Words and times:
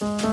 Aamukahvilla. 0.00 0.28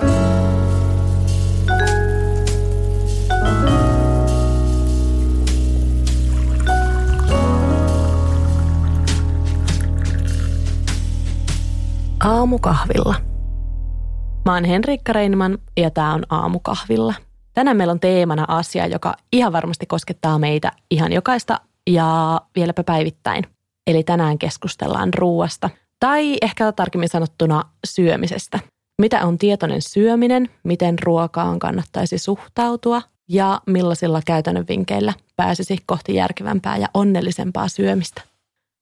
Mä 14.45 14.53
oon 14.53 14.63
Henrikka 14.65 15.13
Reinman 15.13 15.57
ja 15.77 15.91
tää 15.91 16.13
on 16.13 16.23
Aamukahvilla. 16.29 17.13
Tänään 17.53 17.77
meillä 17.77 17.91
on 17.91 17.99
teemana 17.99 18.45
asia, 18.47 18.87
joka 18.87 19.13
ihan 19.33 19.53
varmasti 19.53 19.85
koskettaa 19.85 20.39
meitä 20.39 20.71
ihan 20.91 21.13
jokaista 21.13 21.59
ja 21.89 22.41
vieläpä 22.55 22.83
päivittäin. 22.83 23.43
Eli 23.87 24.03
tänään 24.03 24.37
keskustellaan 24.37 25.13
ruuasta 25.13 25.69
tai 25.99 26.37
ehkä 26.41 26.71
tarkemmin 26.71 27.09
sanottuna 27.09 27.63
syömisestä. 27.85 28.74
Mitä 29.01 29.25
on 29.25 29.37
tietoinen 29.37 29.81
syöminen, 29.81 30.49
miten 30.63 30.95
ruokaan 31.03 31.59
kannattaisi 31.59 32.17
suhtautua 32.17 33.01
ja 33.29 33.61
millaisilla 33.65 34.21
käytännön 34.25 34.65
vinkkeillä 34.69 35.13
pääsisi 35.35 35.77
kohti 35.85 36.15
järkevämpää 36.15 36.77
ja 36.77 36.87
onnellisempaa 36.93 37.67
syömistä. 37.67 38.21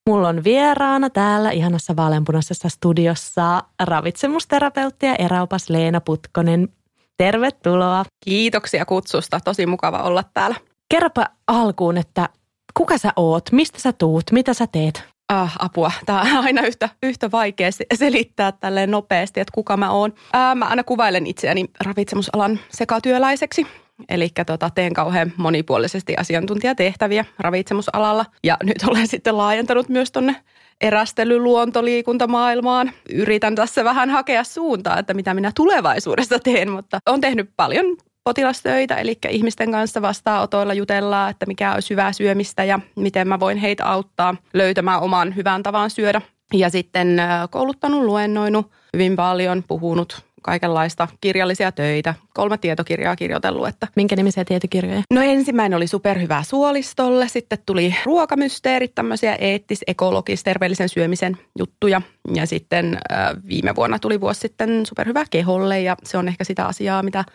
Mulla 0.09 0.27
on 0.27 0.43
vieraana 0.43 1.09
täällä 1.09 1.51
ihanassa 1.51 1.95
vaaleanpunaisessa 1.95 2.69
studiossa 2.69 3.63
ravitsemusterapeutti 3.83 5.05
ja 5.05 5.15
eräopas 5.15 5.69
Leena 5.69 6.01
Putkonen. 6.01 6.69
Tervetuloa. 7.17 8.05
Kiitoksia 8.25 8.85
kutsusta. 8.85 9.39
Tosi 9.39 9.65
mukava 9.65 9.97
olla 9.97 10.23
täällä. 10.33 10.55
Kerropa 10.89 11.25
alkuun, 11.47 11.97
että 11.97 12.29
kuka 12.73 12.97
sä 12.97 13.13
oot, 13.15 13.51
mistä 13.51 13.79
sä 13.79 13.93
tuut, 13.93 14.23
mitä 14.31 14.53
sä 14.53 14.67
teet? 14.67 15.03
Ah, 15.33 15.55
apua. 15.59 15.91
Tämä 16.05 16.21
on 16.21 16.45
aina 16.45 16.61
yhtä, 16.61 16.89
yhtä 17.03 17.31
vaikea 17.31 17.69
selittää 17.93 18.51
tälleen 18.51 18.91
nopeasti, 18.91 19.39
että 19.39 19.53
kuka 19.53 19.77
mä 19.77 19.91
oon. 19.91 20.13
Ää, 20.33 20.55
mä 20.55 20.65
aina 20.65 20.83
kuvailen 20.83 21.27
itseäni 21.27 21.65
ravitsemusalan 21.85 22.59
sekatyöläiseksi. 22.69 23.67
Eli 24.09 24.29
tota, 24.45 24.69
teen 24.69 24.93
kauhean 24.93 25.33
monipuolisesti 25.37 26.17
asiantuntijatehtäviä 26.17 27.25
ravitsemusalalla. 27.39 28.25
Ja 28.43 28.57
nyt 28.63 28.83
olen 28.89 29.07
sitten 29.07 29.37
laajentanut 29.37 29.89
myös 29.89 30.11
tonne 30.11 30.35
erästelyluontoliikuntamaailmaan. 30.81 32.91
Yritän 33.09 33.55
tässä 33.55 33.83
vähän 33.83 34.09
hakea 34.09 34.43
suuntaa, 34.43 34.99
että 34.99 35.13
mitä 35.13 35.33
minä 35.33 35.51
tulevaisuudessa 35.55 36.39
teen, 36.39 36.71
mutta 36.71 36.99
olen 37.05 37.21
tehnyt 37.21 37.49
paljon 37.57 37.85
potilastöitä, 38.23 38.95
eli 38.95 39.17
ihmisten 39.29 39.71
kanssa 39.71 40.01
vastaanotoilla 40.01 40.73
jutellaan, 40.73 41.29
että 41.29 41.45
mikä 41.45 41.71
on 41.71 41.81
hyvää 41.89 42.13
syömistä 42.13 42.63
ja 42.63 42.79
miten 42.95 43.27
mä 43.27 43.39
voin 43.39 43.57
heitä 43.57 43.85
auttaa 43.85 44.35
löytämään 44.53 45.01
oman 45.01 45.35
hyvän 45.35 45.63
tavan 45.63 45.89
syödä. 45.89 46.21
Ja 46.53 46.69
sitten 46.69 47.21
kouluttanut, 47.49 48.03
luennoinut 48.03 48.71
hyvin 48.93 49.15
paljon, 49.15 49.63
puhunut 49.67 50.23
kaikenlaista 50.43 51.07
kirjallisia 51.21 51.71
töitä. 51.71 52.15
Kolme 52.33 52.57
tietokirjaa 52.57 53.15
kirjoitellut. 53.15 53.67
Että. 53.67 53.87
Minkä 53.95 54.15
nimisiä 54.15 54.45
tietokirjoja? 54.45 55.01
No 55.11 55.21
ensimmäinen 55.21 55.77
oli 55.77 55.87
superhyvää 55.87 56.43
suolistolle, 56.43 57.27
sitten 57.27 57.57
tuli 57.65 57.95
ruokamysteerit, 58.05 58.95
tämmöisiä 58.95 59.35
eettis, 59.35 59.83
ekologis, 59.87 60.43
terveellisen 60.43 60.89
syömisen 60.89 61.37
juttuja. 61.59 62.01
Ja 62.35 62.47
sitten 62.47 62.99
äh, 63.11 63.29
viime 63.47 63.75
vuonna 63.75 63.99
tuli 63.99 64.21
vuosi 64.21 64.39
sitten 64.39 64.85
superhyvää 64.85 65.25
keholle 65.29 65.81
ja 65.81 65.95
se 66.03 66.17
on 66.17 66.27
ehkä 66.27 66.43
sitä 66.43 66.65
asiaa, 66.65 67.03
mitä 67.03 67.25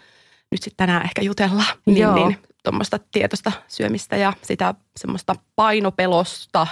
nyt 0.52 0.62
sitten 0.62 0.86
tänään 0.86 1.04
ehkä 1.04 1.22
jutellaan. 1.22 1.76
Niin, 1.86 1.98
Joo. 1.98 2.14
niin 2.14 2.38
tuommoista 2.64 2.98
tietoista 3.12 3.52
syömistä 3.68 4.16
ja 4.16 4.32
sitä 4.42 4.74
semmoista 4.96 5.36
painopelosta 5.56 6.66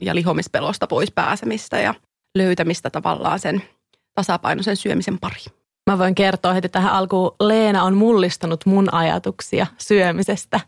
ja 0.00 0.14
lihomispelosta 0.14 0.86
pois 0.86 1.12
pääsemistä 1.12 1.80
ja 1.80 1.94
löytämistä 2.38 2.90
tavallaan 2.90 3.38
sen 3.38 3.62
tasapainoisen 4.14 4.76
syömisen 4.76 5.18
pari. 5.18 5.40
Mä 5.90 5.98
voin 5.98 6.14
kertoa 6.14 6.52
heti 6.52 6.68
tähän 6.68 6.92
alkuun, 6.92 7.36
Leena 7.40 7.84
on 7.84 7.96
mullistanut 7.96 8.66
mun 8.66 8.94
ajatuksia 8.94 9.66
syömisestä 9.78 10.60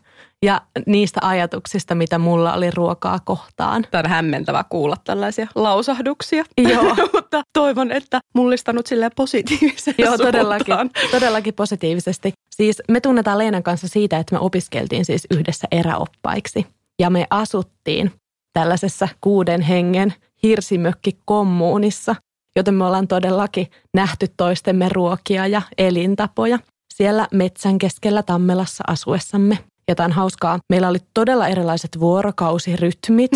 ja 0.45 0.61
niistä 0.85 1.19
ajatuksista, 1.23 1.95
mitä 1.95 2.17
mulla 2.17 2.53
oli 2.53 2.71
ruokaa 2.71 3.19
kohtaan. 3.19 3.85
Tämä 3.91 3.99
on 3.99 4.09
hämmentävä 4.09 4.63
kuulla 4.69 4.95
tällaisia 5.03 5.47
lausahduksia, 5.55 6.43
Joo. 6.57 6.95
mutta 7.13 7.41
toivon, 7.53 7.91
että 7.91 8.19
mullistanut 8.35 8.87
sille 8.87 9.09
positiivisesti. 9.15 10.01
Joo, 10.01 10.17
todellakin, 10.17 10.75
todellakin 11.11 11.53
positiivisesti. 11.53 12.33
Siis 12.55 12.81
me 12.87 13.01
tunnetaan 13.01 13.37
Leenan 13.37 13.63
kanssa 13.63 13.87
siitä, 13.87 14.17
että 14.17 14.35
me 14.35 14.39
opiskeltiin 14.39 15.05
siis 15.05 15.27
yhdessä 15.31 15.67
eräoppaiksi 15.71 16.67
ja 16.99 17.09
me 17.09 17.27
asuttiin 17.29 18.11
tällaisessa 18.53 19.07
kuuden 19.21 19.61
hengen 19.61 20.13
hirsimökki 20.43 21.17
kommuunissa– 21.25 22.15
joten 22.55 22.73
me 22.73 22.85
ollaan 22.85 23.07
todellakin 23.07 23.67
nähty 23.93 24.27
toistemme 24.37 24.89
ruokia 24.89 25.47
ja 25.47 25.61
elintapoja 25.77 26.59
siellä 26.93 27.27
metsän 27.31 27.77
keskellä 27.77 28.23
Tammelassa 28.23 28.83
asuessamme. 28.87 29.57
Jotain 29.89 30.11
hauskaa. 30.11 30.59
Meillä 30.69 30.87
oli 30.87 30.97
todella 31.13 31.47
erilaiset 31.47 31.99
vuorokausirytmit. 31.99 33.31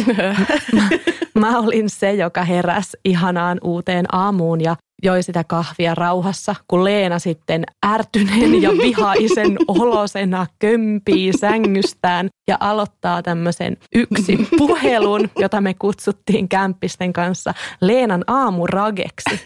mä, 0.74 0.88
mä 1.40 1.60
olin 1.60 1.90
se, 1.90 2.14
joka 2.14 2.44
heräsi 2.44 2.98
ihanaan 3.06 3.58
uuteen 3.64 4.06
aamuun 4.12 4.62
ja 4.62 4.76
joi 5.04 5.24
sitä 5.24 5.44
kahvia 5.44 5.96
rauhassa, 5.96 6.56
kun 6.68 6.84
Leena 6.84 7.20
sitten 7.20 7.64
ärtyneen 7.86 8.62
ja 8.62 8.70
vihaisen 8.84 9.58
olosena 9.68 10.48
kömpii 10.60 11.32
sängystään 11.40 12.30
ja 12.48 12.58
aloittaa 12.60 13.24
tämmöisen 13.24 13.78
yksin 13.96 14.48
puhelun, 14.58 15.30
jota 15.40 15.62
me 15.62 15.74
kutsuttiin 15.74 16.50
kämppisten 16.50 17.14
kanssa 17.14 17.54
Leenan 17.82 18.24
aamurageksi. 18.28 19.42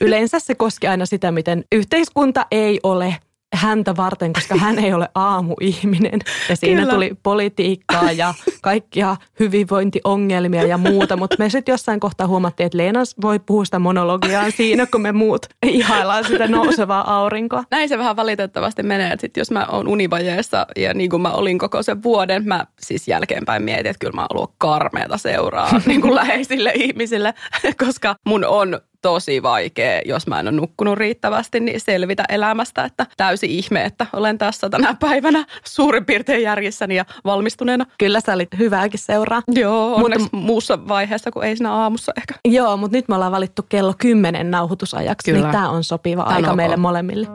Yleensä 0.00 0.38
se 0.40 0.54
koski 0.54 0.86
aina 0.86 1.06
sitä, 1.06 1.32
miten 1.32 1.64
yhteiskunta 1.72 2.46
ei 2.50 2.80
ole 2.82 3.16
häntä 3.54 3.96
varten, 3.96 4.32
koska 4.32 4.56
hän 4.56 4.78
ei 4.78 4.92
ole 4.92 5.08
aamuihminen. 5.14 6.20
Ja 6.48 6.56
siinä 6.56 6.80
Kyllä. 6.80 6.94
tuli 6.94 7.12
politiikkaa 7.22 8.12
ja 8.12 8.34
kaikkia 8.62 9.16
hyvinvointiongelmia 9.40 10.66
ja 10.66 10.78
muuta. 10.78 11.16
Mutta 11.16 11.36
me 11.38 11.50
sitten 11.50 11.72
jossain 11.72 12.00
kohtaa 12.00 12.26
huomattiin, 12.26 12.66
että 12.66 12.78
Leena 12.78 13.00
voi 13.22 13.38
puhua 13.38 13.64
sitä 13.64 13.78
monologiaan 13.78 14.52
siinä, 14.52 14.86
kun 14.86 15.00
me 15.00 15.12
muut 15.12 15.46
ihaillaan 15.66 16.24
sitä 16.24 16.48
nousevaa 16.48 17.16
aurinkoa. 17.16 17.64
Näin 17.70 17.88
se 17.88 17.98
vähän 17.98 18.16
valitettavasti 18.16 18.82
menee. 18.82 19.12
Että 19.12 19.20
sit 19.20 19.36
jos 19.36 19.50
mä 19.50 19.66
oon 19.70 19.88
univajeessa 19.88 20.66
ja 20.76 20.94
niin 20.94 21.10
kuin 21.10 21.22
mä 21.22 21.30
olin 21.30 21.58
koko 21.58 21.82
sen 21.82 22.02
vuoden, 22.02 22.48
mä 22.48 22.66
siis 22.80 23.08
jälkeenpäin 23.08 23.62
mietin, 23.62 23.86
että 23.86 24.00
kyllä 24.00 24.16
mä 24.16 24.26
oon 24.34 24.48
karmeata 24.58 25.18
seuraa 25.18 25.80
niin 25.86 26.00
kuin 26.00 26.14
läheisille 26.14 26.72
ihmisille, 26.74 27.34
koska 27.84 28.16
mun 28.26 28.44
on 28.44 28.80
tosi 29.06 29.42
vaikea, 29.42 30.00
jos 30.04 30.26
mä 30.26 30.40
en 30.40 30.48
ole 30.48 30.56
nukkunut 30.56 30.98
riittävästi, 30.98 31.60
niin 31.60 31.80
selvitä 31.80 32.24
elämästä. 32.28 32.84
Että 32.84 33.06
täysi 33.16 33.58
ihme, 33.58 33.84
että 33.84 34.06
olen 34.12 34.38
tässä 34.38 34.70
tänä 34.70 34.94
päivänä 35.00 35.44
suurin 35.64 36.04
piirtein 36.04 36.42
järjessäni 36.42 36.96
ja 36.96 37.04
valmistuneena. 37.24 37.86
Kyllä 37.98 38.20
sä 38.20 38.32
olit 38.32 38.48
hyvääkin 38.58 38.98
seuraa. 38.98 39.42
Joo, 39.48 39.94
onneksi 39.94 40.22
mutta, 40.22 40.36
muussa 40.36 40.88
vaiheessa 40.88 41.30
kuin 41.30 41.46
ei 41.46 41.56
siinä 41.56 41.72
aamussa 41.72 42.12
ehkä. 42.16 42.34
Joo, 42.44 42.76
mutta 42.76 42.96
nyt 42.96 43.08
me 43.08 43.14
ollaan 43.14 43.32
valittu 43.32 43.62
kello 43.68 43.94
10 43.98 44.50
nauhoitusajaksi, 44.50 45.32
niin 45.32 45.36
Kyllä. 45.36 45.48
niin 45.48 45.52
tämä 45.52 45.70
on 45.70 45.84
sopiva 45.84 46.24
Tän 46.24 46.32
aika 46.32 46.46
okay. 46.46 46.56
meille 46.56 46.76
molemmille. 46.76 47.28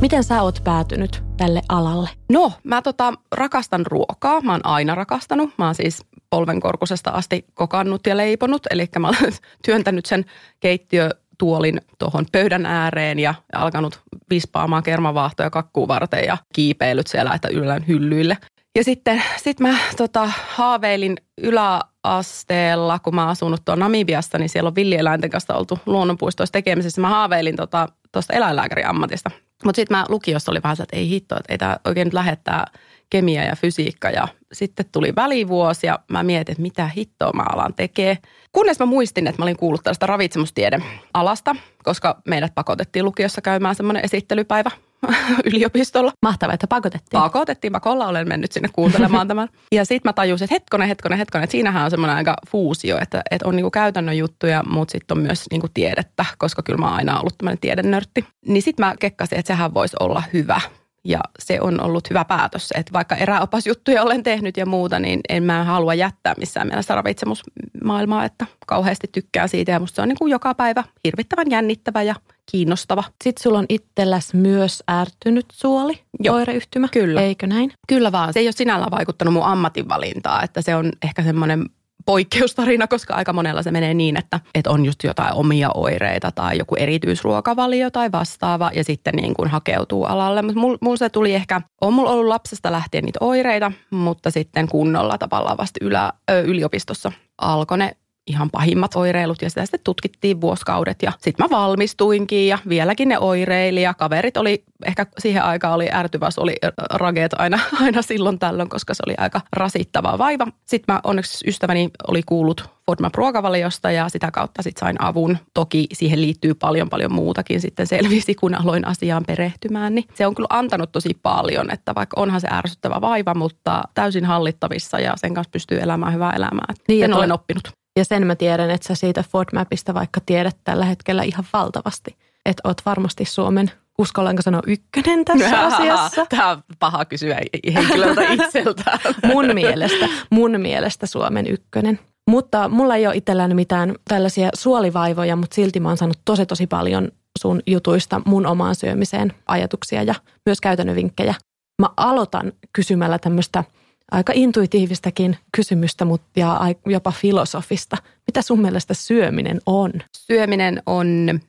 Miten 0.00 0.24
sä 0.24 0.42
oot 0.42 0.60
päätynyt 0.64 1.22
tälle 1.36 1.62
alalle? 1.68 2.10
No, 2.32 2.52
mä 2.64 2.82
tota, 2.82 3.12
rakastan 3.32 3.86
ruokaa. 3.86 4.40
Mä 4.40 4.52
oon 4.52 4.66
aina 4.66 4.94
rakastanut. 4.94 5.50
Mä 5.58 5.64
oon 5.64 5.74
siis 5.74 6.04
polvenkorkusesta 6.30 7.10
asti 7.10 7.44
kokannut 7.54 8.06
ja 8.06 8.16
leiponut. 8.16 8.62
Eli 8.70 8.88
mä 8.98 9.08
olen 9.08 9.32
työntänyt 9.66 10.06
sen 10.06 10.24
keittiötuolin 10.60 11.80
tuohon 11.98 12.26
pöydän 12.32 12.66
ääreen 12.66 13.18
ja, 13.18 13.34
alkanut 13.52 14.00
vispaamaan 14.30 14.82
kermavaahtoja 14.82 15.50
kakkuun 15.50 15.88
varten 15.88 16.24
ja 16.24 16.36
kiipeilyt 16.54 17.06
siellä, 17.06 17.34
että 17.34 17.48
ylän 17.48 17.86
hyllyille. 17.88 18.36
Ja 18.76 18.84
sitten 18.84 19.22
sit 19.36 19.60
mä 19.60 19.78
tota, 19.96 20.30
haaveilin 20.48 21.16
yläasteella, 21.38 22.98
kun 22.98 23.14
mä 23.14 23.28
asunut 23.28 23.64
tuon 23.64 23.78
Namibiassa, 23.78 24.38
niin 24.38 24.48
siellä 24.48 24.68
on 24.68 24.74
villieläinten 24.74 25.30
kanssa 25.30 25.54
oltu 25.54 25.78
luonnonpuistoissa 25.86 26.52
tekemisessä. 26.52 27.00
Mä 27.00 27.08
haaveilin 27.08 27.56
tuosta 27.56 27.88
tota, 28.12 28.32
eläinlääkärin 28.32 28.86
ammatista. 28.86 29.30
Mutta 29.64 29.76
sitten 29.76 29.96
mä 29.96 30.04
lukiossa 30.08 30.50
oli 30.50 30.62
vähän 30.62 30.76
että 30.82 30.96
ei 30.96 31.08
hitto, 31.08 31.36
että 31.36 31.52
ei 31.52 31.58
tämä 31.58 31.76
oikein 31.84 32.06
nyt 32.06 32.14
lähettää 32.14 32.66
kemia 33.10 33.44
ja 33.44 33.56
fysiikka. 33.56 34.10
Ja 34.10 34.28
sitten 34.52 34.86
tuli 34.92 35.12
välivuosi 35.16 35.86
ja 35.86 35.98
mä 36.10 36.22
mietin, 36.22 36.52
että 36.52 36.62
mitä 36.62 36.90
hittoa 36.96 37.32
mä 37.32 37.44
alan 37.52 37.74
tekee. 37.74 38.18
Kunnes 38.52 38.78
mä 38.78 38.86
muistin, 38.86 39.26
että 39.26 39.42
mä 39.42 39.44
olin 39.44 39.56
kuullut 39.56 39.82
tällaista 39.82 40.06
ravitsemustiedealasta, 40.06 41.56
koska 41.84 42.20
meidät 42.28 42.54
pakotettiin 42.54 43.04
lukiossa 43.04 43.40
käymään 43.40 43.74
semmoinen 43.74 44.04
esittelypäivä 44.04 44.70
yliopistolla. 45.50 46.12
Mahtavaa, 46.22 46.54
että 46.54 46.66
pakotettiin. 46.66 47.20
Pakotettiin, 47.20 47.72
pakolla 47.72 48.06
olen 48.06 48.28
mennyt 48.28 48.52
sinne 48.52 48.68
kuuntelemaan 48.72 49.28
tämän. 49.28 49.48
Ja 49.72 49.84
sitten 49.84 50.08
mä 50.08 50.12
tajusin, 50.12 50.44
että 50.44 50.54
hetkonen, 50.54 50.88
hetkonen, 50.88 51.18
hetkonen, 51.18 51.44
että 51.44 51.52
siinähän 51.52 51.84
on 51.84 51.90
semmoinen 51.90 52.16
aika 52.16 52.36
fuusio, 52.48 52.98
että, 53.00 53.22
että 53.30 53.48
on 53.48 53.56
niinku 53.56 53.70
käytännön 53.70 54.18
juttuja, 54.18 54.62
mutta 54.68 54.92
sitten 54.92 55.18
on 55.18 55.22
myös 55.22 55.44
niinku 55.50 55.68
tiedettä, 55.74 56.24
koska 56.38 56.62
kyllä 56.62 56.78
mä 56.78 56.86
oon 56.86 56.96
aina 56.96 57.20
ollut 57.20 57.38
tämmöinen 57.38 57.58
tiedennörtti. 57.58 58.24
Niin 58.46 58.62
sitten 58.62 58.86
mä 58.86 58.94
kekkasin, 59.00 59.38
että 59.38 59.48
sehän 59.48 59.74
voisi 59.74 59.96
olla 60.00 60.22
hyvä 60.32 60.60
Ja 61.06 61.20
se 61.38 61.60
on 61.60 61.80
ollut 61.80 62.10
hyvä 62.10 62.24
päätös, 62.24 62.68
että 62.74 62.92
vaikka 62.92 63.16
eräopasjuttuja 63.16 64.02
olen 64.02 64.22
tehnyt 64.22 64.56
ja 64.56 64.66
muuta, 64.66 64.98
niin 64.98 65.20
en 65.28 65.42
mä 65.42 65.64
halua 65.64 65.94
jättää 65.94 66.34
missään 66.38 66.66
mielessä 66.66 66.94
ravitsemusmaailmaa, 66.94 68.24
että 68.24 68.46
kauheasti 68.66 69.06
tykkään 69.12 69.48
siitä. 69.48 69.72
Ja 69.72 69.80
musta 69.80 69.96
se 69.96 70.02
on 70.02 70.08
niin 70.08 70.18
kuin 70.18 70.30
joka 70.30 70.54
päivä 70.54 70.84
hirvittävän 71.04 71.50
jännittävä 71.50 72.02
ja 72.02 72.14
kiinnostava. 72.50 73.04
Sitten 73.24 73.42
sulla 73.42 73.58
on 73.58 73.66
itselläs 73.68 74.34
myös 74.34 74.82
ärtynyt 74.90 75.46
suoli, 75.52 75.98
Joo, 76.20 76.36
oireyhtymä, 76.36 76.88
kyllä. 76.92 77.20
eikö 77.20 77.46
näin? 77.46 77.72
Kyllä 77.88 78.12
vaan. 78.12 78.32
Se 78.32 78.40
ei 78.40 78.46
ole 78.46 78.52
sinällään 78.52 78.90
vaikuttanut 78.90 79.34
mun 79.34 79.44
ammatinvalintaa, 79.44 80.42
että 80.42 80.62
se 80.62 80.76
on 80.76 80.92
ehkä 81.02 81.22
semmoinen 81.22 81.66
poikkeustarina, 82.06 82.86
koska 82.86 83.14
aika 83.14 83.32
monella 83.32 83.62
se 83.62 83.70
menee 83.70 83.94
niin, 83.94 84.18
että, 84.18 84.40
että 84.54 84.70
on 84.70 84.84
just 84.84 85.04
jotain 85.04 85.34
omia 85.34 85.70
oireita 85.74 86.32
tai 86.32 86.58
joku 86.58 86.74
erityisruokavalio 86.78 87.90
tai 87.90 88.12
vastaava 88.12 88.70
ja 88.74 88.84
sitten 88.84 89.14
niin 89.14 89.34
kuin 89.34 89.50
hakeutuu 89.50 90.04
alalle. 90.04 90.42
Mutta 90.42 90.60
mulla 90.60 90.78
mul 90.80 90.96
se 90.96 91.08
tuli 91.08 91.34
ehkä, 91.34 91.60
on 91.80 91.92
mulla 91.94 92.10
ollut 92.10 92.26
lapsesta 92.26 92.72
lähtien 92.72 93.04
niitä 93.04 93.18
oireita, 93.22 93.72
mutta 93.90 94.30
sitten 94.30 94.68
kunnolla 94.68 95.18
tavallaan 95.18 95.56
vasta 95.56 95.78
ylä, 95.84 96.12
ö, 96.30 96.40
yliopistossa 96.40 97.12
alkoi 97.38 97.78
ne 97.78 97.96
ihan 98.26 98.50
pahimmat 98.50 98.96
oireilut 98.96 99.42
ja 99.42 99.50
sitä 99.50 99.64
sitten 99.64 99.80
tutkittiin 99.84 100.40
vuosikaudet 100.40 101.02
ja 101.02 101.12
sitten 101.20 101.44
mä 101.44 101.56
valmistuinkin 101.56 102.48
ja 102.48 102.58
vieläkin 102.68 103.08
ne 103.08 103.18
oireili 103.18 103.82
ja 103.82 103.94
kaverit 103.94 104.36
oli, 104.36 104.64
ehkä 104.86 105.06
siihen 105.18 105.42
aikaan 105.42 105.74
oli 105.74 105.88
ärtyväs, 105.92 106.38
oli 106.38 106.56
rageet 106.90 107.32
aina, 107.38 107.58
aina 107.82 108.02
silloin 108.02 108.38
tällöin, 108.38 108.68
koska 108.68 108.94
se 108.94 109.02
oli 109.06 109.14
aika 109.18 109.40
rasittava 109.52 110.18
vaiva. 110.18 110.46
Sitten 110.64 110.94
mä 110.94 111.00
onneksi 111.04 111.48
ystäväni 111.48 111.90
oli 112.08 112.22
kuullut 112.22 112.64
FODMAP 112.86 113.14
ruokavaliosta 113.14 113.90
ja 113.90 114.08
sitä 114.08 114.30
kautta 114.30 114.62
sitten 114.62 114.80
sain 114.80 115.02
avun. 115.02 115.38
Toki 115.54 115.86
siihen 115.92 116.20
liittyy 116.20 116.54
paljon 116.54 116.88
paljon 116.88 117.12
muutakin 117.12 117.60
sitten 117.60 117.86
selvisi, 117.86 118.34
kun 118.34 118.54
aloin 118.54 118.86
asiaan 118.86 119.24
perehtymään. 119.26 119.94
Niin 119.94 120.04
se 120.14 120.26
on 120.26 120.34
kyllä 120.34 120.46
antanut 120.50 120.92
tosi 120.92 121.18
paljon, 121.22 121.70
että 121.70 121.94
vaikka 121.94 122.20
onhan 122.20 122.40
se 122.40 122.48
ärsyttävä 122.50 123.00
vaiva, 123.00 123.34
mutta 123.34 123.82
täysin 123.94 124.24
hallittavissa 124.24 125.00
ja 125.00 125.12
sen 125.16 125.34
kanssa 125.34 125.50
pystyy 125.50 125.80
elämään 125.80 126.14
hyvää 126.14 126.32
elämää. 126.32 126.74
Niin, 126.88 127.00
sen 127.00 127.14
olen 127.14 127.32
oppinut. 127.32 127.85
Ja 127.96 128.04
sen 128.04 128.26
mä 128.26 128.36
tiedän, 128.36 128.70
että 128.70 128.88
sä 128.88 128.94
siitä 128.94 129.24
FODMAPista 129.32 129.94
vaikka 129.94 130.20
tiedät 130.26 130.56
tällä 130.64 130.84
hetkellä 130.84 131.22
ihan 131.22 131.44
valtavasti. 131.52 132.16
Että 132.46 132.68
oot 132.68 132.80
varmasti 132.86 133.24
Suomen, 133.24 133.70
uskallanko 133.98 134.42
sanoa 134.42 134.62
ykkönen 134.66 135.24
tässä 135.24 135.60
asiassa. 135.66 136.26
Tämä 136.26 136.50
on 136.50 136.62
paha 136.78 137.04
kysyä 137.04 137.40
henkilöltä 137.74 138.22
itseltään. 138.42 138.98
mun 139.26 139.46
mielestä, 139.54 140.08
mun 140.30 140.60
mielestä 140.60 141.06
Suomen 141.06 141.46
ykkönen. 141.46 141.98
Mutta 142.30 142.68
mulla 142.68 142.96
ei 142.96 143.06
ole 143.06 143.16
itselläni 143.16 143.54
mitään 143.54 143.94
tällaisia 144.08 144.48
suolivaivoja, 144.54 145.36
mutta 145.36 145.54
silti 145.54 145.80
mä 145.80 145.88
oon 145.88 145.96
saanut 145.96 146.20
tosi 146.24 146.46
tosi 146.46 146.66
paljon 146.66 147.08
sun 147.38 147.60
jutuista 147.66 148.20
mun 148.24 148.46
omaan 148.46 148.74
syömiseen 148.74 149.32
ajatuksia 149.46 150.02
ja 150.02 150.14
myös 150.46 150.60
käytännön 150.60 150.96
vinkkejä. 150.96 151.34
Mä 151.82 151.88
aloitan 151.96 152.52
kysymällä 152.72 153.18
tämmöistä– 153.18 153.64
aika 154.10 154.32
intuitiivistakin 154.36 155.36
kysymystä 155.56 156.04
mutta 156.04 156.40
ja 156.40 156.60
jopa 156.86 157.10
filosofista. 157.10 157.96
Mitä 158.26 158.42
sun 158.42 158.60
mielestä 158.60 158.94
syöminen 158.94 159.60
on? 159.66 159.92
Syöminen 160.16 160.82
on 160.86 161.40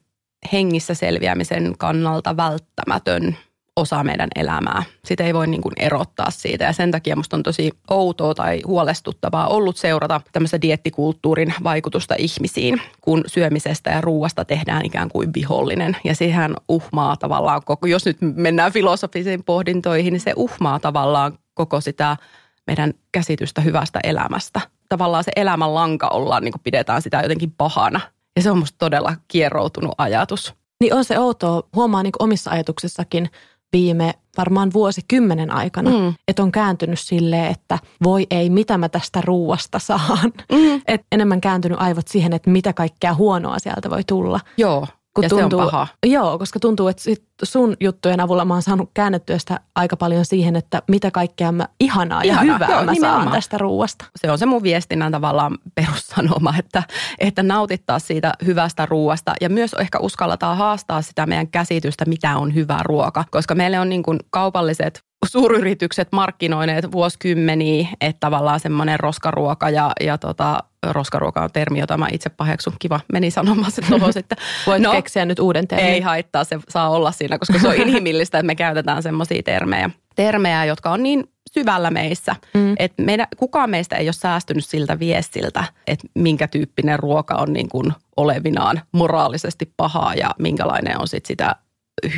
hengissä 0.53 0.93
selviämisen 0.93 1.75
kannalta 1.77 2.37
välttämätön 2.37 3.37
osa 3.75 4.03
meidän 4.03 4.29
elämää. 4.35 4.83
Sitä 5.05 5.23
ei 5.23 5.33
voi 5.33 5.47
niin 5.47 5.61
kuin 5.61 5.73
erottaa 5.79 6.31
siitä 6.31 6.63
ja 6.63 6.73
sen 6.73 6.91
takia 6.91 7.15
musta 7.15 7.37
on 7.37 7.43
tosi 7.43 7.71
outoa 7.89 8.35
tai 8.35 8.61
huolestuttavaa 8.65 9.47
ollut 9.47 9.77
seurata 9.77 10.21
tämmöistä 10.31 10.61
diettikulttuurin 10.61 11.53
vaikutusta 11.63 12.15
ihmisiin, 12.17 12.81
kun 13.01 13.23
syömisestä 13.27 13.89
ja 13.89 14.01
ruuasta 14.01 14.45
tehdään 14.45 14.85
ikään 14.85 15.09
kuin 15.09 15.33
vihollinen. 15.35 15.97
Ja 16.03 16.15
siihen 16.15 16.55
uhmaa 16.69 17.17
tavallaan 17.17 17.61
koko, 17.65 17.87
jos 17.87 18.05
nyt 18.05 18.17
mennään 18.21 18.71
filosofisiin 18.71 19.43
pohdintoihin, 19.43 20.13
niin 20.13 20.21
se 20.21 20.33
uhmaa 20.35 20.79
tavallaan 20.79 21.39
koko 21.53 21.81
sitä 21.81 22.17
meidän 22.67 22.93
käsitystä 23.11 23.61
hyvästä 23.61 23.99
elämästä. 24.03 24.61
Tavallaan 24.89 25.23
se 25.23 25.31
elämän 25.35 25.75
lanka 25.75 26.07
ollaan, 26.07 26.43
niin 26.43 26.51
kuin 26.51 26.61
pidetään 26.63 27.01
sitä 27.01 27.21
jotenkin 27.21 27.51
pahana. 27.57 27.99
Ja 28.35 28.41
se 28.41 28.51
on 28.51 28.57
musta 28.57 28.77
todella 28.77 29.15
kierroutunut 29.27 29.95
ajatus. 29.97 30.53
Niin 30.79 30.93
on 30.93 31.05
se 31.05 31.19
outoa, 31.19 31.63
huomaa 31.75 32.03
niin 32.03 32.13
omissa 32.19 32.51
ajatuksissakin 32.51 33.29
viime 33.73 34.13
varmaan 34.37 34.73
vuosikymmenen 34.73 35.51
aikana, 35.51 35.89
mm. 35.89 36.13
että 36.27 36.43
on 36.43 36.51
kääntynyt 36.51 36.99
silleen, 36.99 37.51
että 37.51 37.79
voi 38.03 38.27
ei, 38.29 38.49
mitä 38.49 38.77
mä 38.77 38.89
tästä 38.89 39.21
ruuasta 39.21 39.79
saan. 39.79 40.33
Mm. 40.51 40.81
Et 40.87 41.01
enemmän 41.11 41.41
kääntynyt 41.41 41.81
aivot 41.81 42.07
siihen, 42.07 42.33
että 42.33 42.49
mitä 42.49 42.73
kaikkea 42.73 43.13
huonoa 43.13 43.59
sieltä 43.59 43.89
voi 43.89 44.03
tulla. 44.03 44.39
Joo. 44.57 44.87
Kun 45.17 45.23
ja 45.23 45.29
tuntuu, 45.29 45.59
se 45.59 45.65
on 45.65 45.71
paha. 45.71 45.87
Joo, 46.05 46.39
koska 46.39 46.59
tuntuu, 46.59 46.87
että 46.87 47.03
sit 47.03 47.23
sun 47.43 47.77
juttujen 47.79 48.19
avulla 48.19 48.45
mä 48.45 48.53
oon 48.53 48.61
saanut 48.61 48.89
käännettyä 48.93 49.37
sitä 49.37 49.59
aika 49.75 49.97
paljon 49.97 50.25
siihen, 50.25 50.55
että 50.55 50.81
mitä 50.87 51.11
kaikkea 51.11 51.51
mä 51.51 51.67
ihanaa 51.79 52.23
ja 52.23 52.33
Ihana, 52.33 52.53
hyvää 52.53 52.69
joo, 52.69 52.83
mä 52.83 52.91
nimenomaan. 52.91 53.23
saan 53.23 53.35
tästä 53.35 53.57
ruuasta. 53.57 54.05
Se 54.15 54.31
on 54.31 54.37
se 54.37 54.45
mun 54.45 54.63
viestinnän 54.63 55.11
tavallaan 55.11 55.57
perussanoma, 55.75 56.53
että, 56.59 56.83
että 57.19 57.43
nautittaa 57.43 57.99
siitä 57.99 58.33
hyvästä 58.45 58.85
ruuasta 58.85 59.33
ja 59.41 59.49
myös 59.49 59.73
ehkä 59.73 59.99
uskalletaan 59.99 60.57
haastaa 60.57 61.01
sitä 61.01 61.25
meidän 61.25 61.47
käsitystä, 61.47 62.05
mitä 62.05 62.37
on 62.37 62.55
hyvä 62.55 62.79
ruoka. 62.83 63.23
Koska 63.31 63.55
meille 63.55 63.79
on 63.79 63.89
niin 63.89 64.03
kuin 64.03 64.19
kaupalliset 64.29 65.07
suuryritykset 65.25 66.07
markkinoineet 66.11 66.91
vuosikymmeniä, 66.91 67.87
että 68.01 68.19
tavallaan 68.19 68.59
semmoinen 68.59 68.99
roskaruoka 68.99 69.69
ja, 69.69 69.91
ja 70.01 70.17
tota, 70.17 70.63
roskaruoka 70.93 71.41
on 71.41 71.51
termi, 71.53 71.79
jota 71.79 71.97
mä 71.97 72.07
itse 72.11 72.29
paheksun. 72.29 72.73
Kiva, 72.79 72.99
meni 73.13 73.31
sanomaan 73.31 73.71
se 73.71 73.81
tuohon 73.81 74.13
sitten. 74.13 74.37
Voit 74.67 74.81
no, 74.81 74.91
keksiä 74.91 75.25
nyt 75.25 75.39
uuden 75.39 75.67
termin. 75.67 75.89
Ei 75.89 76.01
haittaa, 76.01 76.43
se 76.43 76.59
saa 76.69 76.89
olla 76.89 77.11
siinä, 77.11 77.37
koska 77.39 77.59
se 77.59 77.67
on 77.67 77.75
inhimillistä, 77.87 78.39
että 78.39 78.47
me 78.47 78.55
käytetään 78.55 79.03
semmoisia 79.03 79.43
termejä. 79.43 79.89
Termejä, 80.15 80.65
jotka 80.65 80.91
on 80.91 81.03
niin 81.03 81.29
syvällä 81.53 81.91
meissä. 81.91 82.35
Mm. 82.53 82.75
Että 82.79 83.03
meidän, 83.03 83.27
kukaan 83.37 83.69
meistä 83.69 83.95
ei 83.95 84.07
ole 84.07 84.13
säästynyt 84.13 84.65
siltä 84.65 84.99
viestiltä, 84.99 85.63
että 85.87 86.07
minkä 86.13 86.47
tyyppinen 86.47 86.99
ruoka 86.99 87.35
on 87.35 87.53
niin 87.53 87.69
kuin 87.69 87.93
olevinaan 88.17 88.81
moraalisesti 88.91 89.73
pahaa 89.77 90.13
ja 90.15 90.29
minkälainen 90.39 90.99
on 90.99 91.07
sit 91.07 91.25
sitä 91.25 91.55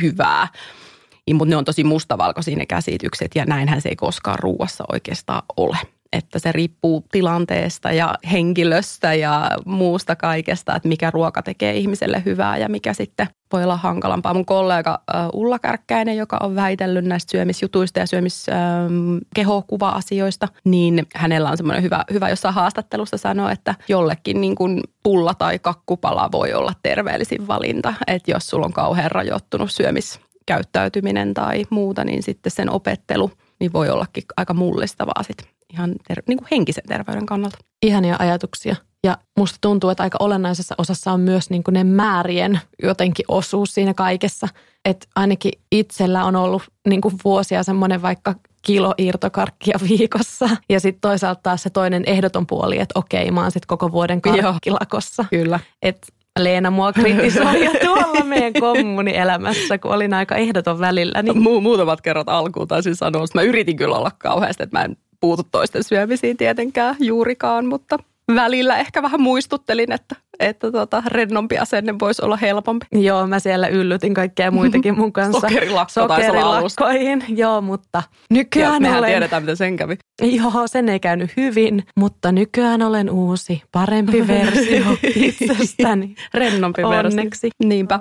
hyvää. 0.02 0.48
Mutta 1.34 1.50
ne 1.50 1.56
on 1.56 1.64
tosi 1.64 1.84
mustavalkoisia 1.84 2.56
ne 2.56 2.66
käsitykset 2.66 3.30
ja 3.34 3.44
näinhän 3.44 3.80
se 3.80 3.88
ei 3.88 3.96
koskaan 3.96 4.38
ruuassa 4.38 4.84
oikeastaan 4.92 5.42
ole. 5.56 5.78
Että 6.12 6.38
se 6.38 6.52
riippuu 6.52 7.04
tilanteesta 7.12 7.92
ja 7.92 8.14
henkilöstä 8.32 9.14
ja 9.14 9.50
muusta 9.66 10.16
kaikesta, 10.16 10.76
että 10.76 10.88
mikä 10.88 11.10
ruoka 11.10 11.42
tekee 11.42 11.76
ihmiselle 11.76 12.22
hyvää 12.24 12.56
ja 12.56 12.68
mikä 12.68 12.94
sitten 12.94 13.26
voi 13.52 13.64
olla 13.64 13.76
hankalampaa. 13.76 14.34
Mun 14.34 14.46
kollega 14.46 15.00
Ulla 15.32 15.58
Kärkkäinen, 15.58 16.16
joka 16.16 16.38
on 16.42 16.54
väitellyt 16.54 17.04
näistä 17.04 17.30
syömisjutuista 17.30 17.98
ja 17.98 18.06
syömiskehokuva-asioista, 18.06 20.48
niin 20.64 21.06
hänellä 21.14 21.50
on 21.50 21.56
semmoinen 21.56 21.82
hyvä, 21.82 22.04
hyvä 22.12 22.28
jossain 22.28 22.54
haastattelussa 22.54 23.16
sanoa, 23.16 23.52
että 23.52 23.74
jollekin 23.88 24.40
niin 24.40 24.54
kuin 24.54 24.80
pulla 25.02 25.34
tai 25.34 25.58
kakkupala 25.58 26.28
voi 26.32 26.52
olla 26.52 26.72
terveellisin 26.82 27.48
valinta. 27.48 27.94
Että 28.06 28.30
jos 28.30 28.46
sulla 28.46 28.66
on 28.66 28.72
kauhean 28.72 29.10
rajoittunut 29.10 29.72
syömis 29.72 30.20
käyttäytyminen 30.46 31.34
tai 31.34 31.64
muuta, 31.70 32.04
niin 32.04 32.22
sitten 32.22 32.52
sen 32.52 32.70
opettelu 32.70 33.30
niin 33.60 33.72
voi 33.72 33.90
ollakin 33.90 34.22
aika 34.36 34.54
mullistavaa 34.54 35.22
sit 35.22 35.59
ihan 35.72 35.94
ter- 36.08 36.22
niin 36.28 36.38
kuin 36.38 36.48
henkisen 36.50 36.84
terveyden 36.88 37.26
kannalta. 37.26 37.58
Ihania 37.82 38.16
ajatuksia. 38.18 38.76
Ja 39.04 39.18
musta 39.38 39.58
tuntuu, 39.60 39.90
että 39.90 40.02
aika 40.02 40.18
olennaisessa 40.20 40.74
osassa 40.78 41.12
on 41.12 41.20
myös 41.20 41.50
niin 41.50 41.62
kuin 41.62 41.72
ne 41.72 41.84
määrien 41.84 42.60
jotenkin 42.82 43.24
osuus 43.28 43.74
siinä 43.74 43.94
kaikessa. 43.94 44.48
Että 44.84 45.06
ainakin 45.16 45.52
itsellä 45.72 46.24
on 46.24 46.36
ollut 46.36 46.62
niin 46.88 47.00
kuin 47.00 47.14
vuosia 47.24 47.62
semmoinen 47.62 48.02
vaikka 48.02 48.34
kilo 48.62 48.94
irtokarkkia 48.98 49.78
viikossa. 49.88 50.48
Ja 50.68 50.80
sitten 50.80 51.00
toisaalta 51.00 51.40
taas 51.42 51.62
se 51.62 51.70
toinen 51.70 52.02
ehdoton 52.06 52.46
puoli, 52.46 52.78
että 52.78 52.98
okei, 52.98 53.30
mä 53.30 53.42
oon 53.42 53.50
sitten 53.50 53.68
koko 53.68 53.92
vuoden 53.92 54.20
karkkilakossa. 54.20 55.24
Kyllä. 55.30 55.60
Et 55.82 55.98
Leena 56.38 56.70
mua 56.70 56.92
kritisoi 56.92 57.64
ja 57.64 57.70
tuolla 57.84 58.24
meidän 58.24 58.52
kommunielämässä, 58.60 59.78
kun 59.78 59.94
olin 59.94 60.14
aika 60.14 60.36
ehdoton 60.36 60.78
välillä. 60.78 61.22
Niin... 61.22 61.36
Mu- 61.36 61.60
muutamat 61.60 62.00
kerrat 62.00 62.28
alkuun 62.28 62.68
taisin 62.68 62.96
sanoa, 62.96 63.24
että 63.24 63.38
mä 63.38 63.42
yritin 63.42 63.76
kyllä 63.76 63.96
olla 63.96 64.10
kauheasti, 64.18 64.62
että 64.62 64.78
mä 64.78 64.84
en 64.84 64.96
puutu 65.20 65.42
toisten 65.52 65.84
syömisiin 65.84 66.36
tietenkään 66.36 66.96
juurikaan, 66.98 67.66
mutta 67.66 67.98
välillä 68.34 68.78
ehkä 68.78 69.02
vähän 69.02 69.20
muistuttelin, 69.20 69.92
että, 69.92 70.16
että 70.38 70.72
tota, 70.72 71.02
rennompi 71.06 71.58
asenne 71.58 71.94
voisi 71.98 72.24
olla 72.24 72.36
helpompi. 72.36 72.86
Joo, 72.92 73.26
mä 73.26 73.38
siellä 73.38 73.68
yllytin 73.68 74.14
kaikkea 74.14 74.50
muitakin 74.50 74.98
mun 74.98 75.12
kanssa. 75.12 75.40
Sokerilakko 75.48 75.92
Sokerilakkoihin, 75.92 77.24
joo, 77.28 77.60
mutta 77.60 78.02
nykyään 78.30 78.74
ja 78.74 78.80
mehän 78.80 78.98
olen... 78.98 79.10
tiedetään, 79.10 79.42
miten 79.42 79.56
sen 79.56 79.76
kävi. 79.76 79.98
Joo, 80.22 80.66
sen 80.66 80.88
ei 80.88 81.00
käynyt 81.00 81.30
hyvin, 81.36 81.84
mutta 81.96 82.32
nykyään 82.32 82.82
olen 82.82 83.10
uusi, 83.10 83.62
parempi 83.72 84.26
versio 84.28 84.84
itsestäni. 85.02 86.14
rennompi 86.34 86.82
Onneksi. 86.82 87.16
versio. 87.22 87.50
Niinpä. 87.64 88.00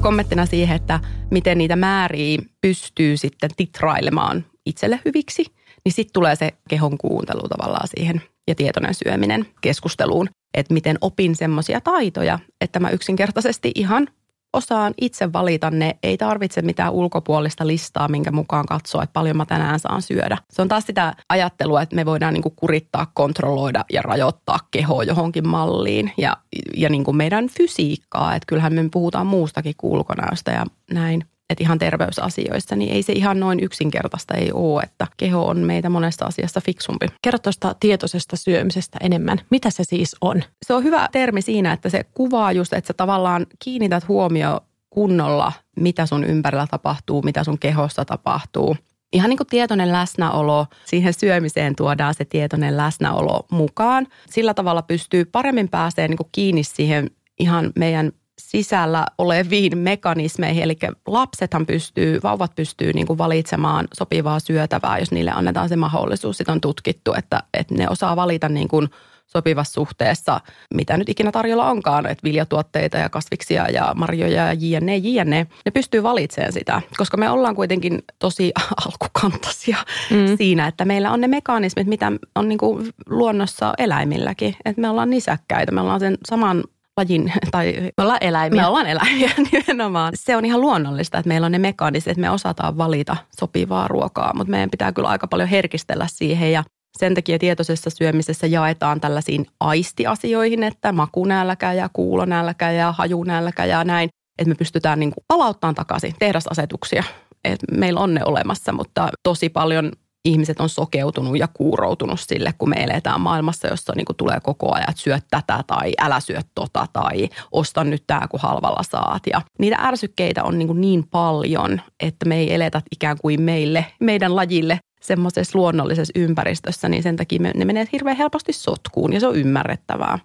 Kommenttina 0.00 0.46
siihen, 0.46 0.76
että 0.76 1.00
miten 1.30 1.58
niitä 1.58 1.76
määriä 1.76 2.38
pystyy 2.60 3.16
sitten 3.16 3.50
titrailemaan 3.56 4.44
itselle 4.68 5.00
hyviksi– 5.04 5.44
niin 5.84 5.92
sitten 5.92 6.12
tulee 6.12 6.36
se 6.36 6.50
kehon 6.68 6.98
kuuntelu 6.98 7.48
tavallaan 7.48 7.88
siihen 7.88 8.22
ja 8.48 8.54
tietoinen 8.54 8.94
syöminen 8.94 9.46
keskusteluun, 9.60 10.28
että 10.54 10.74
miten 10.74 10.98
opin 11.00 11.36
semmoisia 11.36 11.80
taitoja, 11.80 12.38
että 12.60 12.80
mä 12.80 12.90
yksinkertaisesti 12.90 13.72
ihan 13.74 14.08
osaan 14.52 14.94
itse 15.00 15.32
valita 15.32 15.70
ne. 15.70 15.98
Ei 16.02 16.16
tarvitse 16.16 16.62
mitään 16.62 16.92
ulkopuolista 16.92 17.66
listaa, 17.66 18.08
minkä 18.08 18.30
mukaan 18.30 18.66
katsoa, 18.66 19.02
että 19.02 19.12
paljon 19.12 19.36
mä 19.36 19.46
tänään 19.46 19.80
saan 19.80 20.02
syödä. 20.02 20.38
Se 20.50 20.62
on 20.62 20.68
taas 20.68 20.86
sitä 20.86 21.14
ajattelua, 21.28 21.82
että 21.82 21.96
me 21.96 22.06
voidaan 22.06 22.34
niin 22.34 22.42
kuin 22.42 22.56
kurittaa, 22.56 23.10
kontrolloida 23.14 23.84
ja 23.92 24.02
rajoittaa 24.02 24.58
kehoa 24.70 25.04
johonkin 25.04 25.48
malliin 25.48 26.12
ja, 26.16 26.36
ja 26.76 26.88
niin 26.88 27.04
kuin 27.04 27.16
meidän 27.16 27.48
fysiikkaa. 27.48 28.34
Että 28.34 28.46
kyllähän 28.46 28.72
me 28.72 28.88
puhutaan 28.92 29.26
muustakin 29.26 29.74
kulkonäöstä 29.76 30.50
ja 30.52 30.66
näin 30.90 31.24
että 31.50 31.64
ihan 31.64 31.78
terveysasioissa, 31.78 32.76
niin 32.76 32.92
ei 32.92 33.02
se 33.02 33.12
ihan 33.12 33.40
noin 33.40 33.60
yksinkertaista 33.60 34.34
ei 34.34 34.50
ole, 34.52 34.82
että 34.82 35.06
keho 35.16 35.46
on 35.46 35.58
meitä 35.58 35.88
monesta 35.88 36.24
asiasta 36.24 36.60
fiksumpi. 36.60 37.06
Kerro 37.22 37.38
tuosta 37.38 37.74
tietoisesta 37.80 38.36
syömisestä 38.36 38.98
enemmän. 39.00 39.40
Mitä 39.50 39.70
se 39.70 39.84
siis 39.84 40.16
on? 40.20 40.42
Se 40.66 40.74
on 40.74 40.84
hyvä 40.84 41.08
termi 41.12 41.42
siinä, 41.42 41.72
että 41.72 41.88
se 41.88 42.04
kuvaa 42.14 42.52
just, 42.52 42.72
että 42.72 42.88
sä 42.88 42.94
tavallaan 42.94 43.46
kiinnität 43.58 44.08
huomio 44.08 44.60
kunnolla, 44.90 45.52
mitä 45.76 46.06
sun 46.06 46.24
ympärillä 46.24 46.66
tapahtuu, 46.66 47.22
mitä 47.22 47.44
sun 47.44 47.58
kehossa 47.58 48.04
tapahtuu. 48.04 48.76
Ihan 49.12 49.30
niin 49.30 49.36
kuin 49.36 49.46
tietoinen 49.46 49.92
läsnäolo, 49.92 50.66
siihen 50.84 51.14
syömiseen 51.14 51.76
tuodaan 51.76 52.14
se 52.14 52.24
tietoinen 52.24 52.76
läsnäolo 52.76 53.46
mukaan. 53.50 54.06
Sillä 54.30 54.54
tavalla 54.54 54.82
pystyy 54.82 55.24
paremmin 55.24 55.68
pääsee 55.68 56.08
niin 56.08 56.18
kiinni 56.32 56.64
siihen 56.64 57.10
ihan 57.38 57.72
meidän 57.76 58.12
sisällä 58.38 59.06
oleviin 59.18 59.78
mekanismeihin. 59.78 60.62
Eli 60.62 60.78
lapsethan 61.06 61.66
pystyy, 61.66 62.20
vauvat 62.22 62.54
pystyy 62.54 62.92
niin 62.92 63.06
kuin 63.06 63.18
valitsemaan 63.18 63.88
sopivaa 63.94 64.40
syötävää, 64.40 64.98
jos 64.98 65.12
niille 65.12 65.30
annetaan 65.30 65.68
se 65.68 65.76
mahdollisuus. 65.76 66.36
Sitten 66.36 66.52
on 66.52 66.60
tutkittu, 66.60 67.14
että, 67.14 67.42
että 67.54 67.74
ne 67.74 67.88
osaa 67.88 68.16
valita 68.16 68.48
niin 68.48 68.68
kuin 68.68 68.88
sopivassa 69.26 69.72
suhteessa, 69.72 70.40
mitä 70.74 70.96
nyt 70.96 71.08
ikinä 71.08 71.32
tarjolla 71.32 71.70
onkaan, 71.70 72.06
että 72.06 72.24
viljatuotteita 72.24 72.96
ja 72.96 73.08
kasviksia 73.08 73.70
ja 73.70 73.92
marjoja 73.96 74.46
ja 74.46 74.52
jne, 74.52 74.96
jne. 74.96 75.46
Ne 75.64 75.70
pystyy 75.74 76.02
valitsemaan 76.02 76.52
sitä, 76.52 76.82
koska 76.96 77.16
me 77.16 77.30
ollaan 77.30 77.54
kuitenkin 77.54 78.02
tosi 78.18 78.52
alkukantaisia 78.86 79.76
mm. 80.10 80.36
siinä, 80.36 80.66
että 80.66 80.84
meillä 80.84 81.10
on 81.10 81.20
ne 81.20 81.28
mekanismit, 81.28 81.86
mitä 81.86 82.12
on 82.34 82.48
niin 82.48 82.58
kuin 82.58 82.90
luonnossa 83.06 83.74
eläimilläkin. 83.78 84.56
Että 84.64 84.80
me 84.80 84.88
ollaan 84.88 85.10
nisäkkäitä, 85.10 85.72
me 85.72 85.80
ollaan 85.80 86.00
sen 86.00 86.18
saman 86.28 86.64
lajin, 86.98 87.32
tai 87.50 87.74
me 87.96 88.02
ollaan 88.02 88.18
eläimiä. 88.20 88.62
Me 88.62 88.68
ollaan 88.68 88.86
eläimiä 88.86 89.30
nimenomaan. 89.52 90.12
Se 90.16 90.36
on 90.36 90.44
ihan 90.44 90.60
luonnollista, 90.60 91.18
että 91.18 91.28
meillä 91.28 91.44
on 91.44 91.52
ne 91.52 91.58
mekaaniset, 91.58 92.10
että 92.10 92.20
me 92.20 92.30
osataan 92.30 92.78
valita 92.78 93.16
sopivaa 93.40 93.88
ruokaa, 93.88 94.32
mutta 94.34 94.50
meidän 94.50 94.70
pitää 94.70 94.92
kyllä 94.92 95.08
aika 95.08 95.26
paljon 95.26 95.48
herkistellä 95.48 96.06
siihen 96.10 96.52
ja 96.52 96.64
sen 96.98 97.14
takia 97.14 97.38
tietoisessa 97.38 97.90
syömisessä 97.90 98.46
jaetaan 98.46 99.00
tällaisiin 99.00 99.46
aistiasioihin, 99.60 100.62
että 100.62 100.92
makunälkä 100.92 101.72
ja 101.72 101.90
kuulonälkä 101.92 102.70
ja 102.70 102.92
hajunälkä 102.92 103.64
ja 103.64 103.84
näin, 103.84 104.08
että 104.38 104.48
me 104.48 104.54
pystytään 104.54 105.00
niin 105.00 105.12
palauttamaan 105.28 105.74
takaisin 105.74 106.14
tehdasasetuksia. 106.18 107.04
että 107.44 107.66
meillä 107.76 108.00
on 108.00 108.14
ne 108.14 108.20
olemassa, 108.24 108.72
mutta 108.72 109.08
tosi 109.22 109.48
paljon 109.48 109.92
ihmiset 110.24 110.60
on 110.60 110.68
sokeutunut 110.68 111.38
ja 111.38 111.48
kuuroutunut 111.48 112.20
sille, 112.20 112.54
kun 112.58 112.68
me 112.68 112.76
eletään 112.76 113.20
maailmassa, 113.20 113.68
jossa 113.68 113.92
niin 113.96 114.06
tulee 114.16 114.40
koko 114.42 114.74
ajan, 114.74 114.90
että 114.90 115.02
syöt 115.02 115.24
tätä 115.30 115.64
tai 115.66 115.92
älä 116.00 116.20
syö 116.20 116.40
tota 116.54 116.86
tai 116.92 117.28
osta 117.52 117.84
nyt 117.84 118.04
tämä, 118.06 118.28
kun 118.28 118.40
halvalla 118.40 118.82
saat. 118.82 119.22
Ja 119.32 119.42
niitä 119.58 119.76
ärsykkeitä 119.76 120.44
on 120.44 120.58
niin, 120.58 120.80
niin 120.80 121.04
paljon, 121.10 121.80
että 122.00 122.26
me 122.26 122.36
ei 122.36 122.54
eletä 122.54 122.82
ikään 122.92 123.16
kuin 123.22 123.42
meille, 123.42 123.86
meidän 124.00 124.36
lajille 124.36 124.80
semmoisessa 125.00 125.58
luonnollisessa 125.58 126.12
ympäristössä, 126.16 126.88
niin 126.88 127.02
sen 127.02 127.16
takia 127.16 127.40
me, 127.40 127.52
ne 127.54 127.64
menee 127.64 127.88
hirveän 127.92 128.16
helposti 128.16 128.52
sotkuun 128.52 129.12
ja 129.12 129.20
se 129.20 129.26
on 129.26 129.36
ymmärrettävää. 129.36 130.18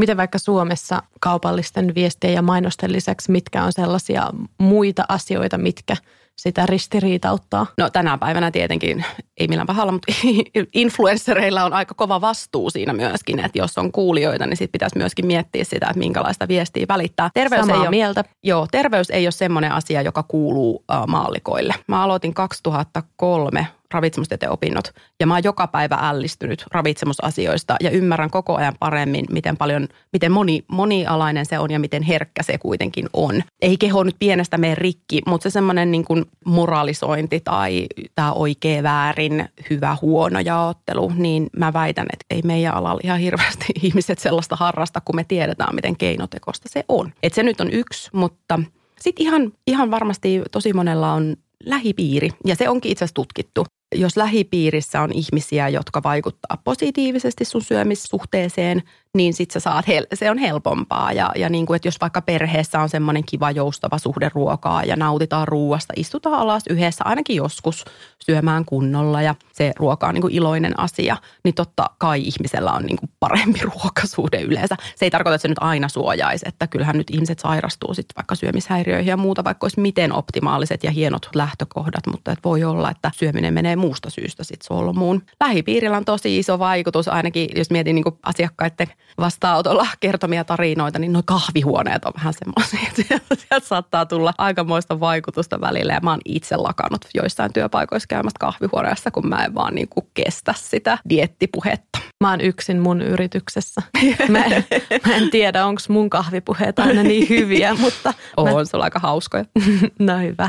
Miten 0.00 0.16
vaikka 0.16 0.38
Suomessa 0.38 1.02
kaupallisten 1.20 1.94
viestien 1.94 2.34
ja 2.34 2.42
mainosten 2.42 2.92
lisäksi, 2.92 3.32
mitkä 3.32 3.64
on 3.64 3.72
sellaisia 3.72 4.30
muita 4.58 5.04
asioita, 5.08 5.58
mitkä– 5.58 5.96
sitä 6.40 6.66
ristiriitauttaa? 6.66 7.66
No 7.78 7.90
tänä 7.90 8.18
päivänä 8.18 8.50
tietenkin, 8.50 9.04
ei 9.36 9.48
millään 9.48 9.66
pahalla, 9.66 9.92
mutta 9.92 10.12
influenssereilla 10.74 11.64
on 11.64 11.72
aika 11.72 11.94
kova 11.94 12.20
vastuu 12.20 12.70
siinä 12.70 12.92
myöskin, 12.92 13.40
että 13.40 13.58
jos 13.58 13.78
on 13.78 13.92
kuulijoita, 13.92 14.46
niin 14.46 14.56
sitten 14.56 14.72
pitäisi 14.72 14.98
myöskin 14.98 15.26
miettiä 15.26 15.64
sitä, 15.64 15.86
että 15.86 15.98
minkälaista 15.98 16.48
viestiä 16.48 16.86
välittää. 16.88 17.30
Terveys 17.34 17.60
Samaa 17.60 17.76
ei 17.76 17.80
ole, 17.80 17.90
mieltä. 17.90 18.24
Joo, 18.42 18.66
terveys 18.70 19.10
ei 19.10 19.26
ole 19.26 19.30
semmoinen 19.30 19.72
asia, 19.72 20.02
joka 20.02 20.22
kuuluu 20.22 20.74
uh, 20.74 21.06
maallikoille. 21.06 21.74
Mä 21.86 22.02
aloitin 22.02 22.34
2003 22.34 23.66
ravitsemustieteen 23.92 24.52
opinnot. 24.52 24.84
Ja 25.20 25.26
mä 25.26 25.34
oon 25.34 25.44
joka 25.44 25.66
päivä 25.66 25.98
ällistynyt 26.00 26.64
ravitsemusasioista 26.70 27.76
ja 27.80 27.90
ymmärrän 27.90 28.30
koko 28.30 28.56
ajan 28.56 28.74
paremmin, 28.78 29.24
miten 29.30 29.56
paljon, 29.56 29.88
miten 30.12 30.32
moni, 30.32 30.64
monialainen 30.68 31.46
se 31.46 31.58
on 31.58 31.70
ja 31.70 31.78
miten 31.78 32.02
herkkä 32.02 32.42
se 32.42 32.58
kuitenkin 32.58 33.06
on. 33.12 33.42
Ei 33.62 33.76
keho 33.76 34.02
nyt 34.02 34.16
pienestä 34.18 34.58
mene 34.58 34.74
rikki, 34.74 35.22
mutta 35.26 35.42
se 35.42 35.50
semmoinen 35.50 35.90
niin 35.90 36.04
kuin 36.04 36.24
moralisointi 36.44 37.40
tai 37.40 37.86
tämä 38.14 38.32
oikea 38.32 38.82
väärin, 38.82 39.48
hyvä 39.70 39.96
huono 40.02 40.40
jaottelu, 40.40 41.12
niin 41.16 41.46
mä 41.56 41.72
väitän, 41.72 42.06
että 42.12 42.24
ei 42.30 42.42
meidän 42.44 42.74
alalla 42.74 43.00
ihan 43.04 43.18
hirveästi 43.18 43.66
ihmiset 43.82 44.18
sellaista 44.18 44.56
harrasta, 44.56 45.00
kun 45.00 45.16
me 45.16 45.24
tiedetään, 45.24 45.74
miten 45.74 45.96
keinotekosta 45.96 46.68
se 46.68 46.84
on. 46.88 47.12
Et 47.22 47.34
se 47.34 47.42
nyt 47.42 47.60
on 47.60 47.70
yksi, 47.72 48.10
mutta 48.12 48.60
sitten 49.00 49.26
ihan, 49.26 49.52
ihan 49.66 49.90
varmasti 49.90 50.42
tosi 50.50 50.72
monella 50.72 51.12
on 51.12 51.36
lähipiiri, 51.64 52.30
ja 52.46 52.56
se 52.56 52.68
onkin 52.68 52.92
itse 52.92 53.04
asiassa 53.04 53.14
tutkittu 53.14 53.66
jos 53.94 54.16
lähipiirissä 54.16 55.00
on 55.00 55.12
ihmisiä, 55.12 55.68
jotka 55.68 56.02
vaikuttaa 56.02 56.56
positiivisesti 56.64 57.44
sun 57.44 57.62
syömissuhteeseen, 57.62 58.82
niin 59.16 59.34
sit 59.34 59.50
sä 59.50 59.60
saat, 59.60 59.88
hel- 59.88 60.06
se 60.14 60.30
on 60.30 60.38
helpompaa. 60.38 61.12
Ja, 61.12 61.32
ja 61.36 61.48
niin 61.48 61.66
kuin, 61.66 61.76
että 61.76 61.88
jos 61.88 62.00
vaikka 62.00 62.22
perheessä 62.22 62.80
on 62.80 62.88
semmoinen 62.88 63.24
kiva 63.24 63.50
joustava 63.50 63.98
suhde 63.98 64.30
ruokaa 64.34 64.84
ja 64.84 64.96
nautitaan 64.96 65.48
ruuasta, 65.48 65.92
istutaan 65.96 66.40
alas 66.40 66.62
yhdessä 66.70 67.04
ainakin 67.04 67.36
joskus 67.36 67.84
syömään 68.24 68.64
kunnolla 68.64 69.22
ja 69.22 69.34
se 69.52 69.72
ruoka 69.78 70.06
on 70.06 70.14
niin 70.14 70.22
kuin 70.22 70.34
iloinen 70.34 70.80
asia, 70.80 71.16
niin 71.44 71.54
totta 71.54 71.90
kai 71.98 72.22
ihmisellä 72.22 72.72
on 72.72 72.82
niin 72.82 72.96
kuin 72.96 73.10
parempi 73.20 73.60
ruokasuhde 73.74 74.40
yleensä. 74.40 74.76
Se 74.96 75.06
ei 75.06 75.10
tarkoita, 75.10 75.34
että 75.34 75.42
se 75.42 75.48
nyt 75.48 75.58
aina 75.60 75.88
suojaisi, 75.88 76.48
että 76.48 76.66
kyllähän 76.66 76.96
nyt 76.98 77.10
ihmiset 77.10 77.38
sairastuu 77.38 77.94
sitten 77.94 78.16
vaikka 78.16 78.34
syömishäiriöihin 78.34 79.10
ja 79.10 79.16
muuta, 79.16 79.44
vaikka 79.44 79.64
olisi 79.64 79.80
miten 79.80 80.12
optimaaliset 80.12 80.84
ja 80.84 80.90
hienot 80.90 81.28
lähtökohdat, 81.34 82.06
mutta 82.06 82.32
että 82.32 82.48
voi 82.48 82.64
olla, 82.64 82.90
että 82.90 83.10
syöminen 83.14 83.54
menee 83.54 83.76
muusta 83.76 84.10
syystä 84.10 84.44
sitten 84.44 84.66
solmuun. 84.66 85.22
Lähipiirillä 85.40 85.96
on 85.96 86.04
tosi 86.04 86.38
iso 86.38 86.58
vaikutus, 86.58 87.08
ainakin 87.08 87.48
jos 87.56 87.70
mietin 87.70 87.94
niin 87.94 88.04
asiakkaiden 88.22 88.88
vastaanotolla 89.18 89.86
kertomia 90.00 90.44
tarinoita, 90.44 90.98
niin 90.98 91.12
nuo 91.12 91.22
kahvihuoneet 91.24 92.04
on 92.04 92.12
vähän 92.16 92.34
semmoisia, 92.34 92.80
että 92.88 93.34
sieltä 93.34 93.66
saattaa 93.66 94.06
tulla 94.06 94.34
aikamoista 94.38 95.00
vaikutusta 95.00 95.60
välillä. 95.60 95.92
Ja 95.92 96.00
mä 96.02 96.10
oon 96.10 96.20
itse 96.24 96.56
lakannut 96.56 97.04
joissain 97.14 97.52
työpaikoissa 97.52 98.06
käymästä 98.06 98.38
kahvihuoneessa, 98.40 99.10
kun 99.10 99.28
mä 99.28 99.44
en 99.44 99.54
vaan 99.54 99.74
niin 99.74 99.88
kuin 99.88 100.06
kestä 100.14 100.54
sitä 100.56 100.98
diettipuhetta. 101.08 101.98
Mä 102.20 102.30
oon 102.30 102.40
yksin 102.40 102.78
mun 102.78 103.02
yrityksessä. 103.02 103.82
Mä 104.28 104.44
en, 104.44 104.64
mä 105.06 105.16
en 105.16 105.30
tiedä, 105.30 105.66
onko 105.66 105.80
mun 105.88 106.10
kahvipuheet 106.10 106.78
aina 106.78 107.02
niin 107.02 107.28
hyviä, 107.28 107.74
mutta... 107.74 108.14
On, 108.36 108.44
mä... 108.44 108.64
se 108.64 108.76
on 108.76 108.82
aika 108.82 108.98
hauskoja. 108.98 109.44
no 109.98 110.18
hyvä. 110.18 110.48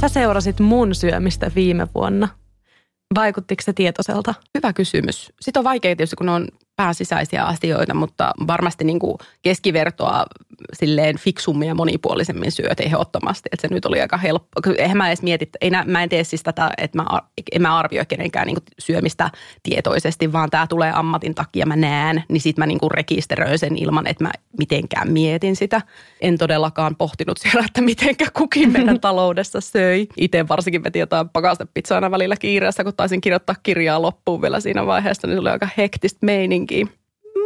Sä 0.00 0.08
seurasit 0.08 0.60
mun 0.60 0.94
syömistä 0.94 1.50
viime 1.54 1.88
vuonna. 1.94 2.28
Vaikuttiko 3.14 3.62
se 3.62 3.72
tietoiselta? 3.72 4.34
Hyvä 4.54 4.72
kysymys. 4.72 5.32
Sitten 5.40 5.60
on 5.60 5.64
vaikea 5.64 5.96
tietysti, 5.96 6.16
kun 6.16 6.28
on 6.28 6.48
pääsisäisiä 6.80 7.44
asioita, 7.44 7.94
mutta 7.94 8.32
varmasti 8.46 8.84
niin 8.84 8.98
kuin 8.98 9.18
keskivertoa 9.42 10.24
silleen 10.72 11.18
fiksummin 11.18 11.68
ja 11.68 11.74
monipuolisemmin 11.74 12.52
syöt 12.52 12.80
ehdottomasti. 12.80 13.48
Että 13.52 13.68
se 13.68 13.74
nyt 13.74 13.84
oli 13.84 14.00
aika 14.00 14.16
helppo. 14.16 14.60
Eihän 14.78 14.96
mä 14.96 15.08
edes 15.08 15.22
mieti, 15.22 15.50
ei, 15.60 15.70
mä 15.86 16.02
en 16.02 16.08
tee 16.08 16.24
siis 16.24 16.42
tätä, 16.42 16.70
että 16.78 16.98
mä, 16.98 17.06
en 17.52 17.62
mä 17.62 17.78
arvioi 17.78 18.06
kenenkään 18.06 18.46
niin 18.46 18.56
syömistä 18.78 19.30
tietoisesti, 19.62 20.32
vaan 20.32 20.50
tämä 20.50 20.66
tulee 20.66 20.92
ammatin 20.94 21.34
takia, 21.34 21.66
mä 21.66 21.76
näen, 21.76 22.24
niin 22.28 22.40
sitten 22.40 22.62
mä 22.62 22.66
niin 22.66 22.78
kuin 22.78 22.90
rekisteröin 22.90 23.58
sen 23.58 23.78
ilman, 23.78 24.06
että 24.06 24.24
mä 24.24 24.30
mitenkään 24.58 25.12
mietin 25.12 25.56
sitä. 25.56 25.80
En 26.20 26.38
todellakaan 26.38 26.96
pohtinut 26.96 27.38
siellä, 27.38 27.64
että 27.66 27.80
mitenkä 27.80 28.26
kukin 28.32 28.72
meidän 28.72 29.00
taloudessa 29.10 29.60
söi. 29.60 30.06
Itse 30.16 30.48
varsinkin 30.48 30.82
me 30.82 30.90
jotain 30.94 31.28
pakastepizzaa 31.28 31.96
aina 31.96 32.10
välillä 32.10 32.36
kiireessä, 32.36 32.84
kun 32.84 32.96
taisin 32.96 33.20
kirjoittaa 33.20 33.56
kirjaa 33.62 34.02
loppuun 34.02 34.42
vielä 34.42 34.60
siinä 34.60 34.86
vaiheessa, 34.86 35.26
niin 35.26 35.36
se 35.36 35.40
oli 35.40 35.50
aika 35.50 35.68
hektistä 35.76 36.18
meininkiä. 36.22 36.69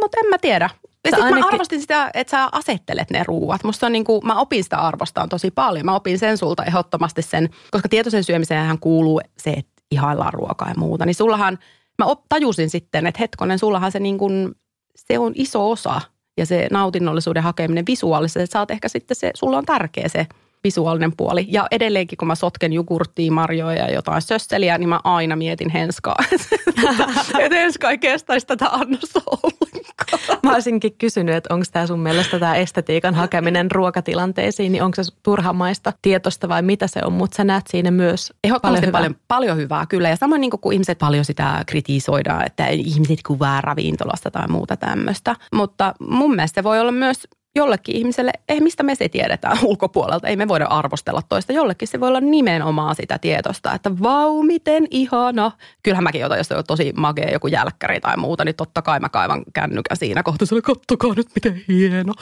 Mutta 0.01 0.17
en 0.23 0.29
mä 0.29 0.37
tiedä. 0.37 0.69
Ja 0.83 1.09
sitten 1.09 1.23
ainakin... 1.23 1.45
mä 1.45 1.47
arvostin 1.47 1.81
sitä, 1.81 2.11
että 2.13 2.31
sä 2.31 2.49
asettelet 2.51 3.11
ne 3.11 3.23
ruuat. 3.23 3.63
Musta 3.63 3.85
on 3.85 3.91
niin 3.91 4.03
kuin, 4.03 4.27
mä 4.27 4.39
opin 4.39 4.63
sitä 4.63 4.77
arvostaan 4.77 5.29
tosi 5.29 5.51
paljon. 5.51 5.85
Mä 5.85 5.95
opin 5.95 6.19
sen 6.19 6.37
sulta 6.37 6.63
ehdottomasti 6.63 7.21
sen, 7.21 7.49
koska 7.71 7.89
tietoisen 7.89 8.23
syömiseen 8.23 8.79
kuuluu 8.79 9.21
se, 9.37 9.49
että 9.49 9.71
ihaillaan 9.91 10.33
ruokaa 10.33 10.69
ja 10.69 10.75
muuta. 10.77 11.05
Niin 11.05 11.15
sullahan, 11.15 11.59
mä 11.99 12.05
tajusin 12.29 12.69
sitten, 12.69 13.07
että 13.07 13.19
hetkonen, 13.19 13.59
sullahan 13.59 13.91
se 13.91 13.99
niin 13.99 14.17
kuin, 14.17 14.55
se 14.95 15.19
on 15.19 15.31
iso 15.35 15.71
osa 15.71 16.01
ja 16.37 16.45
se 16.45 16.67
nautinnollisuuden 16.71 17.43
hakeminen 17.43 17.85
visuaalisesti, 17.87 18.39
että 18.39 18.53
sä 18.53 18.59
oot 18.59 18.71
ehkä 18.71 18.89
sitten 18.89 19.15
se, 19.15 19.31
sulla 19.35 19.57
on 19.57 19.65
tärkeä 19.65 20.07
se 20.07 20.27
visuaalinen 20.65 21.11
puoli. 21.17 21.45
Ja 21.49 21.67
edelleenkin, 21.71 22.17
kun 22.17 22.27
mä 22.27 22.35
sotken 22.35 22.73
jogurttia, 22.73 23.31
marjoja 23.31 23.83
ja 23.83 23.93
jotain 23.93 24.21
sösseliä, 24.21 24.77
niin 24.77 24.89
mä 24.89 24.99
aina 25.03 25.35
mietin 25.35 25.69
henskaa. 25.69 26.15
että 27.39 27.55
henska 27.55 27.89
ei 27.89 27.97
kestäisi 27.97 28.47
tätä 28.47 28.69
annosta 28.69 29.21
ollenkaan. 29.27 30.39
Mä 30.43 30.53
olisinkin 30.53 30.97
kysynyt, 30.97 31.35
että 31.35 31.53
onko 31.53 31.65
tämä 31.71 31.87
sun 31.87 31.99
mielestä 31.99 32.39
tämä 32.39 32.55
estetiikan 32.55 33.15
hakeminen 33.15 33.71
ruokatilanteisiin, 33.71 34.71
niin 34.71 34.83
onko 34.83 35.03
se 35.03 35.11
turhamaista 35.23 35.93
tietosta 36.01 36.49
vai 36.49 36.61
mitä 36.61 36.87
se 36.87 36.99
on, 37.05 37.13
mutta 37.13 37.37
sä 37.37 37.43
näet 37.43 37.67
siinä 37.69 37.91
myös 37.91 38.33
Ehdottomasti 38.43 38.85
paljon, 38.85 38.91
paljon, 38.91 39.15
paljon 39.27 39.57
hyvää 39.57 39.85
kyllä. 39.85 40.09
Ja 40.09 40.15
samoin 40.15 40.41
niin 40.41 40.51
kuin, 40.61 40.73
ihmiset 40.73 40.97
paljon 40.97 41.25
sitä 41.25 41.63
kritisoidaan, 41.67 42.45
että 42.45 42.67
ihmiset 42.67 43.19
kuvaa 43.27 43.61
ravintolasta 43.61 44.31
tai 44.31 44.47
muuta 44.47 44.77
tämmöistä. 44.77 45.35
Mutta 45.53 45.93
mun 45.99 46.35
mielestä 46.35 46.61
se 46.61 46.63
voi 46.63 46.79
olla 46.79 46.91
myös 46.91 47.27
jollekin 47.55 47.95
ihmiselle, 47.95 48.31
ei 48.49 48.59
mistä 48.59 48.83
me 48.83 48.95
se 48.95 49.09
tiedetään 49.09 49.57
ulkopuolelta, 49.65 50.27
ei 50.27 50.35
me 50.35 50.47
voida 50.47 50.65
arvostella 50.65 51.21
toista. 51.29 51.53
Jollekin 51.53 51.87
se 51.87 51.99
voi 51.99 52.07
olla 52.07 52.21
nimenomaan 52.21 52.95
sitä 52.95 53.17
tietosta, 53.17 53.73
että 53.73 53.99
vau, 53.99 54.43
miten 54.43 54.87
ihana. 54.91 55.51
Kyllähän 55.83 56.03
mäkin 56.03 56.25
otan, 56.25 56.37
jos 56.37 56.51
on 56.51 56.63
tosi 56.67 56.93
magea 56.95 57.31
joku 57.31 57.47
jälkkäri 57.47 57.99
tai 57.99 58.17
muuta, 58.17 58.45
niin 58.45 58.55
totta 58.55 58.81
kai 58.81 58.99
mä 58.99 59.09
kaivan 59.09 59.43
kännykän 59.53 59.97
siinä 59.97 60.23
kohtaa, 60.23 60.45
sille 60.45 60.61
kattokaa 60.61 61.13
nyt 61.15 61.27
miten 61.35 61.61
hieno. 61.67 62.13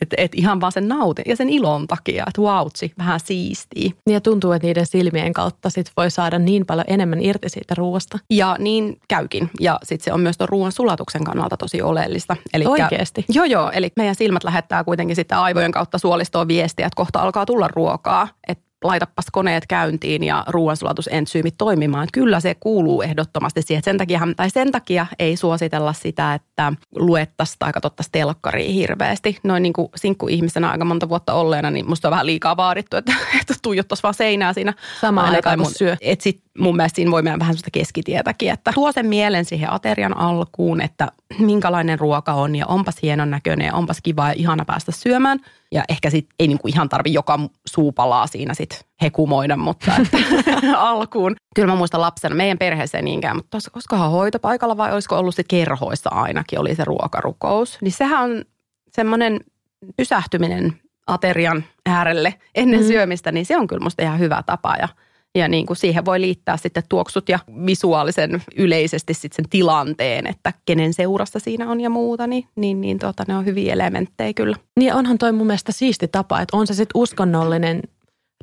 Että 0.00 0.16
et 0.18 0.32
ihan 0.34 0.60
vaan 0.60 0.72
sen 0.72 0.88
nautin 0.88 1.24
ja 1.28 1.36
sen 1.36 1.48
ilon 1.48 1.86
takia, 1.86 2.24
että 2.28 2.42
vautsi, 2.42 2.92
vähän 2.98 3.20
siistii. 3.20 3.94
Niin 4.06 4.14
ja 4.14 4.20
tuntuu, 4.20 4.52
että 4.52 4.66
niiden 4.66 4.86
silmien 4.86 5.32
kautta 5.32 5.70
sit 5.70 5.92
voi 5.96 6.10
saada 6.10 6.38
niin 6.38 6.66
paljon 6.66 6.84
enemmän 6.88 7.22
irti 7.22 7.48
siitä 7.48 7.74
ruoasta. 7.74 8.18
Ja 8.30 8.56
niin 8.58 9.00
käykin. 9.08 9.50
Ja 9.60 9.78
sitten 9.82 10.04
se 10.04 10.12
on 10.12 10.20
myös 10.20 10.38
tuon 10.38 10.48
ruoan 10.48 10.72
sulatuksen 10.72 11.24
kannalta 11.24 11.56
tosi 11.56 11.82
oleellista. 11.82 12.36
Elikkä, 12.54 12.70
Oikeasti? 12.70 13.24
Joo, 13.28 13.44
joo. 13.44 13.70
Eli 13.70 13.92
meidän 13.96 14.14
silmät 14.14 14.44
lähettää 14.44 14.77
lähettää 14.78 14.84
kuitenkin 14.84 15.16
sitä 15.16 15.42
aivojen 15.42 15.72
kautta 15.72 15.98
suolistoon 15.98 16.48
viestiä, 16.48 16.86
että 16.86 16.96
kohta 16.96 17.20
alkaa 17.20 17.46
tulla 17.46 17.68
ruokaa. 17.68 18.28
Että 18.48 18.64
laitapas 18.84 19.26
koneet 19.32 19.66
käyntiin 19.66 20.24
ja 20.24 20.44
ruoansulatusentsyymit 20.46 21.54
toimimaan. 21.58 22.04
Että 22.04 22.14
kyllä 22.14 22.40
se 22.40 22.54
kuuluu 22.54 23.02
ehdottomasti 23.02 23.62
siihen. 23.62 23.82
Sen 23.82 23.98
takia, 23.98 24.20
tai 24.36 24.50
sen 24.50 24.72
takia 24.72 25.06
ei 25.18 25.36
suositella 25.36 25.92
sitä, 25.92 26.34
että 26.34 26.72
luettaisiin 26.94 27.58
tai 27.58 27.72
katsottaisiin 27.72 28.12
telkkaria 28.12 28.72
hirveästi. 28.72 29.38
Noin 29.42 29.62
niin 29.62 29.72
kuin 29.72 29.88
sinkkuihmisenä 29.96 30.70
aika 30.70 30.84
monta 30.84 31.08
vuotta 31.08 31.34
olleena, 31.34 31.70
niin 31.70 31.88
musta 31.88 32.08
on 32.08 32.12
vähän 32.12 32.26
liikaa 32.26 32.56
vaadittu, 32.56 32.96
että, 32.96 33.12
että 33.40 33.54
tuijottaisiin 33.62 34.02
vaan 34.02 34.14
seinää 34.14 34.52
siinä. 34.52 34.74
Samaan 35.00 35.34
aikaan 35.34 35.58
mun, 35.58 35.72
syö. 35.74 35.96
Et 36.00 36.20
sit 36.20 36.42
mun 36.58 36.76
mielestä 36.76 36.96
siinä 36.96 37.10
voi 37.10 37.22
mennä 37.22 37.38
vähän 37.38 37.54
sellaista 37.54 37.70
keskitietäkin, 37.70 38.52
että 38.52 38.72
tuo 38.74 38.92
sen 38.92 39.06
mielen 39.06 39.44
siihen 39.44 39.72
aterian 39.72 40.16
alkuun, 40.16 40.80
että 40.80 41.12
minkälainen 41.38 41.98
ruoka 41.98 42.32
on 42.32 42.56
ja 42.56 42.66
onpas 42.66 42.96
hienon 43.02 43.30
näköinen 43.30 43.66
ja 43.66 43.74
onpas 43.74 43.98
kiva 44.02 44.28
ja 44.28 44.34
ihana 44.36 44.64
päästä 44.64 44.92
syömään. 44.92 45.38
Ja 45.72 45.84
ehkä 45.88 46.10
sit 46.10 46.26
ei 46.38 46.48
niinku 46.48 46.68
ihan 46.68 46.88
tarvi 46.88 47.12
joka 47.12 47.38
suupalaa 47.66 48.26
siinä 48.26 48.54
sit 48.54 48.86
hekumoida, 49.02 49.56
mutta 49.56 49.92
että 50.02 50.18
alkuun. 50.76 51.36
Kyllä 51.54 51.68
mä 51.72 51.76
muistan 51.76 52.00
lapsena, 52.00 52.34
meidän 52.34 52.58
perheeseen 52.58 53.04
niinkään, 53.04 53.36
mutta 53.36 53.58
koskahan 53.72 54.10
hoitopaikalla 54.10 54.76
vai 54.76 54.92
olisiko 54.92 55.18
ollut 55.18 55.34
sit 55.34 55.48
kerhoissa 55.48 56.10
ainakin 56.10 56.58
oli 56.60 56.74
se 56.74 56.84
ruokarukous. 56.84 57.78
Niin 57.80 57.92
sehän 57.92 58.22
on 58.22 58.44
semmoinen 58.92 59.40
pysähtyminen 59.96 60.80
aterian 61.06 61.64
äärelle 61.86 62.34
ennen 62.54 62.80
mm. 62.80 62.86
syömistä, 62.86 63.32
niin 63.32 63.46
se 63.46 63.56
on 63.56 63.66
kyllä 63.66 63.82
musta 63.82 64.02
ihan 64.02 64.18
hyvä 64.18 64.42
tapa. 64.46 64.76
Ja 64.80 64.88
ja 65.34 65.48
niin 65.48 65.66
kuin 65.66 65.76
siihen 65.76 66.04
voi 66.04 66.20
liittää 66.20 66.56
sitten 66.56 66.82
tuoksut 66.88 67.28
ja 67.28 67.38
visuaalisen 67.66 68.42
yleisesti 68.56 69.14
sitten 69.14 69.36
sen 69.36 69.50
tilanteen, 69.50 70.26
että 70.26 70.52
kenen 70.64 70.94
seurassa 70.94 71.38
siinä 71.38 71.70
on 71.70 71.80
ja 71.80 71.90
muuta, 71.90 72.26
niin, 72.26 72.44
niin, 72.56 72.80
niin 72.80 72.98
tuota, 72.98 73.24
ne 73.28 73.36
on 73.36 73.44
hyviä 73.44 73.72
elementtejä 73.72 74.32
kyllä. 74.32 74.56
Niin 74.78 74.94
onhan 74.94 75.18
toi 75.18 75.32
mun 75.32 75.46
mielestä 75.46 75.72
siisti 75.72 76.08
tapa, 76.08 76.40
että 76.40 76.56
on 76.56 76.66
se 76.66 76.74
sitten 76.74 77.00
uskonnollinen 77.00 77.82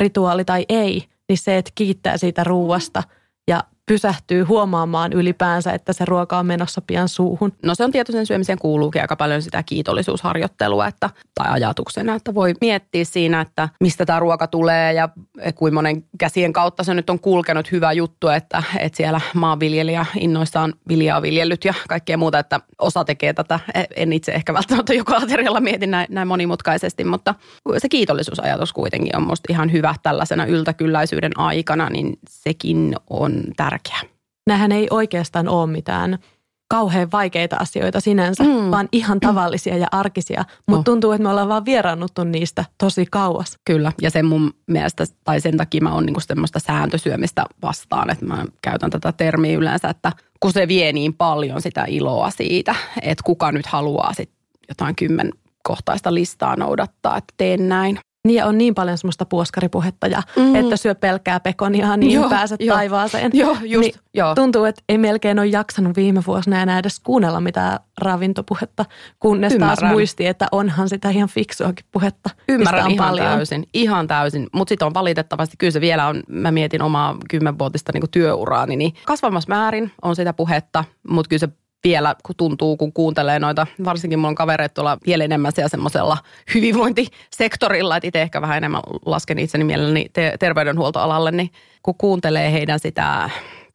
rituaali 0.01 0.45
tai 0.45 0.65
ei, 0.69 1.03
niin 1.29 1.37
se, 1.37 1.57
että 1.57 1.71
kiittää 1.75 2.17
siitä 2.17 2.43
ruuasta 2.43 3.03
ja 3.47 3.63
pysähtyy 3.85 4.43
huomaamaan 4.43 5.13
ylipäänsä, 5.13 5.73
että 5.73 5.93
se 5.93 6.05
ruoka 6.05 6.37
on 6.37 6.45
menossa 6.45 6.81
pian 6.81 7.09
suuhun? 7.09 7.53
No 7.63 7.75
se 7.75 7.83
on 7.83 7.91
tietoisen 7.91 8.25
syömisen 8.25 8.57
kuuluukin 8.59 9.01
aika 9.01 9.15
paljon 9.15 9.41
sitä 9.41 9.63
kiitollisuusharjoittelua 9.63 10.87
että, 10.87 11.09
tai 11.35 11.47
ajatuksena, 11.51 12.15
että 12.15 12.35
voi 12.35 12.53
miettiä 12.61 13.05
siinä, 13.05 13.41
että 13.41 13.69
mistä 13.79 14.05
tämä 14.05 14.19
ruoka 14.19 14.47
tulee 14.47 14.93
ja 14.93 15.09
kuinka 15.55 15.75
monen 15.75 16.03
käsien 16.17 16.53
kautta 16.53 16.83
se 16.83 16.93
nyt 16.93 17.09
on 17.09 17.19
kulkenut 17.19 17.71
hyvä 17.71 17.91
juttu, 17.91 18.27
että, 18.27 18.63
että 18.79 18.97
siellä 18.97 19.21
maanviljelijä 19.33 20.05
innoissaan 20.19 20.73
viljaa 20.87 21.21
viljellyt 21.21 21.65
ja 21.65 21.73
kaikkea 21.89 22.17
muuta, 22.17 22.39
että 22.39 22.59
osa 22.79 23.03
tekee 23.03 23.33
tätä. 23.33 23.59
En 23.95 24.13
itse 24.13 24.31
ehkä 24.31 24.53
välttämättä 24.53 24.93
joka 25.03 25.17
aterialla 25.17 25.59
mieti 25.59 25.87
näin, 25.87 26.07
näin 26.09 26.27
monimutkaisesti, 26.27 27.03
mutta 27.03 27.35
se 27.77 27.89
kiitollisuusajatus 27.89 28.73
kuitenkin 28.73 29.15
on 29.15 29.27
musta 29.27 29.53
ihan 29.53 29.71
hyvä 29.71 29.95
tällaisena 30.03 30.45
yltäkylläisyyden 30.45 31.39
aikana, 31.39 31.89
niin 31.89 32.19
sekin 32.29 32.95
on 33.09 33.43
tärkeää 33.57 33.74
tärkeä. 33.75 34.09
Nämähän 34.47 34.71
ei 34.71 34.87
oikeastaan 34.91 35.47
ole 35.47 35.71
mitään 35.71 36.19
kauhean 36.67 37.11
vaikeita 37.11 37.55
asioita 37.59 37.99
sinänsä, 37.99 38.43
mm. 38.43 38.71
vaan 38.71 38.89
ihan 38.91 39.19
tavallisia 39.19 39.77
ja 39.77 39.87
arkisia. 39.91 40.45
Mutta 40.67 40.79
no. 40.79 40.83
tuntuu, 40.83 41.11
että 41.11 41.23
me 41.23 41.29
ollaan 41.29 41.49
vaan 41.49 41.65
vieraannuttu 41.65 42.23
niistä 42.23 42.65
tosi 42.77 43.05
kauas. 43.11 43.59
Kyllä, 43.65 43.91
ja 44.01 44.09
sen 44.09 44.25
mun 44.25 44.53
mielestä, 44.67 45.05
tai 45.23 45.41
sen 45.41 45.57
takia 45.57 45.81
mä 45.81 45.93
oon 45.93 46.05
niinku 46.05 46.19
semmoista 46.19 46.59
sääntösyömistä 46.59 47.45
vastaan, 47.61 48.09
että 48.09 48.25
mä 48.25 48.45
käytän 48.61 48.89
tätä 48.89 49.11
termiä 49.11 49.57
yleensä, 49.57 49.89
että 49.89 50.11
kun 50.39 50.53
se 50.53 50.67
vie 50.67 50.93
niin 50.93 51.13
paljon 51.13 51.61
sitä 51.61 51.85
iloa 51.87 52.29
siitä, 52.29 52.75
että 53.01 53.23
kuka 53.25 53.51
nyt 53.51 53.65
haluaa 53.65 54.13
sit 54.13 54.29
jotain 54.69 54.95
kymmenkohtaista 54.95 56.13
listaa 56.13 56.55
noudattaa, 56.55 57.17
että 57.17 57.33
teen 57.37 57.69
näin. 57.69 57.99
Niin 58.25 58.45
on 58.45 58.57
niin 58.57 58.75
paljon 58.75 58.97
semmoista 58.97 59.25
puoskaripuhetta 59.25 60.07
ja 60.07 60.21
mm. 60.35 60.55
että 60.55 60.77
syö 60.77 60.95
pelkää 60.95 61.39
pekonia, 61.39 61.97
niin 61.97 62.11
joo, 62.11 62.29
pääset 62.29 62.61
jo. 62.61 62.73
taivaaseen. 62.73 63.31
Joo, 63.33 63.57
just, 63.63 63.81
niin 63.81 63.93
joo. 64.13 64.35
Tuntuu, 64.35 64.63
että 64.65 64.81
ei 64.89 64.97
melkein 64.97 65.39
ole 65.39 65.47
jaksanut 65.47 65.95
viime 65.95 66.23
vuosina 66.27 66.61
enää 66.61 66.79
edes 66.79 66.99
kuunnella 66.99 67.41
mitään 67.41 67.79
ravintopuhetta, 68.01 68.85
kunnes 69.19 69.53
Ymmärrän. 69.53 69.77
taas 69.77 69.91
muisti, 69.91 70.27
että 70.27 70.47
onhan 70.51 70.89
sitä 70.89 71.09
ihan 71.09 71.29
fiksuakin 71.29 71.85
puhetta. 71.91 72.29
Ymmärrän 72.49 72.91
ihan 72.91 73.07
paljon. 73.07 73.27
täysin, 73.27 73.67
ihan 73.73 74.07
täysin. 74.07 74.47
Mutta 74.53 74.69
sitten 74.69 74.85
on 74.85 74.93
valitettavasti, 74.93 75.57
kyllä 75.57 75.71
se 75.71 75.81
vielä 75.81 76.07
on, 76.07 76.23
mä 76.27 76.51
mietin 76.51 76.81
omaa 76.81 77.17
kymmenvuotista 77.29 77.91
niin 77.93 78.11
työuraani, 78.11 78.75
niin 78.75 78.93
kasvamassa 79.05 79.49
määrin 79.49 79.91
on 80.01 80.15
sitä 80.15 80.33
puhetta, 80.33 80.83
mutta 81.09 81.29
kyllä 81.29 81.39
se 81.39 81.49
vielä, 81.85 82.15
kun 82.25 82.35
tuntuu, 82.35 82.77
kun 82.77 82.93
kuuntelee 82.93 83.39
noita, 83.39 83.67
varsinkin 83.85 84.19
mulla 84.19 84.29
on 84.29 84.35
kavereita 84.35 84.73
tuolla 84.73 84.97
vielä 85.07 85.23
enemmän 85.23 85.51
siellä 85.51 85.69
semmoisella 85.69 86.17
hyvinvointisektorilla, 86.55 87.97
että 87.97 88.07
itse 88.07 88.21
ehkä 88.21 88.41
vähän 88.41 88.57
enemmän 88.57 88.81
lasken 89.05 89.39
itseni 89.39 89.63
mielelläni 89.63 90.05
te- 90.13 90.35
terveydenhuoltoalalle, 90.39 91.31
niin 91.31 91.51
kun 91.83 91.95
kuuntelee 91.97 92.51
heidän 92.51 92.79
sitä 92.79 93.29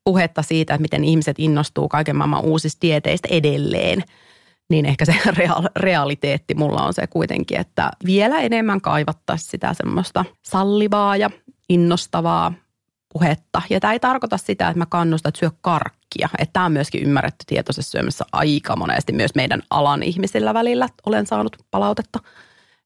puhetta 0.04 0.42
siitä, 0.42 0.74
että 0.74 0.82
miten 0.82 1.04
ihmiset 1.04 1.38
innostuu 1.38 1.88
kaiken 1.88 2.16
maailman 2.16 2.44
uusista 2.44 2.82
dieteistä 2.82 3.28
edelleen, 3.30 4.04
niin 4.70 4.86
ehkä 4.86 5.04
se 5.04 5.14
realiteetti 5.76 6.54
mulla 6.54 6.82
on 6.82 6.94
se 6.94 7.06
kuitenkin, 7.06 7.60
että 7.60 7.90
vielä 8.06 8.40
enemmän 8.40 8.80
kaivattaisiin 8.80 9.50
sitä 9.50 9.74
semmoista 9.74 10.24
sallivaa 10.42 11.16
ja 11.16 11.30
innostavaa 11.68 12.52
puhetta. 13.12 13.62
Ja 13.70 13.80
tämä 13.80 13.92
ei 13.92 14.00
tarkoita 14.00 14.38
sitä, 14.38 14.68
että 14.68 14.78
mä 14.78 14.86
kannustan, 14.86 15.28
että 15.28 15.38
syö 15.38 15.50
karkkia. 15.60 16.28
Että 16.38 16.52
tämä 16.52 16.66
on 16.66 16.72
myöskin 16.72 17.02
ymmärretty 17.02 17.44
tietoisessa 17.46 17.90
syömässä 17.90 18.24
aika 18.32 18.76
monesti 18.76 19.12
myös 19.12 19.34
meidän 19.34 19.62
alan 19.70 20.02
ihmisillä 20.02 20.54
välillä. 20.54 20.88
Olen 21.06 21.26
saanut 21.26 21.56
palautetta. 21.70 22.18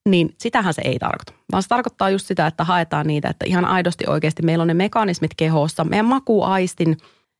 Niin 0.09 0.35
sitähän 0.37 0.73
se 0.73 0.81
ei 0.85 0.99
tarkoita. 0.99 1.33
Vaan 1.51 1.63
se 1.63 1.69
tarkoittaa 1.69 2.09
just 2.09 2.27
sitä, 2.27 2.47
että 2.47 2.63
haetaan 2.63 3.07
niitä, 3.07 3.29
että 3.29 3.45
ihan 3.47 3.65
aidosti 3.65 4.03
oikeasti 4.07 4.43
meillä 4.43 4.61
on 4.61 4.67
ne 4.67 4.73
mekanismit 4.73 5.31
kehossa. 5.37 5.83
Meidän 5.83 6.05
makuaistin, 6.05 6.97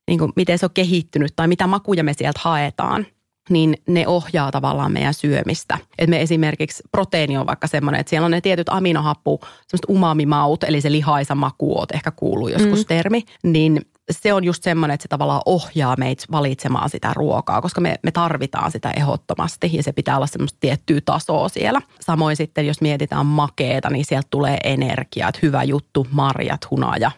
niin 0.08 0.18
kuin 0.18 0.32
miten 0.36 0.58
se 0.58 0.66
on 0.66 0.70
kehittynyt 0.74 1.32
tai 1.36 1.48
mitä 1.48 1.66
makuja 1.66 2.04
me 2.04 2.12
sieltä 2.12 2.40
haetaan– 2.42 3.06
niin 3.50 3.76
ne 3.88 4.06
ohjaa 4.06 4.50
tavallaan 4.50 4.92
meidän 4.92 5.14
syömistä. 5.14 5.78
Et 5.98 6.10
me 6.10 6.22
esimerkiksi 6.22 6.82
proteiini 6.92 7.38
on 7.38 7.46
vaikka 7.46 7.66
semmoinen, 7.66 8.00
että 8.00 8.10
siellä 8.10 8.24
on 8.24 8.30
ne 8.30 8.40
tietyt 8.40 8.68
aminohappu, 8.68 9.40
semmoiset 9.40 9.90
umamimaut, 9.90 10.64
eli 10.64 10.80
se 10.80 10.92
lihaisa 10.92 11.34
maku, 11.34 11.78
oot 11.78 11.92
ehkä 11.92 12.10
kuullut 12.10 12.50
joskus 12.50 12.78
mm. 12.78 12.86
termi, 12.86 13.22
niin 13.42 13.80
se 14.10 14.32
on 14.32 14.44
just 14.44 14.62
semmoinen, 14.62 14.94
että 14.94 15.02
se 15.02 15.08
tavallaan 15.08 15.42
ohjaa 15.46 15.96
meitä 15.98 16.24
valitsemaan 16.30 16.90
sitä 16.90 17.12
ruokaa, 17.16 17.62
koska 17.62 17.80
me, 17.80 17.94
me 18.02 18.10
tarvitaan 18.10 18.70
sitä 18.70 18.90
ehdottomasti 18.96 19.70
ja 19.72 19.82
se 19.82 19.92
pitää 19.92 20.16
olla 20.16 20.26
semmoista 20.26 20.56
tiettyä 20.60 21.00
tasoa 21.04 21.48
siellä. 21.48 21.80
Samoin 22.00 22.36
sitten, 22.36 22.66
jos 22.66 22.80
mietitään 22.80 23.26
makeeta, 23.26 23.90
niin 23.90 24.04
sieltä 24.04 24.28
tulee 24.30 24.58
energiaa, 24.64 25.28
että 25.28 25.38
hyvä 25.42 25.62
juttu, 25.62 26.06
marjat, 26.10 26.70
hunaja, 26.70 27.10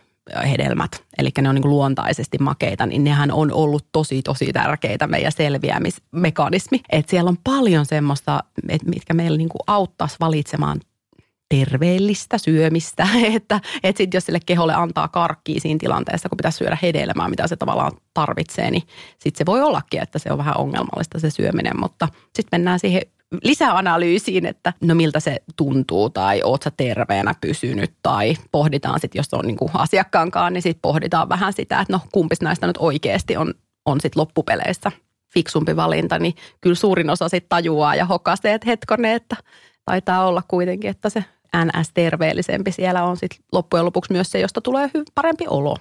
hedelmät, 0.51 1.05
eli 1.19 1.31
ne 1.41 1.49
on 1.49 1.55
niin 1.55 1.71
luontaisesti 1.71 2.39
makeita, 2.39 2.87
niin 2.87 3.05
nehän 3.05 3.33
on 3.33 3.53
ollut 3.53 3.87
tosi, 3.93 4.23
tosi 4.23 4.53
tärkeitä 4.53 5.07
meidän 5.07 5.33
selviämismekanismi. 5.33 6.81
Että 6.91 7.11
siellä 7.11 7.29
on 7.29 7.39
paljon 7.45 7.87
semmoista, 7.87 8.41
että 8.69 8.91
mitkä 8.91 9.15
meillä 9.15 9.39
niin 9.39 9.49
auttaisi 9.67 10.17
valitsemaan 10.21 10.81
terveellistä 11.49 12.39
syömistä, 12.39 13.09
että, 13.37 13.61
että 13.83 13.99
sit 13.99 14.15
jos 14.15 14.27
sille 14.27 14.41
keholle 14.47 14.75
antaa 14.75 15.09
karkkia 15.09 15.61
siinä 15.61 15.79
tilanteessa, 15.79 16.29
kun 16.29 16.37
pitäisi 16.37 16.59
syödä 16.59 16.79
hedelmää, 16.83 17.29
mitä 17.29 17.47
se 17.47 17.57
tavallaan 17.57 17.93
tarvitsee, 18.15 18.71
niin 18.71 18.83
sitten 19.19 19.39
se 19.39 19.47
voi 19.47 19.63
ollakin, 19.63 20.03
että 20.03 20.19
se 20.19 20.33
on 20.33 20.39
vähän 20.39 20.57
ongelmallista 20.57 21.19
se 21.19 21.31
syöminen, 21.31 21.81
mutta 21.81 22.09
sitten 22.35 22.61
mennään 22.61 22.79
siihen 22.79 23.03
lisäanalyysiin, 23.45 24.47
että 24.47 24.73
no 24.81 24.95
miltä 24.95 25.21
se 25.21 25.43
tuntuu 25.57 26.11
tai 26.11 26.43
oot 26.45 26.63
sä 26.63 26.71
terveenä 26.77 27.35
pysynyt 27.41 27.93
tai 28.03 28.37
pohditaan 28.53 29.01
sitten, 29.01 29.19
jos 29.19 29.35
on 29.35 29.45
niinku 29.45 29.71
asiakkaankaan, 29.75 30.53
niin 30.53 30.63
sitten 30.63 30.83
pohditaan 30.83 31.29
vähän 31.29 31.53
sitä, 31.53 31.81
että 31.81 31.93
no 31.93 32.01
kumpis 32.13 32.41
näistä 32.41 32.67
nyt 32.67 32.77
oikeasti 32.79 33.37
on, 33.37 33.55
on 33.87 34.01
sitten 34.01 34.21
loppupeleissä 34.21 34.93
fiksumpi 35.35 35.77
valinta, 35.77 36.19
niin 36.19 36.35
kyllä 36.61 36.77
suurin 36.77 37.11
osa 37.11 37.29
sitten 37.29 37.49
tajuaa 37.49 37.95
ja 37.95 38.07
hokasee, 38.07 38.55
että 38.55 38.67
hetkone, 38.71 39.15
että 39.15 39.37
taitaa 39.85 40.27
olla 40.27 40.43
kuitenkin, 40.49 40.91
että 40.91 41.11
se 41.11 41.25
NS-terveellisempi 41.57 42.73
siellä 42.73 43.05
on 43.05 43.17
sitten 43.17 43.39
loppujen 43.53 43.85
lopuksi 43.85 44.13
myös 44.13 44.31
se, 44.31 44.41
josta 44.41 44.61
tulee 44.61 44.91
parempi 45.15 45.45
olo. 45.49 45.77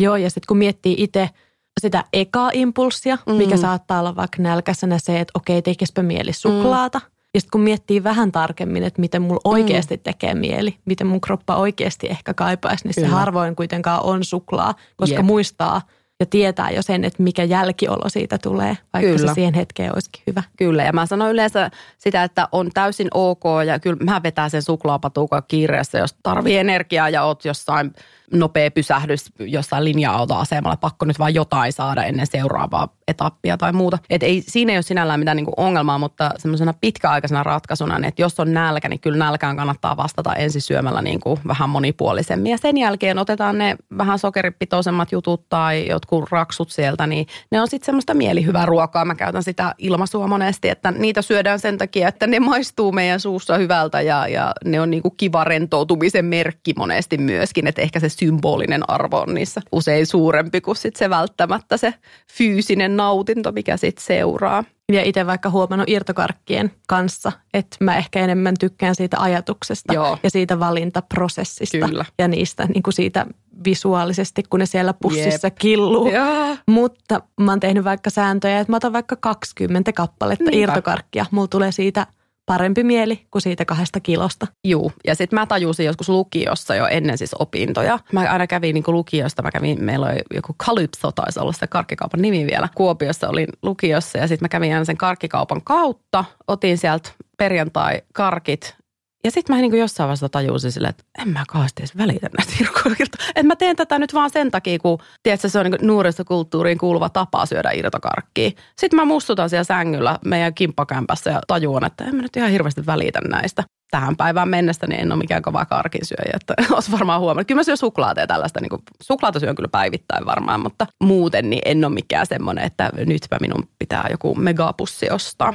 Joo, 0.00 0.16
ja 0.16 0.30
sitten 0.30 0.46
kun 0.48 0.56
miettii 0.56 0.94
itse 0.98 1.30
sitä 1.78 2.04
ekaa 2.12 2.50
impulssia, 2.52 3.18
mm. 3.26 3.34
mikä 3.34 3.56
saattaa 3.56 4.00
olla 4.00 4.16
vaikka 4.16 4.42
nälkäisenä 4.42 4.98
se, 4.98 5.20
että 5.20 5.32
okei, 5.34 5.62
tekispä 5.62 6.02
mieli 6.02 6.32
suklaata. 6.32 6.98
Mm. 6.98 7.10
Ja 7.34 7.40
sitten 7.40 7.50
kun 7.50 7.60
miettii 7.60 8.04
vähän 8.04 8.32
tarkemmin, 8.32 8.82
että 8.82 9.00
miten 9.00 9.22
mulla 9.22 9.40
oikeasti 9.44 9.96
mm. 9.96 10.02
tekee 10.02 10.34
mieli, 10.34 10.76
miten 10.84 11.06
mun 11.06 11.20
kroppa 11.20 11.56
oikeasti 11.56 12.06
ehkä 12.06 12.34
kaipaisi, 12.34 12.84
niin 12.84 12.94
Kyllä. 12.94 13.08
se 13.08 13.14
harvoin 13.14 13.56
kuitenkaan 13.56 14.02
on 14.02 14.24
suklaa, 14.24 14.74
koska 14.96 15.16
Jep. 15.16 15.26
muistaa– 15.26 15.82
ja 16.20 16.26
tietää 16.26 16.70
jo 16.70 16.82
sen, 16.82 17.04
että 17.04 17.22
mikä 17.22 17.44
jälkiolo 17.44 18.08
siitä 18.08 18.38
tulee, 18.38 18.76
vaikka 18.92 19.12
kyllä. 19.12 19.28
se 19.28 19.34
siihen 19.34 19.54
hetkeen 19.54 19.94
olisikin 19.94 20.22
hyvä. 20.26 20.42
Kyllä, 20.56 20.84
ja 20.84 20.92
mä 20.92 21.06
sanon 21.06 21.30
yleensä 21.30 21.70
sitä, 21.98 22.24
että 22.24 22.48
on 22.52 22.70
täysin 22.74 23.08
ok, 23.14 23.42
ja 23.66 23.78
kyllä 23.78 24.04
mä 24.04 24.22
vetää 24.22 24.48
sen 24.48 24.62
suklaapatukan 24.62 25.42
kiireessä, 25.48 25.98
jos 25.98 26.16
tarvii 26.22 26.56
energiaa 26.56 27.08
ja 27.08 27.24
oot 27.24 27.44
jossain 27.44 27.92
nopea 28.32 28.70
pysähdys 28.70 29.32
jossain 29.38 29.84
linja-autoasemalla, 29.84 30.76
pakko 30.76 31.06
nyt 31.06 31.18
vaan 31.18 31.34
jotain 31.34 31.72
saada 31.72 32.04
ennen 32.04 32.26
seuraavaa 32.26 32.88
etappia 33.08 33.56
tai 33.56 33.72
muuta. 33.72 33.98
Et 34.10 34.22
ei, 34.22 34.42
siinä 34.46 34.72
ei 34.72 34.76
ole 34.76 34.82
sinällään 34.82 35.20
mitään 35.20 35.36
niinku 35.36 35.52
ongelmaa, 35.56 35.98
mutta 35.98 36.30
semmoisena 36.38 36.74
pitkäaikaisena 36.80 37.42
ratkaisuna, 37.42 37.98
niin 37.98 38.08
että 38.08 38.22
jos 38.22 38.40
on 38.40 38.54
nälkä, 38.54 38.88
niin 38.88 39.00
kyllä 39.00 39.24
nälkään 39.24 39.56
kannattaa 39.56 39.96
vastata 39.96 40.34
ensin 40.34 40.62
syömällä 40.62 41.02
niinku 41.02 41.38
vähän 41.46 41.70
monipuolisemmin. 41.70 42.50
Ja 42.50 42.58
sen 42.58 42.76
jälkeen 42.76 43.18
otetaan 43.18 43.58
ne 43.58 43.76
vähän 43.98 44.18
sokeripitoisemmat 44.18 45.12
jutut 45.12 45.48
tai 45.48 45.88
jotkut 45.88 46.30
raksut 46.30 46.70
sieltä, 46.70 47.06
niin 47.06 47.26
ne 47.50 47.60
on 47.60 47.68
sitten 47.68 47.86
semmoista 47.86 48.14
mielihyvää 48.14 48.66
ruokaa. 48.66 49.04
Mä 49.04 49.14
käytän 49.14 49.42
sitä 49.42 49.74
ilmaisua 49.78 50.26
monesti, 50.26 50.68
että 50.68 50.90
niitä 50.90 51.22
syödään 51.22 51.58
sen 51.58 51.78
takia, 51.78 52.08
että 52.08 52.26
ne 52.26 52.40
maistuu 52.40 52.92
meidän 52.92 53.20
suussa 53.20 53.56
hyvältä 53.56 54.00
ja, 54.00 54.28
ja 54.28 54.52
ne 54.64 54.80
on 54.80 54.90
niinku 54.90 55.10
kiva 55.10 55.44
rentoutumisen 55.44 56.24
merkki 56.24 56.74
monesti 56.76 57.18
myöskin, 57.18 57.66
että 57.66 57.82
ehkä 57.82 58.00
se 58.00 58.08
symbolinen 58.18 58.90
arvo 58.90 59.20
on 59.20 59.34
niissä 59.34 59.60
usein 59.72 60.06
suurempi 60.06 60.60
kuin 60.60 60.76
sit 60.76 60.96
se 60.96 61.10
välttämättä 61.10 61.76
se 61.76 61.94
fyysinen 62.32 62.96
nautinto, 62.96 63.52
mikä 63.52 63.76
sitten 63.76 64.04
seuraa. 64.04 64.64
Ja 64.92 65.02
itse 65.02 65.26
vaikka 65.26 65.50
huomannut 65.50 65.88
irtokarkkien 65.88 66.70
kanssa, 66.88 67.32
että 67.54 67.76
mä 67.80 67.96
ehkä 67.96 68.20
enemmän 68.20 68.54
tykkään 68.60 68.94
siitä 68.94 69.16
ajatuksesta 69.20 69.94
Joo. 69.94 70.18
ja 70.22 70.30
siitä 70.30 70.60
valintaprosessista 70.60 71.88
Kyllä. 71.88 72.04
ja 72.18 72.28
niistä 72.28 72.66
niin 72.74 72.82
kuin 72.82 72.94
siitä 72.94 73.26
visuaalisesti, 73.64 74.42
kun 74.50 74.60
ne 74.60 74.66
siellä 74.66 74.94
pussissa 75.02 75.46
Jep. 75.46 75.54
killuu. 75.58 76.08
Ja. 76.08 76.56
Mutta 76.66 77.20
mä 77.40 77.52
oon 77.52 77.60
tehnyt 77.60 77.84
vaikka 77.84 78.10
sääntöjä, 78.10 78.60
että 78.60 78.72
mä 78.72 78.76
otan 78.76 78.92
vaikka 78.92 79.16
20 79.16 79.92
kappaletta 79.92 80.50
Niinpä. 80.50 80.72
irtokarkkia. 80.72 81.26
Mulla 81.30 81.48
tulee 81.48 81.72
siitä 81.72 82.06
parempi 82.48 82.84
mieli 82.84 83.26
kuin 83.30 83.42
siitä 83.42 83.64
kahdesta 83.64 84.00
kilosta. 84.00 84.46
Juu, 84.64 84.92
ja 85.06 85.14
sitten 85.14 85.38
mä 85.38 85.46
tajusin 85.46 85.86
joskus 85.86 86.08
lukiossa 86.08 86.74
jo 86.74 86.86
ennen 86.86 87.18
siis 87.18 87.34
opintoja. 87.34 87.98
Mä 88.12 88.20
aina 88.20 88.46
kävin 88.46 88.74
niin 88.74 88.84
lukiosta, 88.86 89.42
mä 89.42 89.50
kävin, 89.50 89.84
meillä 89.84 90.06
oli 90.06 90.18
joku 90.34 90.54
Calypso 90.54 91.12
taisi 91.12 91.40
olla 91.40 91.52
se 91.52 91.66
karkkikaupan 91.66 92.22
nimi 92.22 92.46
vielä. 92.46 92.68
Kuopiossa 92.74 93.28
olin 93.28 93.48
lukiossa 93.62 94.18
ja 94.18 94.28
sitten 94.28 94.44
mä 94.44 94.48
kävin 94.48 94.72
aina 94.72 94.84
sen 94.84 94.96
karkkikaupan 94.96 95.60
kautta. 95.64 96.24
Otin 96.48 96.78
sieltä 96.78 97.10
perjantai-karkit 97.36 98.77
ja 99.24 99.30
sitten 99.30 99.56
mä 99.56 99.62
niin 99.62 99.78
jossain 99.78 100.06
vaiheessa 100.06 100.28
tajusin 100.28 100.72
sille, 100.72 100.88
että 100.88 101.04
en 101.18 101.28
mä 101.28 101.44
kauheasti 101.48 101.82
edes 101.82 101.96
välitä 101.96 102.28
näistä 102.38 102.54
irtokarkista. 102.60 103.18
Että 103.28 103.42
mä 103.42 103.56
teen 103.56 103.76
tätä 103.76 103.98
nyt 103.98 104.14
vaan 104.14 104.30
sen 104.30 104.50
takia, 104.50 104.78
kun 104.78 104.98
tiedätkö, 105.22 105.48
se 105.48 105.58
on 105.58 105.64
niin 105.66 105.86
nuorisokulttuuriin 105.86 106.78
kuuluva 106.78 107.08
tapa 107.08 107.46
syödä 107.46 107.70
irtokarkkia. 107.70 108.50
Sitten 108.78 108.96
mä 108.96 109.04
mustutan 109.04 109.50
siellä 109.50 109.64
sängyllä 109.64 110.18
meidän 110.24 110.54
kimppakämpässä 110.54 111.30
ja 111.30 111.40
tajuan, 111.46 111.84
että 111.84 112.04
en 112.04 112.16
mä 112.16 112.22
nyt 112.22 112.36
ihan 112.36 112.50
hirveästi 112.50 112.86
välitä 112.86 113.20
näistä. 113.28 113.64
Tähän 113.90 114.16
päivään 114.16 114.48
mennessä 114.48 114.86
niin 114.86 115.00
en 115.00 115.12
ole 115.12 115.18
mikään 115.18 115.42
kova 115.42 115.64
karkinsyöjä, 115.66 116.32
että 116.34 116.54
olisi 116.74 116.92
varmaan 116.92 117.20
huomannut. 117.20 117.46
Kyllä 117.46 117.58
mä 117.58 117.64
syön 117.64 117.76
suklaata 117.76 118.20
ja 118.20 118.26
tällaista, 118.26 118.60
niin 118.60 118.70
kuin, 118.70 118.82
suklaata 119.02 119.40
syön 119.40 119.56
kyllä 119.56 119.68
päivittäin 119.68 120.26
varmaan, 120.26 120.60
mutta 120.60 120.86
muuten 121.02 121.50
niin 121.50 121.62
en 121.64 121.84
ole 121.84 121.94
mikään 121.94 122.26
semmoinen, 122.26 122.64
että 122.64 122.90
nytpä 123.06 123.36
minun 123.40 123.68
pitää 123.78 124.06
joku 124.10 124.34
megapussi 124.34 125.10
ostaa. 125.10 125.54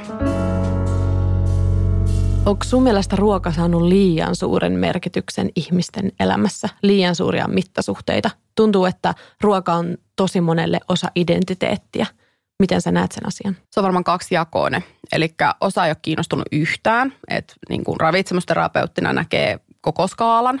Onko 2.46 2.64
sun 2.64 2.82
mielestä 2.82 3.16
ruoka 3.16 3.52
saanut 3.52 3.82
liian 3.82 4.36
suuren 4.36 4.72
merkityksen 4.72 5.50
ihmisten 5.56 6.12
elämässä, 6.20 6.68
liian 6.82 7.14
suuria 7.14 7.48
mittasuhteita? 7.48 8.30
Tuntuu, 8.54 8.84
että 8.84 9.14
ruoka 9.40 9.72
on 9.72 9.96
tosi 10.16 10.40
monelle 10.40 10.80
osa 10.88 11.10
identiteettiä. 11.16 12.06
Miten 12.58 12.80
sä 12.80 12.92
näet 12.92 13.12
sen 13.12 13.26
asian? 13.26 13.56
Se 13.70 13.80
on 13.80 13.84
varmaan 13.84 14.04
kaksi 14.04 14.34
jakoinen. 14.34 14.84
Eli 15.12 15.34
osa 15.60 15.84
ei 15.84 15.90
ole 15.90 15.96
kiinnostunut 16.02 16.46
yhtään, 16.52 17.12
että 17.28 17.54
niin 17.68 17.84
kuin 17.84 18.00
ravitsemusterapeuttina 18.00 19.12
näkee 19.12 19.60
koko 19.80 20.06
skaalan, 20.06 20.60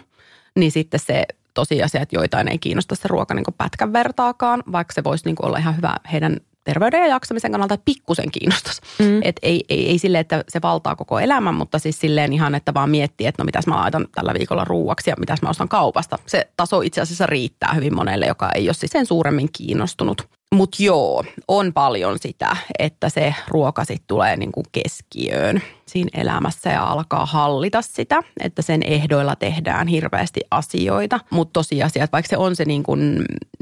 niin 0.56 0.72
sitten 0.72 1.00
se 1.00 1.24
tosiasia, 1.54 2.00
että 2.00 2.16
joitain 2.16 2.48
ei 2.48 2.58
kiinnosta 2.58 2.94
se 2.94 3.08
ruoka 3.08 3.34
niin 3.34 3.44
pätkän 3.58 3.92
vertaakaan, 3.92 4.62
vaikka 4.72 4.94
se 4.94 5.04
voisi 5.04 5.24
niin 5.24 5.36
olla 5.42 5.58
ihan 5.58 5.76
hyvä 5.76 5.96
heidän 6.12 6.36
terveyden 6.64 7.00
ja 7.00 7.06
jaksamisen 7.06 7.50
kannalta 7.50 7.78
pikkusen 7.84 8.30
kiinnostaisi. 8.30 8.80
Mm. 8.98 9.20
Et 9.22 9.36
ei, 9.42 9.64
ei, 9.68 9.88
ei 9.88 9.98
sille, 9.98 10.18
että 10.18 10.44
se 10.48 10.62
valtaa 10.62 10.96
koko 10.96 11.18
elämän, 11.18 11.54
mutta 11.54 11.78
siis 11.78 12.00
silleen 12.00 12.32
ihan, 12.32 12.54
että 12.54 12.74
vaan 12.74 12.90
miettii, 12.90 13.26
että 13.26 13.42
no 13.42 13.44
mitäs 13.44 13.66
mä 13.66 13.76
laitan 13.76 14.06
tällä 14.14 14.34
viikolla 14.34 14.64
ruuaksi 14.64 15.10
ja 15.10 15.16
mitäs 15.18 15.42
mä 15.42 15.48
ostan 15.48 15.68
kaupasta. 15.68 16.18
Se 16.26 16.48
taso 16.56 16.80
itse 16.80 17.00
asiassa 17.00 17.26
riittää 17.26 17.74
hyvin 17.74 17.94
monelle, 17.96 18.26
joka 18.26 18.50
ei 18.54 18.68
ole 18.68 18.74
siis 18.74 18.92
sen 18.92 19.06
suuremmin 19.06 19.48
kiinnostunut. 19.52 20.28
Mutta 20.54 20.82
joo, 20.82 21.24
on 21.48 21.72
paljon 21.72 22.18
sitä, 22.18 22.56
että 22.78 23.08
se 23.08 23.34
ruoka 23.48 23.84
sitten 23.84 24.06
tulee 24.06 24.36
niinku 24.36 24.62
keskiöön 24.72 25.62
siinä 25.94 26.20
elämässä 26.20 26.70
ja 26.70 26.84
alkaa 26.84 27.26
hallita 27.26 27.82
sitä, 27.82 28.22
että 28.40 28.62
sen 28.62 28.82
ehdoilla 28.82 29.36
tehdään 29.36 29.86
hirveästi 29.86 30.40
asioita. 30.50 31.20
Mutta 31.30 31.52
tosiasia, 31.52 32.04
että 32.04 32.12
vaikka 32.12 32.28
se 32.28 32.36
on 32.36 32.56
se 32.56 32.64
niinku 32.64 32.96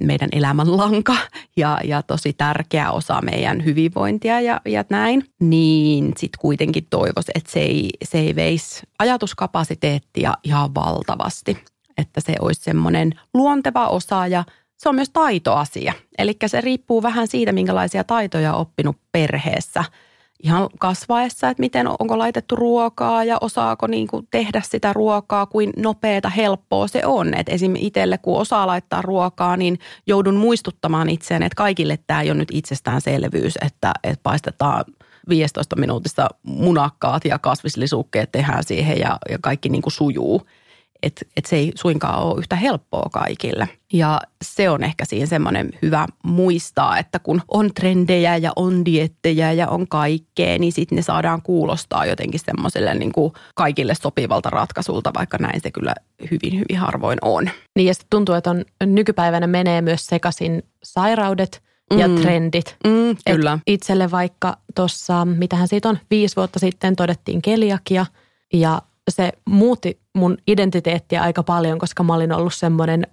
meidän 0.00 0.28
elämänlanka 0.32 1.16
ja, 1.56 1.80
ja 1.84 2.02
tosi 2.02 2.32
tärkeä 2.32 2.90
osa 2.90 3.20
meidän 3.22 3.64
hyvinvointia 3.64 4.40
ja, 4.40 4.60
ja 4.66 4.84
näin, 4.90 5.24
niin 5.40 6.12
sitten 6.16 6.40
kuitenkin 6.40 6.86
toivoisi, 6.90 7.32
että 7.34 7.52
se 7.52 7.60
ei, 7.60 7.90
se 8.04 8.18
ei 8.18 8.34
veisi 8.34 8.82
ajatuskapasiteettia 8.98 10.34
ihan 10.44 10.74
valtavasti. 10.74 11.58
Että 11.98 12.20
se 12.20 12.34
olisi 12.40 12.62
semmoinen 12.62 13.12
luonteva 13.34 13.88
osa 13.88 14.26
ja– 14.26 14.44
se 14.82 14.88
on 14.88 14.94
myös 14.94 15.10
taitoasia. 15.10 15.92
Eli 16.18 16.36
se 16.46 16.60
riippuu 16.60 17.02
vähän 17.02 17.28
siitä, 17.28 17.52
minkälaisia 17.52 18.04
taitoja 18.04 18.54
on 18.54 18.60
oppinut 18.60 18.96
perheessä 19.12 19.84
ihan 20.42 20.68
kasvaessa, 20.78 21.48
että 21.48 21.60
miten 21.60 21.86
onko 21.98 22.18
laitettu 22.18 22.56
ruokaa 22.56 23.24
ja 23.24 23.38
osaako 23.40 23.86
niin 23.86 24.06
kuin 24.06 24.28
tehdä 24.30 24.62
sitä 24.64 24.92
ruokaa, 24.92 25.46
kuin 25.46 25.72
nopeata, 25.76 26.28
helppoa 26.28 26.88
se 26.88 27.06
on. 27.06 27.34
Et 27.34 27.48
esim. 27.48 27.74
itselle, 27.78 28.18
kun 28.18 28.38
osaa 28.38 28.66
laittaa 28.66 29.02
ruokaa, 29.02 29.56
niin 29.56 29.78
joudun 30.06 30.36
muistuttamaan 30.36 31.08
itseään, 31.08 31.42
että 31.42 31.56
kaikille 31.56 31.98
tämä 32.06 32.22
ei 32.22 32.30
ole 32.30 32.38
nyt 32.38 32.48
itsestäänselvyys, 32.52 33.58
että, 33.66 33.92
että 34.04 34.22
paistetaan 34.22 34.84
15 35.28 35.76
minuutissa 35.76 36.28
munakkaat 36.42 37.24
ja 37.24 37.38
kasvislisukkeet 37.38 38.32
tehdään 38.32 38.64
siihen 38.64 38.98
ja, 38.98 39.18
ja 39.30 39.38
kaikki 39.40 39.68
niin 39.68 39.82
kuin 39.82 39.92
sujuu 39.92 40.42
että 41.02 41.24
et 41.36 41.46
se 41.46 41.56
ei 41.56 41.72
suinkaan 41.74 42.22
ole 42.22 42.38
yhtä 42.38 42.56
helppoa 42.56 43.08
kaikille. 43.12 43.68
Ja 43.92 44.20
se 44.44 44.70
on 44.70 44.84
ehkä 44.84 45.04
siinä 45.04 45.26
semmoinen 45.26 45.70
hyvä 45.82 46.06
muistaa, 46.24 46.98
että 46.98 47.18
kun 47.18 47.42
on 47.48 47.74
trendejä 47.74 48.36
ja 48.36 48.52
on 48.56 48.84
diettejä 48.84 49.52
ja 49.52 49.68
on 49.68 49.88
kaikkea, 49.88 50.58
niin 50.58 50.72
sitten 50.72 50.96
ne 50.96 51.02
saadaan 51.02 51.42
kuulostaa 51.42 52.06
jotenkin 52.06 52.40
semmoiselle 52.44 52.94
niin 52.94 53.12
kuin 53.12 53.32
kaikille 53.54 53.94
sopivalta 53.94 54.50
ratkaisulta, 54.50 55.10
vaikka 55.18 55.38
näin 55.40 55.60
se 55.60 55.70
kyllä 55.70 55.94
hyvin, 56.30 56.58
hyvin 56.58 56.78
harvoin 56.78 57.18
on. 57.22 57.50
Niin 57.76 57.86
ja 57.86 57.94
sitten 57.94 58.10
tuntuu, 58.10 58.34
että 58.34 58.50
on, 58.50 58.64
nykypäivänä 58.84 59.46
menee 59.46 59.82
myös 59.82 60.06
sekaisin 60.06 60.62
sairaudet 60.82 61.62
ja 61.98 62.08
mm. 62.08 62.16
trendit. 62.16 62.76
Mm, 62.86 63.16
kyllä. 63.26 63.52
Et 63.52 63.60
itselle 63.66 64.10
vaikka 64.10 64.56
tuossa, 64.74 65.24
mitähän 65.24 65.68
siitä 65.68 65.88
on, 65.88 65.98
viisi 66.10 66.36
vuotta 66.36 66.58
sitten 66.58 66.96
todettiin 66.96 67.42
keliakia 67.42 68.06
ja 68.52 68.82
se 69.10 69.32
muutti 69.48 70.00
mun 70.14 70.38
identiteettiä 70.46 71.22
aika 71.22 71.42
paljon, 71.42 71.78
koska 71.78 72.02
mä 72.02 72.14
olin 72.14 72.32
ollut 72.32 72.54
semmoinen 72.54 73.06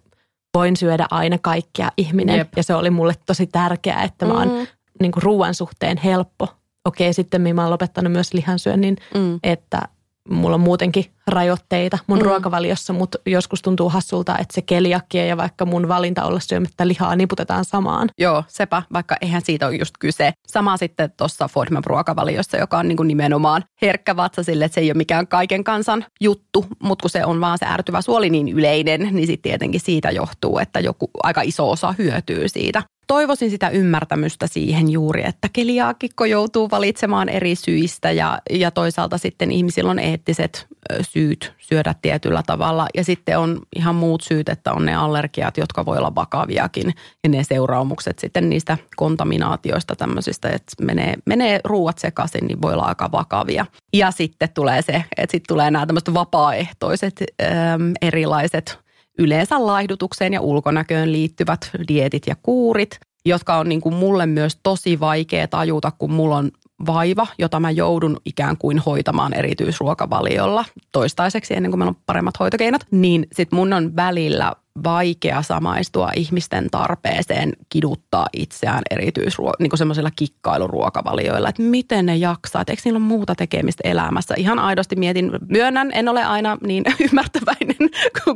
voin 0.53 0.77
syödä 0.77 1.07
aina 1.11 1.37
kaikkia 1.41 1.91
ihminen. 1.97 2.37
Jep. 2.37 2.47
Ja 2.55 2.63
se 2.63 2.75
oli 2.75 2.89
mulle 2.89 3.13
tosi 3.25 3.47
tärkeää, 3.47 4.03
että 4.03 4.25
mä 4.25 4.33
oon 4.33 4.47
mm. 4.47 4.67
niin 5.01 5.11
ruoan 5.15 5.55
suhteen 5.55 5.97
helppo. 5.97 6.47
Okei, 6.85 7.13
sitten 7.13 7.55
mä 7.55 7.61
oon 7.61 7.71
lopettanut 7.71 8.11
myös 8.11 8.33
lihansyönnin, 8.33 8.97
mm. 9.13 9.39
että 9.43 9.81
mulla 10.29 10.55
on 10.55 10.61
muutenkin 10.61 11.05
rajoitteita 11.27 11.97
mun 12.07 12.17
mm. 12.17 12.25
ruokavaliossa, 12.25 12.93
mutta 12.93 13.17
joskus 13.25 13.61
tuntuu 13.61 13.89
hassulta, 13.89 14.37
että 14.37 14.53
se 14.53 14.61
keliakkia 14.61 15.25
ja 15.25 15.37
vaikka 15.37 15.65
mun 15.65 15.87
valinta 15.87 16.23
olla 16.23 16.39
syömättä 16.39 16.87
lihaa 16.87 17.15
niputetaan 17.15 17.65
samaan. 17.65 18.09
Joo, 18.17 18.43
sepä, 18.47 18.83
vaikka 18.93 19.15
eihän 19.21 19.41
siitä 19.45 19.67
ole 19.67 19.75
just 19.75 19.95
kyse. 19.99 20.33
Sama 20.47 20.77
sitten 20.77 21.11
tuossa 21.17 21.47
FODMAP 21.47 21.85
ruokavaliossa, 21.85 22.57
joka 22.57 22.77
on 22.77 22.87
niin 22.87 22.97
kuin 22.97 23.07
nimenomaan 23.07 23.63
herkkä 23.81 24.15
vatsa 24.15 24.43
sille, 24.43 24.65
että 24.65 24.75
se 24.75 24.81
ei 24.81 24.91
ole 24.91 24.97
mikään 24.97 25.27
kaiken 25.27 25.63
kansan 25.63 26.05
juttu, 26.21 26.65
mutta 26.83 27.03
kun 27.03 27.09
se 27.09 27.25
on 27.25 27.41
vaan 27.41 27.57
se 27.57 27.65
ärtyvä 27.65 28.01
suoli 28.01 28.29
niin 28.29 28.49
yleinen, 28.49 29.09
niin 29.11 29.27
sitten 29.27 29.49
tietenkin 29.49 29.81
siitä 29.81 30.11
johtuu, 30.11 30.59
että 30.59 30.79
joku 30.79 31.09
aika 31.23 31.41
iso 31.41 31.71
osa 31.71 31.93
hyötyy 31.97 32.49
siitä. 32.49 32.83
Toivoisin 33.09 33.49
sitä 33.49 33.69
ymmärtämystä 33.69 34.47
siihen 34.47 34.89
juuri, 34.89 35.23
että 35.25 35.49
keliaakikko 35.53 36.25
joutuu 36.25 36.69
valitsemaan 36.71 37.29
eri 37.29 37.55
syistä 37.55 38.11
ja, 38.11 38.39
ja 38.49 38.71
toisaalta 38.71 39.17
sitten 39.17 39.51
ihmisillä 39.51 39.91
on 39.91 39.99
eettiset 39.99 40.67
syyt 41.01 41.53
syödä 41.57 41.95
tietyllä 42.01 42.43
tavalla. 42.47 42.87
Ja 42.95 43.03
sitten 43.03 43.39
on 43.39 43.61
ihan 43.75 43.95
muut 43.95 44.21
syyt, 44.21 44.49
että 44.49 44.73
on 44.73 44.85
ne 44.85 44.95
allergiat, 44.95 45.57
jotka 45.57 45.85
voi 45.85 45.97
olla 45.97 46.15
vakaviakin 46.15 46.93
ja 47.23 47.29
ne 47.29 47.43
seuraamukset 47.43 48.19
sitten 48.19 48.49
niistä 48.49 48.77
kontaminaatioista 48.95 49.95
tämmöisistä, 49.95 50.49
että 50.49 50.85
menee, 50.85 51.13
menee 51.25 51.59
ruuat 51.63 51.97
sekaisin, 51.97 52.47
niin 52.47 52.61
voi 52.61 52.73
olla 52.73 52.83
aika 52.83 53.11
vakavia. 53.11 53.65
Ja 53.93 54.11
sitten 54.11 54.49
tulee 54.53 54.81
se, 54.81 55.03
että 55.17 55.31
sitten 55.31 55.47
tulee 55.55 55.71
nämä 55.71 55.85
tämmöiset 55.85 56.13
vapaaehtoiset 56.13 57.23
äm, 57.41 57.93
erilaiset 58.01 58.88
yleensä 59.19 59.65
laihdutukseen 59.65 60.33
ja 60.33 60.41
ulkonäköön 60.41 61.11
liittyvät 61.11 61.69
dietit 61.87 62.27
ja 62.27 62.35
kuurit, 62.43 62.99
jotka 63.25 63.57
on 63.57 63.69
niin 63.69 63.81
kuin 63.81 63.95
mulle 63.95 64.25
myös 64.25 64.59
tosi 64.63 64.99
vaikea 64.99 65.47
tajuta, 65.47 65.91
kun 65.97 66.11
mulla 66.11 66.37
on 66.37 66.51
vaiva, 66.85 67.27
jota 67.39 67.59
mä 67.59 67.71
joudun 67.71 68.17
ikään 68.25 68.57
kuin 68.57 68.79
hoitamaan 68.79 69.33
erityisruokavaliolla 69.33 70.65
toistaiseksi 70.91 71.55
ennen 71.55 71.71
kuin 71.71 71.79
meillä 71.79 71.89
on 71.89 72.03
paremmat 72.05 72.39
hoitokeinot, 72.39 72.81
niin 72.91 73.27
sit 73.31 73.51
mun 73.51 73.73
on 73.73 73.95
välillä 73.95 74.53
vaikea 74.83 75.41
samaistua 75.41 76.09
ihmisten 76.15 76.67
tarpeeseen 76.71 77.53
kiduttaa 77.69 78.27
itseään 78.33 78.83
erityisruo- 78.89 79.53
niin 79.59 79.69
kuin 79.69 79.77
semmoisilla 79.77 80.11
kikkailuruokavalioilla, 80.15 81.49
että 81.49 81.61
miten 81.61 82.05
ne 82.05 82.15
jaksaa, 82.15 82.61
että 82.61 82.73
eikö 82.73 82.81
niillä 82.85 82.97
ole 82.97 83.05
muuta 83.05 83.35
tekemistä 83.35 83.89
elämässä. 83.89 84.33
Ihan 84.37 84.59
aidosti 84.59 84.95
mietin, 84.95 85.31
myönnän, 85.49 85.91
en 85.93 86.09
ole 86.09 86.23
aina 86.23 86.57
niin 86.61 86.83
ymmärtäväinen 87.09 87.89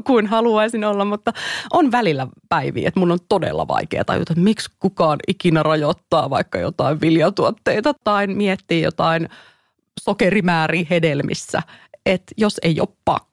kuin 0.04 0.28
haluaisin 0.28 0.84
olla, 0.84 1.06
mutta 1.06 1.34
on 1.74 1.92
välillä 1.92 2.28
päiviä, 2.50 2.88
että 2.88 3.00
mun 3.00 3.12
on 3.12 3.20
todella 3.30 3.68
vaikea 3.68 4.06
tajuta, 4.06 4.34
että 4.34 4.44
miksi 4.44 4.70
kukaan 4.80 5.20
ikinä 5.28 5.64
rajoittaa 5.64 6.30
vaikka 6.30 6.60
jotain 6.60 7.02
viljatuotteita 7.02 7.94
tai 8.04 8.28
miettii 8.28 8.82
jotain 8.82 9.30
sokerimääriä 10.00 10.86
hedelmissä, 10.90 11.62
että 12.06 12.34
jos 12.38 12.60
ei 12.64 12.80
ole 12.80 12.90
pakko 13.06 13.33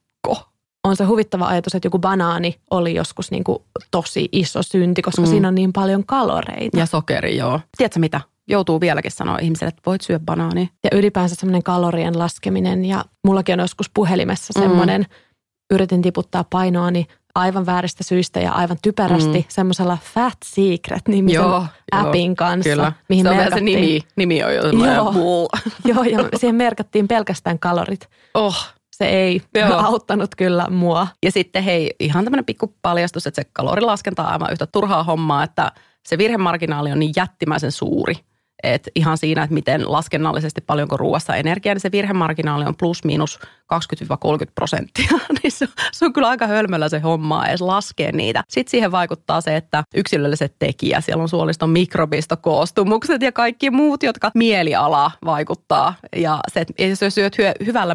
on 0.84 0.96
se 0.96 1.04
huvittava 1.04 1.46
ajatus, 1.46 1.74
että 1.74 1.86
joku 1.86 1.98
banaani 1.98 2.60
oli 2.70 2.94
joskus 2.94 3.30
niin 3.30 3.44
kuin 3.44 3.58
tosi 3.90 4.28
iso 4.32 4.62
synti, 4.62 5.02
koska 5.02 5.22
mm. 5.22 5.28
siinä 5.28 5.48
on 5.48 5.54
niin 5.54 5.72
paljon 5.72 6.06
kaloreita. 6.06 6.78
Ja 6.78 6.86
sokeri, 6.86 7.36
joo. 7.36 7.60
Tiedätkö 7.76 8.00
mitä? 8.00 8.20
Joutuu 8.48 8.80
vieläkin 8.80 9.10
sanoa 9.10 9.38
ihmiselle, 9.38 9.68
että 9.68 9.82
voit 9.86 10.00
syödä 10.00 10.24
banaania. 10.24 10.66
Ja 10.84 10.98
ylipäänsä 10.98 11.34
semmoinen 11.34 11.62
kalorien 11.62 12.18
laskeminen. 12.18 12.84
Ja 12.84 13.04
mullakin 13.26 13.52
on 13.52 13.60
joskus 13.60 13.90
puhelimessa 13.94 14.52
semmoinen, 14.52 15.00
mm. 15.00 15.74
yritin 15.74 16.02
tiputtaa 16.02 16.44
painoani 16.44 17.06
aivan 17.34 17.66
vääristä 17.66 18.04
syistä 18.04 18.40
ja 18.40 18.52
aivan 18.52 18.76
typerästi 18.82 19.38
mm. 19.38 19.44
semmoisella 19.48 19.98
Fat 20.14 20.38
Secret-nimisen 20.44 21.34
joo, 21.34 21.66
appin 21.92 22.30
joo, 22.30 22.34
kanssa. 22.36 22.70
Kyllä. 22.70 22.92
Mihin 23.08 23.24
se 23.24 23.30
on 23.30 23.36
merkattiin, 23.36 23.78
se 23.78 23.80
nimi, 23.80 24.00
nimi 24.16 24.44
on 24.44 24.54
jo 24.54 24.62
joo, 24.62 25.48
joo, 25.94 26.02
ja 26.04 26.38
siihen 26.38 26.56
merkattiin 26.56 27.08
pelkästään 27.08 27.58
kalorit. 27.58 28.08
Oh 28.34 28.74
se 29.00 29.08
ei 29.08 29.42
Joo. 29.54 29.78
auttanut 29.88 30.34
kyllä 30.36 30.66
mua. 30.70 31.06
Ja 31.22 31.32
sitten 31.32 31.62
hei, 31.62 31.94
ihan 32.00 32.24
tämmöinen 32.24 32.44
pikku 32.44 32.74
paljastus, 32.82 33.26
että 33.26 33.42
se 33.42 33.48
kalorilaskenta 33.52 34.22
on 34.22 34.28
aivan 34.28 34.52
yhtä 34.52 34.66
turhaa 34.66 35.04
hommaa, 35.04 35.44
että 35.44 35.72
se 36.06 36.18
virhemarginaali 36.18 36.92
on 36.92 36.98
niin 36.98 37.12
jättimäisen 37.16 37.72
suuri, 37.72 38.14
et 38.62 38.88
ihan 38.94 39.18
siinä, 39.18 39.42
että 39.42 39.54
miten 39.54 39.92
laskennallisesti 39.92 40.60
paljonko 40.60 40.96
ruoassa 40.96 41.36
energiaa, 41.36 41.74
niin 41.74 41.80
se 41.80 41.92
virhemarginaali 41.92 42.64
on 42.64 42.76
plus 42.76 43.04
miinus 43.04 43.38
20-30 43.74 44.50
prosenttia. 44.54 45.10
niin 45.42 45.52
se, 45.52 45.68
se 45.92 46.04
on 46.04 46.12
kyllä 46.12 46.28
aika 46.28 46.46
hölmöllä 46.46 46.88
se 46.88 46.98
homma 46.98 47.46
edes 47.46 47.60
laskea 47.60 48.12
niitä. 48.12 48.44
Sitten 48.48 48.70
siihen 48.70 48.92
vaikuttaa 48.92 49.40
se, 49.40 49.56
että 49.56 49.84
yksilölliset 49.94 50.54
tekijät, 50.58 51.04
siellä 51.04 51.22
on 51.22 51.28
suoliston 51.28 51.70
mikrobistokoostumukset 51.70 53.22
ja 53.22 53.32
kaikki 53.32 53.70
muut, 53.70 54.02
jotka 54.02 54.30
mieliala 54.34 55.10
vaikuttaa. 55.24 55.94
Ja 56.16 56.40
se, 56.52 56.60
että 56.60 56.82
jos 56.82 57.14
syöt 57.14 57.36
hyvällä 57.66 57.94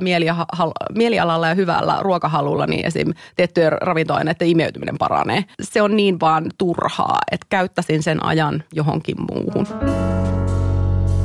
mielialalla 0.96 1.48
ja 1.48 1.56
hyvällä 1.56 1.98
ruokahalulla, 2.02 2.68
niin 2.68 2.86
esim. 2.86 3.14
tiettyjen 3.36 3.72
ravintoaineiden 3.72 4.48
imeytyminen 4.48 4.98
paranee. 4.98 5.44
Se 5.62 5.82
on 5.82 5.96
niin 5.96 6.20
vaan 6.20 6.52
turhaa, 6.58 7.20
että 7.32 7.48
käyttäisin 7.50 8.04
sen 8.04 8.26
ajan 8.26 8.64
johonkin 8.74 9.16
muuhun. 9.32 9.68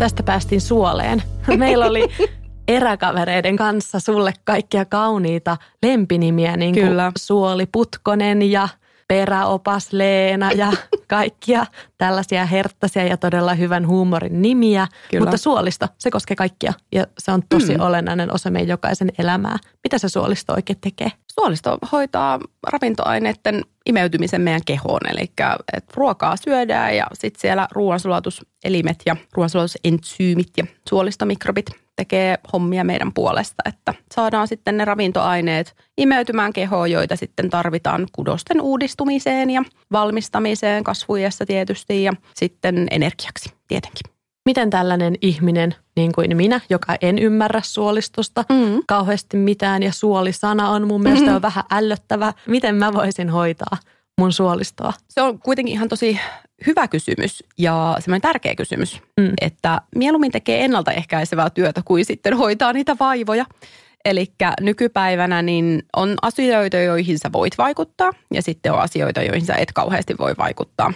Tästä 0.01 0.23
päästiin 0.23 0.61
suoleen. 0.61 1.23
Meillä 1.57 1.87
oli 1.87 2.09
eräkavereiden 2.69 3.57
kanssa 3.57 4.01
sulle 4.01 4.33
kaikkia 4.45 4.85
kauniita 4.85 5.57
lempinimiä, 5.83 6.57
niin 6.57 6.75
kuin 6.75 6.89
Kyllä. 6.89 7.13
Suoli 7.19 7.67
Putkonen 7.73 8.43
ja 8.43 8.69
Peräopas 9.11 9.92
Leena 9.92 10.53
ja 10.53 10.73
kaikkia 11.07 11.66
tällaisia 11.99 12.46
herttaisia 12.46 13.05
ja 13.05 13.16
todella 13.16 13.55
hyvän 13.55 13.87
huumorin 13.87 14.42
nimiä. 14.42 14.87
Kyllä. 15.11 15.25
Mutta 15.25 15.37
suolisto, 15.37 15.87
se 15.99 16.11
koskee 16.11 16.37
kaikkia 16.37 16.73
ja 16.92 17.07
se 17.18 17.33
on 17.33 17.42
tosi 17.49 17.75
mm. 17.75 17.81
olennainen 17.81 18.35
osa 18.35 18.51
meidän 18.51 18.68
jokaisen 18.68 19.12
elämää. 19.18 19.57
Mitä 19.85 19.99
se 19.99 20.09
suolisto 20.09 20.53
oikein 20.53 20.79
tekee? 20.81 21.12
Suolisto 21.35 21.79
hoitaa 21.92 22.40
ravintoaineiden 22.66 23.64
imeytymisen 23.87 24.40
meidän 24.40 24.64
kehoon. 24.66 25.01
Eli 25.11 25.33
että 25.73 25.94
ruokaa 25.94 26.37
syödään 26.37 26.96
ja 26.96 27.07
sitten 27.12 27.40
siellä 27.40 27.68
ruoansulatuselimet 27.73 29.03
ja 29.07 29.16
ruoansulatusentsyymit 29.33 30.49
ja 30.57 30.64
suolistomikrobit 30.88 31.66
tekee 32.01 32.39
hommia 32.53 32.85
meidän 32.85 33.13
puolesta, 33.13 33.63
että 33.65 33.95
saadaan 34.15 34.49
sitten 34.49 34.77
ne 34.77 34.85
ravintoaineet 34.85 35.77
imeytymään 35.99 36.53
kehoon, 36.53 36.91
joita 36.91 37.17
sitten 37.17 37.51
tarvitaan 37.51 38.07
kudosten 38.13 38.61
uudistumiseen 38.61 39.51
ja 39.51 39.63
valmistamiseen 39.93 40.85
kasvuiessa 40.85 41.47
tietysti 41.47 42.05
ja 42.05 42.13
sitten 42.35 42.87
energiaksi 42.91 43.51
tietenkin. 43.69 44.13
Miten 44.45 44.71
tällainen 44.71 45.15
ihminen, 45.23 45.75
niin 45.97 46.13
kuin 46.13 46.37
minä, 46.37 46.61
joka 46.71 46.97
en 47.01 47.19
ymmärrä 47.19 47.61
suolistosta 47.65 48.45
mm. 48.49 48.83
kauheasti 48.89 49.37
mitään 49.37 49.83
ja 49.83 49.93
suolisana 49.93 50.69
on 50.69 50.87
mun 50.87 51.03
mielestä 51.03 51.25
mm-hmm. 51.25 51.37
on 51.37 51.43
vähän 51.43 51.65
ällöttävä, 51.71 52.33
miten 52.47 52.75
mä 52.75 52.93
voisin 52.93 53.31
hoitaa 53.31 53.77
mun 54.21 54.33
suolistoa? 54.33 54.93
Se 55.09 55.23
on 55.23 55.39
kuitenkin 55.39 55.75
ihan 55.75 55.89
tosi 55.89 56.21
hyvä 56.66 56.88
kysymys 56.88 57.44
ja 57.59 57.96
semmoinen 57.99 58.23
tärkeä 58.23 58.55
kysymys, 58.55 59.03
mm. 59.20 59.33
että 59.40 59.81
mieluummin 59.94 60.33
tekee 60.33 60.64
ennaltaehkäisevää 60.64 61.51
työtä 61.51 61.83
kuin 61.85 62.05
sitten 62.05 62.37
hoitaa 62.37 62.73
niitä 62.73 62.96
vaivoja. 63.01 63.46
Eli 64.05 64.27
nykypäivänä 64.61 65.42
niin 65.42 65.83
on 65.96 66.14
asioita, 66.23 66.77
joihin 66.77 67.18
sä 67.18 67.33
voit 67.33 67.59
vaikuttaa 67.59 68.12
ja 68.35 68.42
sitten 68.42 68.73
on 68.73 68.81
asioita, 68.81 69.23
joihin 69.23 69.46
sä 69.46 69.55
et 69.55 69.73
kauheasti 69.73 70.14
voi 70.18 70.35
vaikuttaa. 70.38 70.92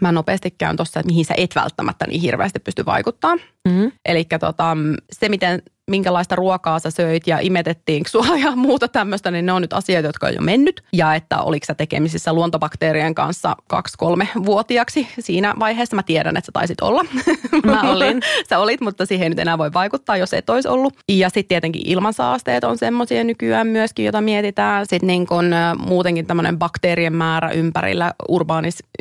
Mä 0.00 0.12
nopeasti 0.12 0.50
käyn 0.50 0.76
tuossa, 0.76 1.00
että 1.00 1.10
mihin 1.10 1.24
sä 1.24 1.34
et 1.36 1.54
välttämättä 1.54 2.06
niin 2.06 2.20
hirveästi 2.20 2.58
pysty 2.58 2.86
vaikuttaa. 2.86 3.36
Mm-hmm. 3.36 3.92
Eli 4.04 4.24
tota, 4.40 4.76
se, 5.12 5.28
miten 5.28 5.62
minkälaista 5.90 6.36
ruokaa 6.36 6.78
sä 6.78 6.90
söit 6.90 7.26
ja 7.26 7.38
imetettiinkö 7.40 8.10
sua 8.10 8.36
ja 8.44 8.56
muuta 8.56 8.88
tämmöistä, 8.88 9.30
niin 9.30 9.46
ne 9.46 9.52
on 9.52 9.62
nyt 9.62 9.72
asioita, 9.72 10.08
jotka 10.08 10.26
on 10.26 10.34
jo 10.34 10.40
mennyt. 10.40 10.82
Ja 10.92 11.14
että 11.14 11.42
oliko 11.42 11.66
sä 11.66 11.74
tekemisissä 11.74 12.32
luontobakteerien 12.32 13.14
kanssa 13.14 13.56
kaksi-kolme 13.66 14.28
vuotiaksi 14.44 15.08
siinä 15.18 15.54
vaiheessa. 15.58 15.96
Mä 15.96 16.02
tiedän, 16.02 16.36
että 16.36 16.46
sä 16.46 16.52
taisit 16.52 16.80
olla. 16.80 17.04
Mä 17.64 17.92
olin. 17.92 18.22
sä 18.48 18.58
olit, 18.58 18.80
mutta 18.80 19.06
siihen 19.06 19.24
ei 19.24 19.28
nyt 19.28 19.38
enää 19.38 19.58
voi 19.58 19.72
vaikuttaa, 19.72 20.16
jos 20.16 20.34
et 20.34 20.50
olisi 20.50 20.68
ollut. 20.68 20.94
Ja 21.08 21.28
sitten 21.28 21.48
tietenkin 21.48 21.82
ilmansaasteet 21.84 22.64
on 22.64 22.78
semmoisia 22.78 23.24
nykyään 23.24 23.66
myöskin, 23.66 24.04
jota 24.04 24.20
mietitään. 24.20 24.86
Sitten 24.86 25.06
niin 25.06 25.26
kun, 25.26 25.50
muutenkin 25.78 26.26
tämmöinen 26.26 26.58
bakteerien 26.58 27.12
määrä 27.12 27.50
ympärillä 27.50 28.14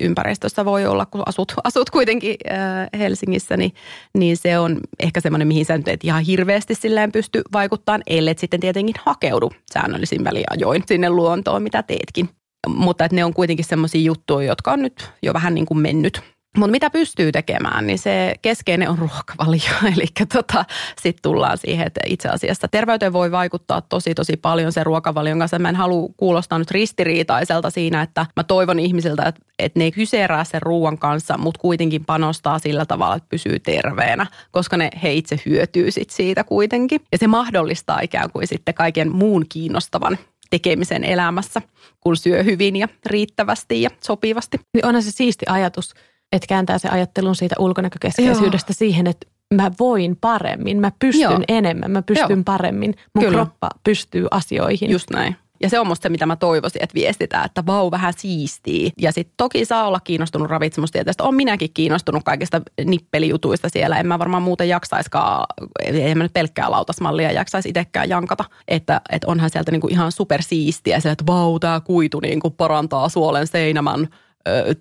ympäristössä 0.02 0.66
voi 0.66 0.86
olla, 0.86 1.06
kun 1.06 1.24
asut, 1.26 1.54
asut 1.64 1.90
kuitenkin 1.90 2.36
äh, 2.52 3.00
Helsingissä, 3.00 3.58
niin, 3.58 3.74
niin 4.14 4.38
se 4.38 4.60
on 4.60 4.80
ehkä 5.00 5.22
semmoinen, 5.22 5.48
mihin 5.48 5.66
sä 5.66 5.78
nyt 5.78 5.88
et 5.88 6.04
ihan 6.04 6.24
hirveästi 6.24 6.75
silleen 6.76 7.12
pysty 7.12 7.42
vaikuttamaan, 7.54 8.04
ellei 8.08 8.36
sitten 8.38 8.60
tietenkin 8.60 8.96
hakeudu 9.06 9.52
säännöllisin 9.74 10.24
väliajoin 10.24 10.84
sinne 10.86 11.10
luontoon, 11.10 11.64
mitä 11.64 11.84
teetkin. 11.84 12.30
Mutta 12.68 13.06
että 13.06 13.16
ne 13.16 13.26
on 13.26 13.34
kuitenkin 13.34 13.66
semmoisia 13.66 14.02
juttuja, 14.02 14.48
jotka 14.48 14.72
on 14.72 14.82
nyt 14.82 15.12
jo 15.22 15.34
vähän 15.34 15.56
niin 15.56 15.66
kuin 15.66 15.78
mennyt 15.78 16.22
mutta 16.58 16.72
mitä 16.72 16.90
pystyy 16.90 17.32
tekemään, 17.32 17.88
niin 17.88 18.00
se 18.00 18.36
keskeinen 18.42 18.90
on 18.90 18.98
ruokavalio. 18.98 19.62
Eli 19.96 20.08
tota, 20.34 20.66
sitten 21.02 21.22
tullaan 21.22 21.58
siihen, 21.58 21.88
että 21.88 22.02
itse 22.08 22.30
asiassa 22.30 22.68
terveyteen 22.68 23.14
voi 23.14 23.32
vaikuttaa 23.32 23.82
tosi 23.82 24.16
tosi 24.16 24.38
paljon 24.38 24.72
sen 24.72 24.86
ruokavalion 24.86 25.40
kanssa. 25.40 25.60
Mä 25.60 25.70
en 25.70 25.76
halua 25.76 26.10
kuulostaa 26.18 26.60
nyt 26.60 26.72
ristiriitaiselta 26.72 27.70
siinä, 27.70 28.02
että 28.02 28.26
mä 28.36 28.44
toivon 28.44 28.80
ihmisiltä, 28.80 29.24
että, 29.24 29.42
että 29.60 29.80
ne 29.80 29.86
ei 29.86 29.92
kyseerää 29.92 30.44
sen 30.44 30.62
ruoan 30.62 30.98
kanssa, 30.98 31.38
mutta 31.38 31.60
kuitenkin 31.60 32.06
panostaa 32.06 32.60
sillä 32.60 32.86
tavalla, 32.86 33.16
että 33.16 33.30
pysyy 33.30 33.60
terveenä, 33.60 34.26
koska 34.52 34.78
ne, 34.78 34.90
he 35.04 35.14
itse 35.14 35.40
hyötyy 35.46 35.92
sit 35.92 36.10
siitä 36.10 36.44
kuitenkin. 36.44 37.02
Ja 37.12 37.18
se 37.18 37.28
mahdollistaa 37.28 38.00
ikään 38.00 38.32
kuin 38.32 38.48
sitten 38.48 38.74
kaiken 38.74 39.12
muun 39.12 39.46
kiinnostavan 39.50 40.18
tekemisen 40.50 41.04
elämässä, 41.04 41.62
kun 42.00 42.18
syö 42.18 42.44
hyvin 42.44 42.76
ja 42.76 42.88
riittävästi 43.06 43.82
ja 43.82 43.90
sopivasti. 44.04 44.60
Niin 44.74 44.86
onhan 44.86 45.04
se 45.04 45.12
siisti 45.12 45.46
ajatus 45.50 45.94
että 46.36 46.48
kääntää 46.48 46.78
se 46.78 46.90
ajattelun 46.90 47.36
siitä 47.36 47.56
ulkonäkökeskeisyydestä 47.60 48.72
Joo. 48.72 48.76
siihen, 48.78 49.08
että 49.08 49.28
mä 49.54 49.72
voin 49.80 50.18
paremmin, 50.22 50.80
mä 50.80 50.92
pystyn 51.00 51.22
Joo. 51.22 51.40
enemmän, 51.48 51.92
mä 51.92 52.02
pystyn 52.02 52.30
Joo. 52.30 52.44
paremmin, 52.46 52.96
mun 53.16 53.26
Kyllä. 53.26 53.36
kroppa 53.36 53.70
pystyy 53.84 54.28
asioihin. 54.32 54.92
Just 54.92 55.10
näin. 55.10 55.36
Ja 55.62 55.70
se 55.70 55.80
on 55.80 55.88
musta 55.88 56.04
se, 56.04 56.10
mitä 56.10 56.26
mä 56.26 56.36
toivoisin, 56.36 56.84
että 56.84 56.94
viestitään, 56.94 57.46
että 57.46 57.66
vau, 57.66 57.92
vähän 57.92 58.14
siistii. 58.18 58.92
Ja 59.02 59.12
sitten 59.12 59.34
toki 59.38 59.66
saa 59.66 59.88
olla 59.88 60.00
kiinnostunut 60.00 60.50
ravitsemustieteestä. 60.50 61.24
On 61.24 61.36
minäkin 61.36 61.70
kiinnostunut 61.74 62.24
kaikista 62.24 62.62
nippelijutuista 62.86 63.70
siellä. 63.70 64.00
En 64.00 64.08
mä 64.08 64.20
varmaan 64.20 64.44
muuten 64.44 64.70
jaksaiskaan, 64.70 65.46
en 65.84 66.18
mä 66.18 66.24
nyt 66.24 66.34
pelkkää 66.34 66.72
lautasmallia 66.72 67.32
jaksaisi 67.32 67.70
itsekään 67.70 68.10
jankata. 68.10 68.46
Että, 68.68 69.02
että 69.12 69.28
onhan 69.28 69.50
sieltä 69.50 69.72
niinku 69.72 69.88
ihan 69.88 70.12
supersiistiä 70.12 71.00
se, 71.00 71.12
että 71.12 71.26
vau, 71.28 71.60
tämä 71.60 71.80
kuitu 71.80 72.20
niinku 72.20 72.50
parantaa 72.50 73.10
suolen 73.10 73.48
seinämän 73.48 74.08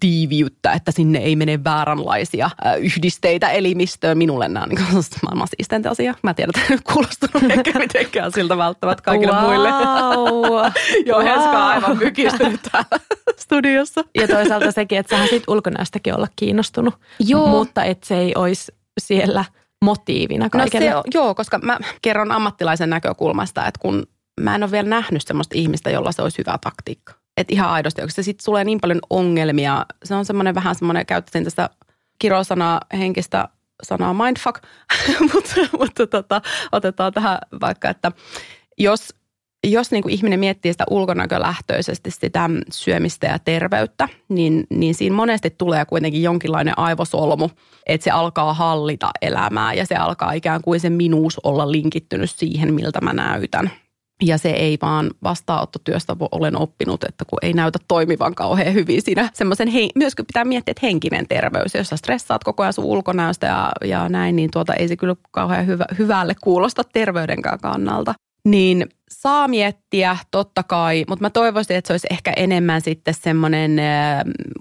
tiiviyttä, 0.00 0.72
että 0.72 0.92
sinne 0.92 1.18
ei 1.18 1.36
mene 1.36 1.64
vääränlaisia 1.64 2.50
yhdisteitä 2.80 3.50
elimistöön. 3.50 4.18
Minulle 4.18 4.48
nämä 4.48 4.62
on 4.62 4.68
niin 4.68 5.04
maailman 5.22 5.48
siisteintä 5.56 5.90
asia. 5.90 6.14
Mä 6.22 6.34
tiedän, 6.34 6.52
että 6.56 6.72
nyt 6.74 6.82
kuulostunut 6.92 7.50
ehkä 7.50 7.78
mitenkään 7.78 8.32
siltä 8.32 8.56
välttämättä 8.56 9.02
kaikille 9.02 9.32
wow. 9.32 9.44
muille. 9.44 9.68
Joo, 11.06 11.18
wow. 11.18 11.26
Heska 11.26 11.50
on 11.50 11.62
aivan 11.62 11.98
mykistynyt 11.98 12.60
täällä 12.72 13.04
studiossa. 13.36 14.04
Ja 14.14 14.28
toisaalta 14.28 14.72
sekin, 14.72 14.98
että 14.98 15.16
sähän 15.16 15.28
sit 15.28 15.48
ulkonäöstäkin 15.48 16.14
olla 16.14 16.28
kiinnostunut, 16.36 16.94
Joo. 17.18 17.46
mutta 17.46 17.84
että 17.84 18.06
se 18.06 18.18
ei 18.18 18.32
olisi 18.36 18.72
siellä 19.00 19.44
motiivina 19.84 20.50
kaikille. 20.50 20.90
No 20.90 21.02
se, 21.02 21.18
joo, 21.18 21.34
koska 21.34 21.58
mä 21.58 21.78
kerron 22.02 22.32
ammattilaisen 22.32 22.90
näkökulmasta, 22.90 23.66
että 23.66 23.80
kun 23.82 24.06
mä 24.40 24.54
en 24.54 24.62
ole 24.62 24.70
vielä 24.70 24.88
nähnyt 24.88 25.22
sellaista 25.22 25.54
ihmistä, 25.58 25.90
jolla 25.90 26.12
se 26.12 26.22
olisi 26.22 26.38
hyvä 26.38 26.58
taktiikka. 26.60 27.23
Että 27.36 27.54
ihan 27.54 27.70
aidosti, 27.70 28.02
koska 28.02 28.22
se 28.22 28.22
sitten 28.22 28.44
tulee 28.44 28.64
niin 28.64 28.80
paljon 28.80 29.00
ongelmia. 29.10 29.86
Se 30.04 30.14
on 30.14 30.24
semmoinen 30.24 30.54
vähän 30.54 30.74
semmoinen, 30.74 31.06
käyttäisin 31.06 31.44
tästä 31.44 31.70
kirosanaa 32.18 32.80
henkistä 32.92 33.48
sanaa 33.82 34.14
mindfuck, 34.14 34.62
mutta, 35.32 35.54
mutta 35.78 36.06
tota, 36.06 36.42
otetaan 36.72 37.12
tähän 37.12 37.38
vaikka, 37.60 37.90
että 37.90 38.12
jos, 38.78 39.14
jos 39.66 39.90
niin 39.90 40.02
kuin 40.02 40.14
ihminen 40.14 40.40
miettii 40.40 40.72
sitä 40.72 40.84
ulkonäkölähtöisesti 40.90 42.10
sitä 42.10 42.50
syömistä 42.72 43.26
ja 43.26 43.38
terveyttä, 43.38 44.08
niin, 44.28 44.66
niin 44.70 44.94
siinä 44.94 45.16
monesti 45.16 45.50
tulee 45.50 45.84
kuitenkin 45.84 46.22
jonkinlainen 46.22 46.78
aivosolmu, 46.78 47.50
että 47.86 48.04
se 48.04 48.10
alkaa 48.10 48.54
hallita 48.54 49.10
elämää 49.22 49.74
ja 49.74 49.86
se 49.86 49.94
alkaa 49.94 50.32
ikään 50.32 50.62
kuin 50.62 50.80
se 50.80 50.90
minuus 50.90 51.40
olla 51.44 51.72
linkittynyt 51.72 52.30
siihen, 52.30 52.74
miltä 52.74 53.00
mä 53.00 53.12
näytän. 53.12 53.70
Ja 54.22 54.38
se 54.38 54.50
ei 54.50 54.78
vaan 54.82 55.10
vastaanottotyöstä 55.22 56.16
olen 56.32 56.56
oppinut, 56.56 57.04
että 57.04 57.24
kun 57.24 57.38
ei 57.42 57.52
näytä 57.52 57.78
toimivan 57.88 58.34
kauhean 58.34 58.74
hyvin 58.74 59.02
siinä 59.02 59.30
semmoisen, 59.32 59.68
myös 59.94 60.14
pitää 60.16 60.44
miettiä, 60.44 60.72
että 60.72 60.86
henkinen 60.86 61.28
terveys, 61.28 61.74
jos 61.74 61.88
sä 61.88 61.96
stressaat 61.96 62.44
koko 62.44 62.62
ajan 62.62 62.72
sun 62.72 62.84
ulkonäöstä 62.84 63.46
ja, 63.46 63.72
ja 63.84 64.08
näin, 64.08 64.36
niin 64.36 64.50
tuota 64.50 64.74
ei 64.74 64.88
se 64.88 64.96
kyllä 64.96 65.16
kauhean 65.30 65.66
hyvä, 65.66 65.84
hyvälle 65.98 66.34
kuulosta 66.42 66.82
terveydenkään 66.92 67.58
kannalta. 67.60 68.14
Niin 68.44 68.88
saa 69.10 69.48
miettiä, 69.48 70.16
totta 70.30 70.62
kai, 70.62 71.04
mutta 71.08 71.22
mä 71.22 71.30
toivoisin, 71.30 71.76
että 71.76 71.88
se 71.88 71.92
olisi 71.92 72.06
ehkä 72.10 72.32
enemmän 72.36 72.80
sitten 72.80 73.14
semmoinen 73.14 73.80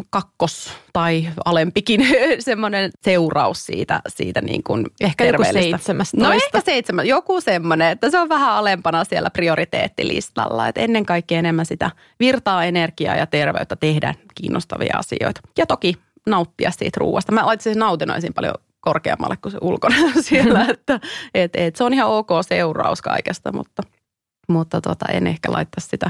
kakkos- 0.09 0.71
tai 0.93 1.29
alempikin 1.45 2.07
semmoinen 2.39 2.91
seuraus 3.01 3.65
siitä, 3.65 4.01
siitä 4.07 4.41
niin 4.41 4.63
kuin 4.63 4.85
Ehkä 5.01 5.25
joku 5.25 5.43
17. 5.43 6.17
No 6.17 6.31
ehkä 6.31 6.61
seitsemän, 6.65 7.07
joku 7.07 7.41
semmoinen, 7.41 7.91
että 7.91 8.09
se 8.09 8.19
on 8.19 8.29
vähän 8.29 8.51
alempana 8.51 9.03
siellä 9.03 9.29
prioriteettilistalla. 9.29 10.67
Että 10.67 10.81
ennen 10.81 11.05
kaikkea 11.05 11.39
enemmän 11.39 11.65
sitä 11.65 11.91
virtaa, 12.19 12.65
energiaa 12.65 13.15
ja 13.15 13.25
terveyttä 13.25 13.75
tehdä 13.75 14.15
kiinnostavia 14.35 14.97
asioita. 14.97 15.41
Ja 15.57 15.65
toki 15.65 15.97
nauttia 16.27 16.71
siitä 16.71 16.99
ruuasta. 16.99 17.31
Mä 17.31 17.53
itse 17.53 17.73
nautinoisin 17.73 18.33
paljon 18.33 18.55
korkeammalle 18.83 19.37
kuin 19.37 19.51
se 19.51 19.57
ulkona 19.61 19.95
siellä, 20.21 20.65
että 20.69 20.99
et, 21.33 21.55
et, 21.55 21.75
se 21.75 21.83
on 21.83 21.93
ihan 21.93 22.09
ok 22.09 22.29
seuraus 22.47 23.01
kaikesta, 23.01 23.53
mutta– 23.53 23.83
mutta 24.47 24.81
tota, 24.81 25.05
en 25.05 25.27
ehkä 25.27 25.51
laittaisi 25.51 25.87
sitä 25.87 26.09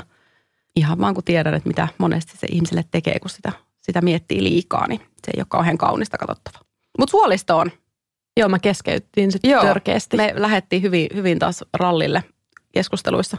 ihan 0.75 0.99
vaan 0.99 1.13
kun 1.13 1.23
tiedän, 1.23 1.53
että 1.53 1.69
mitä 1.69 1.87
monesti 1.97 2.37
se 2.37 2.47
ihmiselle 2.51 2.85
tekee, 2.91 3.19
kun 3.19 3.29
sitä, 3.29 3.51
sitä 3.81 4.01
miettii 4.01 4.43
liikaa, 4.43 4.87
niin 4.87 4.99
se 4.99 5.31
ei 5.35 5.39
ole 5.39 5.45
kauhean 5.49 5.77
kaunista 5.77 6.17
katsottava. 6.17 6.59
Mutta 6.99 7.11
suolisto 7.11 7.57
on. 7.57 7.71
Joo, 8.37 8.49
mä 8.49 8.59
keskeyttiin 8.59 9.31
sitten 9.31 9.51
Joo, 9.51 9.61
törkeästi. 9.61 10.17
me 10.17 10.33
lähdettiin 10.35 10.81
hyvin, 10.81 11.07
hyvin 11.15 11.39
taas 11.39 11.63
rallille 11.73 12.23
keskusteluissa. 12.71 13.37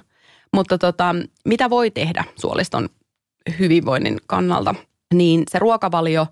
Mutta 0.53 0.79
tota, 0.79 1.15
mitä 1.45 1.71
voi 1.71 1.91
tehdä 1.91 2.25
suoliston 2.41 2.89
hyvinvoinnin 3.59 4.19
kannalta, 4.27 4.75
niin 5.15 5.43
se 5.51 5.59
ruokavalio, 5.59 6.27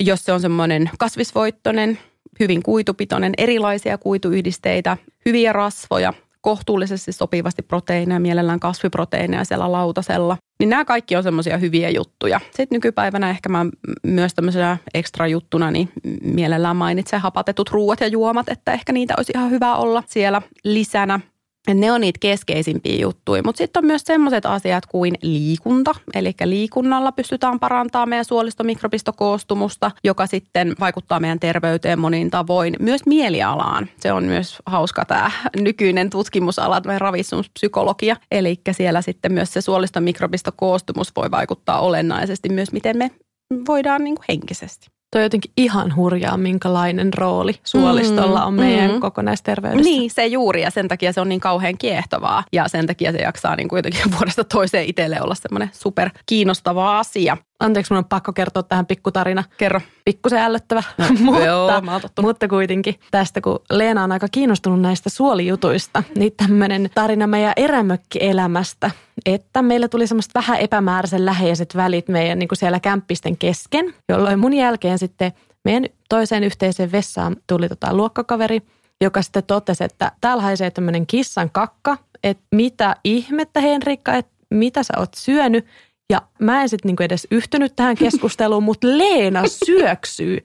jos 0.00 0.24
se 0.24 0.32
on 0.32 0.40
semmoinen 0.40 0.90
kasvisvoittoinen, 0.98 1.98
hyvin 2.40 2.62
kuitupitoinen, 2.62 3.32
erilaisia 3.38 3.98
kuituyhdisteitä, 3.98 4.96
hyviä 5.26 5.52
rasvoja, 5.52 6.12
kohtuullisesti 6.40 7.12
sopivasti 7.12 7.62
proteiineja, 7.62 8.20
mielellään 8.20 8.60
kasviproteiineja 8.60 9.44
siellä 9.44 9.72
lautasella. 9.72 10.36
Niin 10.58 10.70
nämä 10.70 10.84
kaikki 10.84 11.16
on 11.16 11.22
semmoisia 11.22 11.58
hyviä 11.58 11.90
juttuja. 11.90 12.40
Sitten 12.44 12.76
nykypäivänä 12.76 13.30
ehkä 13.30 13.48
mä 13.48 13.66
myös 14.02 14.34
tämmöisenä 14.34 14.76
ekstra 14.94 15.26
juttuna, 15.26 15.70
niin 15.70 15.88
mielellään 16.22 16.76
mainitsen 16.76 17.20
hapatetut 17.20 17.70
ruuat 17.70 18.00
ja 18.00 18.06
juomat, 18.06 18.48
että 18.48 18.72
ehkä 18.72 18.92
niitä 18.92 19.14
olisi 19.16 19.32
ihan 19.36 19.50
hyvä 19.50 19.74
olla 19.74 20.02
siellä 20.06 20.42
lisänä. 20.64 21.20
Ne 21.68 21.92
on 21.92 22.00
niitä 22.00 22.18
keskeisimpiä 22.20 22.96
juttuja, 23.00 23.42
mutta 23.42 23.58
sitten 23.58 23.80
on 23.80 23.86
myös 23.86 24.02
sellaiset 24.02 24.46
asiat 24.46 24.86
kuin 24.86 25.14
liikunta. 25.22 25.94
Eli 26.14 26.34
liikunnalla 26.44 27.12
pystytään 27.12 27.60
parantamaan 27.60 28.08
meidän 28.08 28.24
suolistomikrobstokoostumusta, 28.24 29.90
joka 30.04 30.26
sitten 30.26 30.74
vaikuttaa 30.80 31.20
meidän 31.20 31.40
terveyteen 31.40 31.98
monin 31.98 32.30
tavoin. 32.30 32.76
Myös 32.80 33.06
mielialaan. 33.06 33.88
Se 34.00 34.12
on 34.12 34.24
myös 34.24 34.58
hauska 34.66 35.04
tämä 35.04 35.30
nykyinen 35.60 36.10
tutkimusala, 36.10 36.82
meidän 36.86 37.00
ravitsemuspsykologia. 37.00 38.16
Eli 38.30 38.60
siellä 38.72 39.02
sitten 39.02 39.32
myös 39.32 39.52
se 39.52 39.60
suolistomikrobistokoostumus 39.60 41.12
voi 41.16 41.30
vaikuttaa 41.30 41.80
olennaisesti 41.80 42.48
myös, 42.48 42.72
miten 42.72 42.98
me 42.98 43.10
voidaan 43.68 44.04
niin 44.04 44.14
kuin 44.14 44.24
henkisesti. 44.28 44.93
Toi 45.14 45.20
on 45.20 45.24
jotenkin 45.24 45.52
ihan 45.56 45.96
hurjaa, 45.96 46.36
minkälainen 46.36 47.14
rooli 47.14 47.54
suolistolla 47.64 48.44
on 48.44 48.54
meidän 48.54 48.90
mm. 48.90 49.00
kokonaisterveydessä. 49.00 49.90
Niin, 49.90 50.10
se 50.10 50.26
juuri 50.26 50.62
ja 50.62 50.70
sen 50.70 50.88
takia 50.88 51.12
se 51.12 51.20
on 51.20 51.28
niin 51.28 51.40
kauhean 51.40 51.78
kiehtovaa 51.78 52.44
ja 52.52 52.68
sen 52.68 52.86
takia 52.86 53.12
se 53.12 53.18
jaksaa 53.18 53.56
niin 53.56 53.68
kuin 53.68 53.78
jotenkin 53.78 54.12
vuodesta 54.16 54.44
toiseen 54.44 54.86
itselle 54.86 55.20
olla 55.22 55.34
semmoinen 55.34 55.70
super 55.72 56.10
kiinnostava 56.26 56.98
asia. 56.98 57.36
Anteeksi, 57.60 57.92
minun 57.92 58.04
on 58.04 58.08
pakko 58.08 58.32
kertoa 58.32 58.62
tähän 58.62 58.86
pikkutarina. 58.86 59.44
Kerro. 59.56 59.80
Pikkusen 60.04 60.38
ällöttävä, 60.38 60.82
no, 60.98 61.06
mutta, 61.24 61.44
joo, 61.44 61.70
mutta 62.22 62.48
kuitenkin 62.48 62.94
tästä, 63.10 63.40
kun 63.40 63.58
Leena 63.70 64.04
on 64.04 64.12
aika 64.12 64.28
kiinnostunut 64.28 64.80
näistä 64.80 65.10
suolijutuista, 65.10 66.02
niin 66.16 66.32
tämmöinen 66.36 66.90
tarina 66.94 67.26
meidän 67.26 67.52
erämökkielämästä, 67.56 68.90
että 69.26 69.62
meillä 69.62 69.88
tuli 69.88 70.06
semmoista 70.06 70.40
vähän 70.40 70.60
epämääräisen 70.60 71.24
läheiset 71.24 71.76
välit 71.76 72.08
meidän 72.08 72.38
niin 72.38 72.48
kuin 72.48 72.58
siellä 72.58 72.80
kämppisten 72.80 73.36
kesken, 73.36 73.94
jolloin 74.08 74.38
mun 74.38 74.52
jälkeen 74.52 74.98
sitten 74.98 75.32
meidän 75.64 75.84
toiseen 76.08 76.44
yhteiseen 76.44 76.92
vessaan 76.92 77.36
tuli 77.46 77.68
tota 77.68 77.94
luokkakaveri, 77.94 78.62
joka 79.00 79.22
sitten 79.22 79.44
totesi, 79.46 79.84
että 79.84 80.12
täällä 80.20 80.42
haisee 80.42 80.70
tämmöinen 80.70 81.06
kissan 81.06 81.50
kakka, 81.50 81.98
että 82.24 82.44
mitä 82.52 82.96
ihmettä 83.04 83.60
Henrikka, 83.60 84.14
että 84.14 84.32
mitä 84.50 84.82
sä 84.82 84.94
oot 84.96 85.14
syönyt. 85.16 85.66
Ja 86.10 86.22
mä 86.40 86.62
en 86.62 86.68
sitten 86.68 86.88
niinku 86.88 87.02
edes 87.02 87.26
yhtynyt 87.30 87.76
tähän 87.76 87.96
keskusteluun, 87.96 88.62
mutta 88.62 88.88
Leena 88.88 89.42
syöksyy 89.46 90.38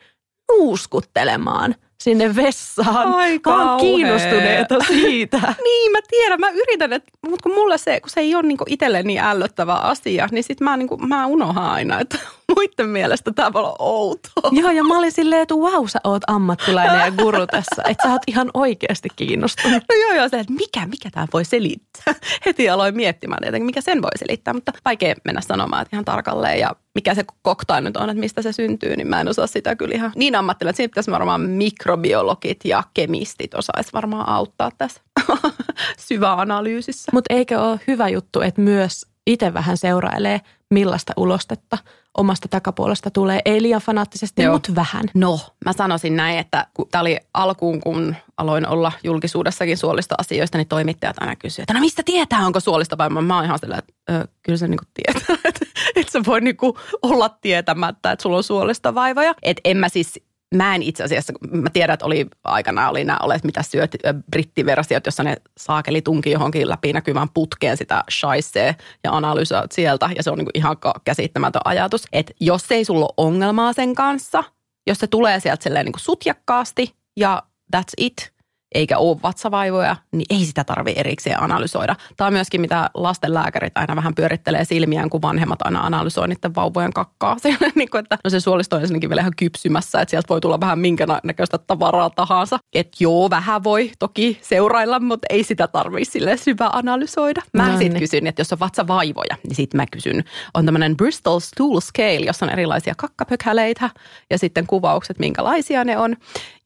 nuuskuttelemaan 0.52 1.76
sinne 2.04 2.36
vessaan. 2.36 3.14
Aika 3.14 3.56
on 3.56 3.80
kiinnostuneita 3.80 4.76
siitä. 4.88 5.38
niin, 5.64 5.92
mä 5.92 6.00
tiedän. 6.10 6.40
Mä 6.40 6.50
yritän, 6.50 6.94
että, 6.94 7.12
mutta 7.28 7.44
kun 7.44 7.56
mulle 7.56 7.78
se, 7.78 8.00
kun 8.00 8.10
se 8.10 8.20
ei 8.20 8.36
ole 8.36 8.44
niinku 8.44 8.64
itselle 8.68 9.04
niin 9.04 9.20
ällöttävä 9.20 9.74
asia, 9.74 10.28
niin 10.32 10.44
sit 10.44 10.62
mä, 10.62 10.78
niinku, 10.78 10.98
mä 10.98 11.26
unohan 11.26 11.72
aina, 11.72 12.00
että 12.00 12.20
muiden 12.60 12.90
mielestä 12.90 13.32
tämä 13.32 13.54
voi 13.54 13.62
olla 13.62 13.76
outoa. 13.80 14.50
Joo, 14.52 14.72
ja 14.72 14.84
mä 14.84 14.98
olin 14.98 15.12
silleen, 15.12 15.42
että 15.42 15.56
vau, 15.56 15.88
sä 15.88 16.00
oot 16.04 16.22
ammattilainen 16.28 17.00
ja 17.00 17.12
guru 17.12 17.48
tässä. 17.48 17.82
Että 17.88 18.08
sä 18.08 18.14
oot 18.14 18.22
ihan 18.28 18.52
oikeasti 18.54 19.10
kiinnostunut. 19.16 19.84
No 19.90 19.96
joo, 19.96 20.14
joo, 20.14 20.30
se, 20.30 20.40
että 20.40 20.54
mikä, 20.54 20.86
mikä 20.88 21.10
tämä 21.12 21.28
voi 21.34 21.46
selittää. 21.46 22.14
Heti 22.46 22.70
aloin 22.70 22.96
miettimään 22.96 23.42
tietenkin, 23.42 23.66
mikä 23.66 23.82
sen 23.82 24.02
voi 24.02 24.18
selittää, 24.18 24.54
mutta 24.54 24.72
vaikea 24.86 25.16
mennä 25.24 25.42
sanomaan 25.42 25.82
että 25.82 25.96
ihan 25.96 26.06
tarkalleen. 26.06 26.60
Ja 26.60 26.76
mikä 26.96 27.16
se 27.16 27.26
koktail 27.42 27.84
nyt 27.84 27.98
on, 27.98 28.10
että 28.10 28.20
mistä 28.20 28.42
se 28.42 28.52
syntyy, 28.52 28.96
niin 28.96 29.08
mä 29.08 29.22
en 29.22 29.28
osaa 29.28 29.48
sitä 29.48 29.76
kyllä 29.76 29.96
ihan 29.96 30.12
niin 30.16 30.36
ammattilainen. 30.36 30.76
Siinä 30.76 30.90
pitäisi 30.90 31.12
varmaan 31.12 31.42
mikrobiologit 31.42 32.60
ja 32.66 32.84
kemistit 32.94 33.54
osaisi 33.54 33.94
varmaan 33.94 34.30
auttaa 34.30 34.72
tässä 34.78 35.02
syväanalyysissä. 36.08 37.12
Mutta 37.14 37.34
eikö 37.34 37.62
ole 37.62 37.80
hyvä 37.88 38.10
juttu, 38.10 38.42
että 38.42 38.62
myös 38.62 39.06
itse 39.28 39.54
vähän 39.54 39.78
seurailee, 39.78 40.42
millaista 40.70 41.14
ulostetta 41.18 41.78
omasta 42.18 42.48
takapuolesta 42.48 43.12
tulee. 43.12 43.42
Ei 43.46 43.62
liian 43.62 43.82
fanaattisesti, 43.82 44.50
mutta 44.50 44.76
vähän. 44.76 45.06
No, 45.14 45.40
mä 45.66 45.74
sanoisin 45.74 46.16
näin, 46.16 46.40
että 46.40 46.68
tämä 46.92 47.02
oli 47.02 47.18
alkuun, 47.34 47.80
kun 47.80 48.16
aloin 48.38 48.68
olla 48.68 48.92
julkisuudessakin 49.04 49.78
suolista 49.78 50.16
asioista, 50.18 50.58
niin 50.58 50.68
toimittajat 50.68 51.16
aina 51.20 51.36
kysyivät, 51.36 51.64
että 51.64 51.74
no 51.74 51.80
mistä 51.80 52.04
tietää, 52.06 52.46
onko 52.46 52.60
suolista 52.60 52.98
vai 52.98 53.10
mä 53.10 53.36
oon 53.36 53.46
ihan 53.46 53.60
sellainen, 53.60 53.84
että 54.08 54.28
kyllä 54.44 54.58
se 54.58 54.68
niinku 54.68 54.86
tietää, 54.94 55.36
että 55.50 55.66
et 55.96 56.10
sä 56.10 56.22
voi 56.26 56.42
niinku 56.42 56.78
olla 57.02 57.30
tietämättä, 57.30 58.12
että 58.12 58.24
sulla 58.24 58.38
on 58.38 58.44
suolista 58.44 58.96
vaivoja. 58.96 59.36
Että 59.42 59.62
en 59.64 59.78
mä 59.78 59.90
siis 59.90 60.20
mä 60.56 60.76
en 60.76 60.84
itse 60.84 61.04
asiassa, 61.04 61.34
mä 61.52 61.70
tiedän, 61.70 61.94
että 61.94 62.06
oli 62.06 62.28
aikana 62.44 62.90
oli 62.90 63.04
nämä 63.04 63.20
olet 63.22 63.44
mitä 63.44 63.64
syöt 63.64 63.96
brittiversiot, 64.32 65.06
jossa 65.06 65.24
ne 65.24 65.38
saakeli 65.58 66.02
tunki 66.02 66.32
johonkin 66.32 66.70
läpinäkyvään 66.70 67.30
putkeen 67.34 67.78
sitä 67.78 68.04
shaisee 68.12 68.76
ja 69.04 69.12
analysoit 69.12 69.72
sieltä. 69.72 70.10
Ja 70.16 70.24
se 70.24 70.32
on 70.32 70.38
niin 70.38 70.48
ihan 70.54 70.78
käsittämätön 71.04 71.62
ajatus, 71.66 72.06
että 72.12 72.34
jos 72.40 72.72
ei 72.72 72.86
sulla 72.86 73.06
ole 73.06 73.14
ongelmaa 73.28 73.74
sen 73.74 73.96
kanssa, 73.96 74.44
jos 74.88 74.98
se 74.98 75.08
tulee 75.08 75.40
sieltä 75.40 75.64
silleen 75.64 75.86
niin 75.86 75.94
sutjakkaasti 75.98 76.96
ja 77.18 77.44
that's 77.76 77.94
it– 77.98 78.16
eikä 78.76 78.98
ole 78.98 79.18
vatsavaivoja, 79.24 79.96
niin 80.12 80.26
ei 80.30 80.46
sitä 80.46 80.64
tarvi 80.64 80.94
erikseen 80.96 81.44
analysoida. 81.44 81.96
Tämä 82.18 82.28
on 82.28 82.34
myöskin, 82.34 82.62
mitä 82.62 82.90
lastenlääkärit 82.94 83.78
aina 83.78 83.96
vähän 83.96 84.16
pyörittelee 84.16 84.66
silmiään, 84.66 85.10
kun 85.10 85.22
vanhemmat 85.22 85.62
aina 85.62 85.80
analysoi 85.80 86.28
niiden 86.28 86.56
vauvojen 86.56 86.94
kakkaa. 86.94 87.38
Siellä, 87.50 87.72
niin 87.76 87.90
kuin, 87.90 88.00
että 88.00 88.18
no 88.24 88.30
se 88.30 88.40
suolisto 88.40 88.76
on 88.76 88.82
ensinnäkin 88.82 89.10
vielä 89.10 89.22
ihan 89.22 89.34
kypsymässä, 89.38 90.02
että 90.02 90.10
sieltä 90.10 90.30
voi 90.30 90.42
tulla 90.42 90.60
vähän 90.60 90.80
minkä 90.80 91.08
näköistä 91.24 91.58
tavaraa 91.58 92.10
tahansa. 92.10 92.60
Että 92.74 92.98
joo, 93.00 93.30
vähän 93.30 93.64
voi 93.64 93.92
toki 94.00 94.40
seurailla, 94.42 95.00
mutta 95.00 95.28
ei 95.30 95.44
sitä 95.44 95.68
tarvitse 95.68 96.12
sille 96.12 96.38
syvä 96.38 96.70
analysoida. 96.74 97.42
Mä 97.54 97.68
no, 97.68 97.72
sitten 97.72 97.94
niin. 97.94 98.00
kysyn, 98.00 98.28
että 98.28 98.40
jos 98.40 98.54
on 98.54 98.60
vatsavaivoja, 98.60 99.38
niin 99.44 99.56
sitten 99.56 99.78
mä 99.78 99.86
kysyn. 99.92 100.24
On 100.54 100.66
tämmöinen 100.66 100.98
Bristol 100.98 101.40
Stool 101.40 101.80
Scale, 101.80 102.26
jossa 102.26 102.46
on 102.46 102.50
erilaisia 102.52 102.94
kakkapökäleitä 102.98 103.90
ja 104.30 104.38
sitten 104.38 104.68
kuvaukset, 104.68 105.20
minkälaisia 105.20 105.84
ne 105.84 105.98
on. 105.98 106.16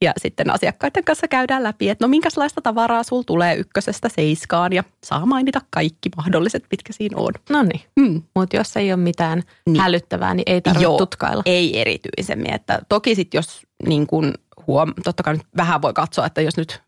Ja 0.00 0.12
sitten 0.16 0.50
asiakkaiden 0.50 1.04
kanssa 1.04 1.28
käydään 1.28 1.62
läpi, 1.62 1.93
että 1.94 2.04
no 2.04 2.08
minkälaista 2.08 2.60
tavaraa 2.60 3.02
sul 3.02 3.22
tulee 3.22 3.54
ykkösestä 3.56 4.08
seiskaan 4.08 4.72
ja 4.72 4.84
saa 5.04 5.26
mainita 5.26 5.60
kaikki 5.70 6.10
mahdolliset, 6.16 6.64
mitkä 6.70 6.92
siinä 6.92 7.18
on. 7.18 7.32
No 7.50 7.62
niin, 7.62 7.80
mm. 7.96 8.22
mutta 8.34 8.56
jos 8.56 8.76
ei 8.76 8.92
ole 8.92 9.00
mitään 9.00 9.42
niin. 9.66 9.80
hälyttävää, 9.80 10.34
niin 10.34 10.44
ei 10.46 10.60
tarvitse 10.60 10.82
Joo, 10.82 10.98
tutkailla. 10.98 11.42
ei 11.46 11.80
erityisemmin. 11.80 12.54
Että 12.54 12.78
toki 12.88 13.14
sitten 13.14 13.38
jos 13.38 13.62
niin 13.88 14.06
kun 14.06 14.34
huom, 14.66 14.92
totta 15.04 15.22
kai 15.22 15.34
nyt 15.34 15.46
vähän 15.56 15.82
voi 15.82 15.92
katsoa, 15.92 16.26
että 16.26 16.40
jos 16.40 16.56
nyt 16.56 16.82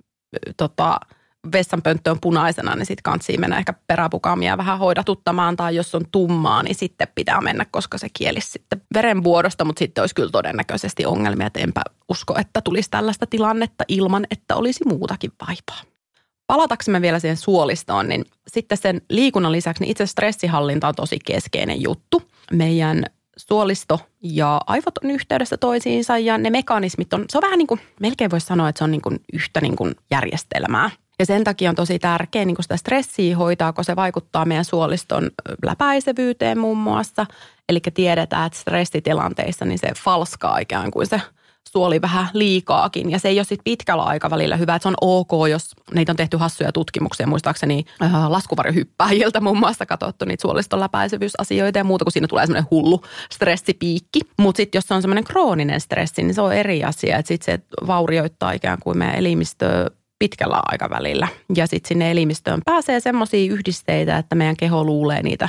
tota, 0.57 1.01
vessanpönttö 1.53 2.11
on 2.11 2.21
punaisena, 2.21 2.77
niin 2.77 2.87
sitten 2.87 3.03
kansi 3.03 3.39
mennä 3.39 3.59
ehkä 3.59 3.75
peräpukamia 3.87 4.57
vähän 4.57 4.79
hoidatuttamaan, 4.79 5.57
tai 5.57 5.77
jos 5.77 5.95
on 5.95 6.05
tummaa, 6.13 6.63
niin 6.63 6.75
sitten 6.75 7.09
pitää 7.15 7.41
mennä, 7.41 7.67
koska 7.71 7.99
se 7.99 8.09
kielisi 8.13 8.51
sitten 8.51 8.83
verenvuodosta, 8.95 9.65
mutta 9.65 9.79
sitten 9.79 10.03
olisi 10.03 10.15
kyllä 10.15 10.31
todennäköisesti 10.31 11.07
ongelmia, 11.07 11.47
että 11.47 11.61
enpä 11.61 11.83
usko, 12.09 12.39
että 12.39 12.61
tulisi 12.61 12.91
tällaista 12.91 13.27
tilannetta 13.27 13.85
ilman, 13.89 14.27
että 14.31 14.57
olisi 14.57 14.85
muutakin 14.89 15.33
vaipaa. 15.49 15.81
Palataksemme 16.47 17.03
vielä 17.03 17.19
siihen 17.19 17.37
suolistoon, 17.37 18.09
niin 18.09 18.25
sitten 18.49 18.79
sen 18.79 19.01
liikunnan 19.11 19.53
lisäksi 19.53 19.83
niin 19.83 19.91
itse 19.91 20.07
stressihallinta 20.07 20.89
on 20.89 20.95
tosi 20.95 21.19
keskeinen 21.25 21.83
juttu. 21.83 22.23
Meidän 22.53 23.05
suolisto 23.37 24.01
ja 24.23 24.61
aivot 24.67 24.99
on 25.05 25.11
yhteydessä 25.11 25.57
toisiinsa 25.57 26.19
ja 26.19 26.39
ne 26.39 26.51
mekanismit 26.51 27.13
on, 27.13 27.25
se 27.31 27.39
on 27.39 27.43
vähän 27.43 27.59
niin 27.59 27.67
kuin, 27.67 27.81
melkein 28.01 28.31
voisi 28.31 28.47
sanoa, 28.47 28.69
että 28.69 28.79
se 28.79 28.85
on 28.85 28.91
niin 28.91 29.03
kuin 29.03 29.21
yhtä 29.33 29.61
niin 29.61 29.77
kuin 29.77 29.95
järjestelmää. 30.11 30.91
Ja 31.19 31.27
sen 31.27 31.45
takia 31.45 31.71
on 31.71 31.77
tosi 31.77 31.99
tärkeää 31.99 32.45
niin 32.45 32.57
sitä 32.61 32.77
stressiä 32.77 33.37
hoitaa, 33.37 33.73
kun 33.73 33.85
se 33.85 33.97
vaikuttaa 33.97 34.45
meidän 34.45 34.65
suoliston 34.65 35.31
läpäisevyyteen 35.65 36.59
muun 36.59 36.79
muassa. 36.79 37.27
Eli 37.69 37.81
tiedetään, 37.95 38.47
että 38.47 38.59
stressitilanteissa 38.59 39.65
niin 39.65 39.79
se 39.79 39.89
falskaa 40.05 40.59
ikään 40.59 40.91
kuin 40.91 41.07
se 41.07 41.21
suoli 41.73 42.01
vähän 42.01 42.29
liikaakin. 42.33 43.11
Ja 43.11 43.19
se 43.19 43.29
ei 43.29 43.39
ole 43.39 43.45
sitten 43.45 43.65
pitkällä 43.65 44.03
aikavälillä 44.03 44.57
hyvä, 44.57 44.75
että 44.75 44.83
se 44.83 44.89
on 44.89 44.95
ok, 45.01 45.49
jos 45.51 45.71
neitä 45.95 46.13
on 46.13 46.17
tehty 46.17 46.37
hassuja 46.37 46.73
tutkimuksia. 46.73 47.27
Muistaakseni 47.27 47.85
äh, 48.03 48.31
laskuvarjohyppääjiltä 48.31 49.41
muun 49.41 49.59
muassa 49.59 49.87
katsottu 49.87 50.25
niitä 50.25 50.43
suoliston 50.43 50.81
läpäisevyysasioita 50.81 51.79
ja 51.79 51.85
muuta, 51.85 52.05
kun 52.05 52.13
siinä 52.13 52.29
tulee 52.29 52.47
semmoinen 52.47 52.71
hullu 52.71 53.03
stressipiikki. 53.33 54.21
Mutta 54.39 54.57
sitten 54.57 54.79
jos 54.79 54.85
se 54.89 54.95
on 54.95 55.03
semmoinen 55.03 55.25
krooninen 55.25 55.81
stressi, 55.81 56.23
niin 56.23 56.35
se 56.35 56.41
on 56.41 56.53
eri 56.53 56.85
asia. 56.85 57.19
Että 57.19 57.29
sitten 57.29 57.59
se 57.59 57.87
vaurioittaa 57.87 58.53
ikään 58.53 58.79
kuin 58.83 58.99
meidän 58.99 59.17
elimistöä 59.17 59.91
pitkällä 60.19 60.61
aikavälillä. 60.65 61.29
Ja 61.57 61.67
sitten 61.67 61.89
sinne 61.89 62.11
elimistöön 62.11 62.61
pääsee 62.65 63.01
semmoisia 63.01 63.53
yhdisteitä, 63.53 64.19
että 64.19 64.35
meidän 64.35 64.57
keho 64.57 64.85
luulee 64.85 65.23
niitä 65.23 65.49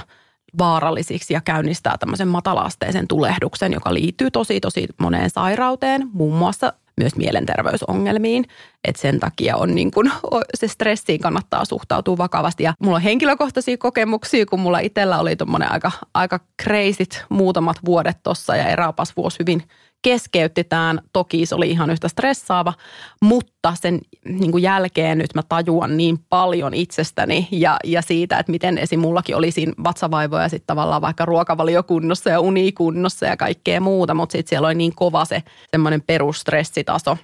vaarallisiksi 0.58 1.34
ja 1.34 1.42
käynnistää 1.42 1.98
tämmöisen 1.98 2.28
matalaasteisen 2.28 3.08
tulehduksen, 3.08 3.74
joka 3.74 3.94
liittyy 3.94 4.32
tosi 4.32 4.60
tosi 4.60 4.88
moneen 4.98 5.30
sairauteen, 5.30 6.08
muun 6.14 6.38
muassa 6.38 6.74
myös 6.98 7.16
mielenterveysongelmiin. 7.16 8.46
Että 8.84 9.02
sen 9.02 9.20
takia 9.20 9.56
on 9.56 9.76
niin 9.76 9.92
kun, 9.92 10.12
se 10.56 10.68
stressiin 10.68 11.20
kannattaa 11.20 11.66
suhtautua 11.66 12.18
vakavasti. 12.18 12.64
Ja 12.64 12.74
mulla 12.80 12.96
on 12.96 13.02
henkilökohtaisia 13.02 13.78
kokemuksia, 13.78 14.46
kun 14.46 14.60
mulla 14.60 14.80
itsellä 14.80 15.20
oli 15.20 15.36
tuommoinen 15.36 15.72
aika, 15.72 15.92
aika 16.14 16.40
crazyt 16.64 17.26
muutamat 17.30 17.78
vuodet 17.86 18.18
tuossa 18.24 18.56
ja 18.56 18.68
eräopas 18.68 19.18
vuosi 19.18 19.40
hyvin– 19.40 19.64
keskeytetään. 20.02 21.02
Toki 21.14 21.46
se 21.46 21.56
oli 21.56 21.70
ihan 21.70 21.90
yhtä 21.90 22.08
stressaava, 22.08 22.74
mutta 23.22 23.74
sen 23.82 24.00
niin 24.26 24.52
kuin 24.52 24.64
jälkeen 24.64 25.18
nyt 25.18 25.36
mä 25.36 25.42
tajuan 25.50 25.98
niin 25.98 26.20
paljon 26.30 26.74
itsestäni 26.74 27.48
ja, 27.52 27.78
ja 27.84 28.02
siitä, 28.02 28.40
että 28.40 28.52
miten 28.52 28.78
esim. 28.78 29.00
mullakin 29.00 29.36
oli 29.36 29.52
siinä 29.52 29.74
vatsavaivoja 29.84 30.50
sitten 30.50 30.68
tavallaan 30.68 31.02
vaikka 31.02 31.26
ruokavaliokunnossa 31.26 32.30
ja 32.30 32.40
unikunnossa 32.40 33.26
ja 33.26 33.38
kaikkea 33.38 33.82
muuta, 33.82 34.14
mutta 34.14 34.32
sitten 34.32 34.50
siellä 34.50 34.68
oli 34.68 34.76
niin 34.76 34.96
kova 34.96 35.26
se 35.26 35.44
semmoinen 35.72 36.02
perusstressitaso, 36.02 37.18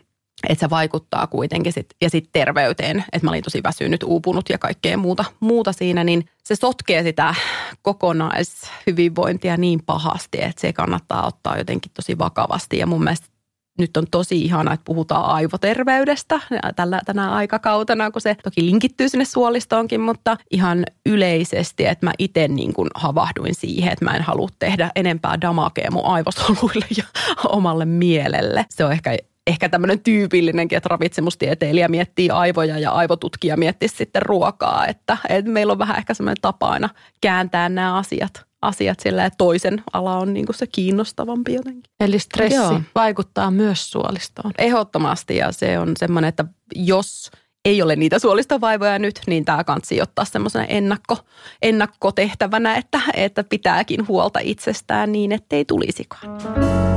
että 0.49 0.59
se 0.59 0.69
vaikuttaa 0.69 1.27
kuitenkin 1.27 1.73
sit, 1.73 1.87
ja 2.01 2.09
sitten 2.09 2.31
terveyteen, 2.33 3.03
että 3.13 3.25
mä 3.25 3.31
olin 3.31 3.43
tosi 3.43 3.63
väsynyt, 3.63 4.03
uupunut 4.03 4.49
ja 4.49 4.57
kaikkea 4.57 4.97
muuta, 4.97 5.25
muuta 5.39 5.73
siinä, 5.73 6.03
niin 6.03 6.25
se 6.43 6.55
sotkee 6.55 7.03
sitä 7.03 7.35
kokonaishyvinvointia 7.81 9.57
niin 9.57 9.83
pahasti, 9.85 10.41
että 10.41 10.61
se 10.61 10.73
kannattaa 10.73 11.27
ottaa 11.27 11.57
jotenkin 11.57 11.91
tosi 11.95 12.17
vakavasti 12.17 12.77
ja 12.77 12.87
mun 12.87 13.03
mielestä 13.03 13.33
nyt 13.77 13.97
on 13.97 14.05
tosi 14.11 14.41
ihana, 14.41 14.73
että 14.73 14.83
puhutaan 14.85 15.25
aivoterveydestä 15.25 16.39
tällä, 16.75 17.01
tänä 17.05 17.31
aikakautena, 17.31 18.11
kun 18.11 18.21
se 18.21 18.35
toki 18.43 18.65
linkittyy 18.65 19.09
sinne 19.09 19.25
suolistoonkin, 19.25 20.01
mutta 20.01 20.37
ihan 20.51 20.85
yleisesti, 21.05 21.85
että 21.85 22.05
mä 22.05 22.11
itse 22.19 22.47
niin 22.47 22.73
kuin 22.73 22.89
havahduin 22.95 23.55
siihen, 23.55 23.93
että 23.93 24.05
mä 24.05 24.15
en 24.15 24.21
halua 24.21 24.49
tehdä 24.59 24.91
enempää 24.95 25.41
damakea 25.41 25.91
mun 25.91 26.05
aivosoluille 26.05 26.85
ja 26.97 27.03
omalle 27.49 27.85
mielelle. 27.85 28.65
Se 28.69 28.85
on 28.85 28.91
ehkä 28.91 29.17
ehkä 29.47 29.69
tämmöinen 29.69 29.99
tyypillinenkin, 29.99 30.77
että 30.77 30.89
ravitsemustieteilijä 30.89 31.87
miettii 31.87 32.29
aivoja 32.29 32.79
ja 32.79 32.91
aivotutkija 32.91 33.57
miettii 33.57 33.89
sitten 33.89 34.21
ruokaa, 34.21 34.87
että, 34.87 35.17
että 35.29 35.51
meillä 35.51 35.71
on 35.71 35.79
vähän 35.79 35.97
ehkä 35.97 36.13
semmoinen 36.13 36.41
tapa 36.41 36.69
aina 36.69 36.89
kääntää 37.21 37.69
nämä 37.69 37.97
asiat 37.97 38.45
asiat 38.63 38.99
sillä 38.99 39.29
toisen 39.37 39.83
ala 39.93 40.17
on 40.17 40.33
niin 40.33 40.45
kuin 40.45 40.55
se 40.55 40.67
kiinnostavampi 40.67 41.53
jotenkin. 41.53 41.83
Eli 41.99 42.19
stressi 42.19 42.55
Joo. 42.55 42.81
vaikuttaa 42.95 43.51
myös 43.51 43.91
suolistoon. 43.91 44.51
Ehdottomasti 44.57 45.37
ja 45.37 45.51
se 45.51 45.79
on 45.79 45.91
semmoinen, 45.97 46.29
että 46.29 46.45
jos 46.75 47.31
ei 47.65 47.81
ole 47.81 47.95
niitä 47.95 48.19
suolistovaivoja 48.19 48.99
nyt, 48.99 49.19
niin 49.27 49.45
tämä 49.45 49.63
kansi 49.63 50.01
ottaa 50.01 50.25
semmoisena 50.25 50.65
ennakko, 50.65 51.17
ennakkotehtävänä, 51.61 52.75
että, 52.75 53.01
että 53.13 53.43
pitääkin 53.43 54.07
huolta 54.07 54.39
itsestään 54.43 55.11
niin, 55.11 55.31
ettei 55.31 55.65
tulisikaan. 55.65 56.92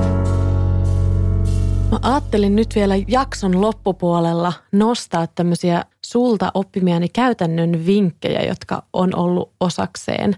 Mä 2.03 2.11
ajattelin 2.12 2.57
nyt 2.57 2.74
vielä 2.74 2.94
jakson 3.09 3.61
loppupuolella 3.61 4.53
nostaa 4.72 5.26
tämmöisiä 5.26 5.84
sulta 6.07 6.51
oppimiani 6.55 7.09
käytännön 7.09 7.86
vinkkejä, 7.86 8.42
jotka 8.42 8.82
on 8.92 9.16
ollut 9.16 9.53
osakseen 9.61 10.36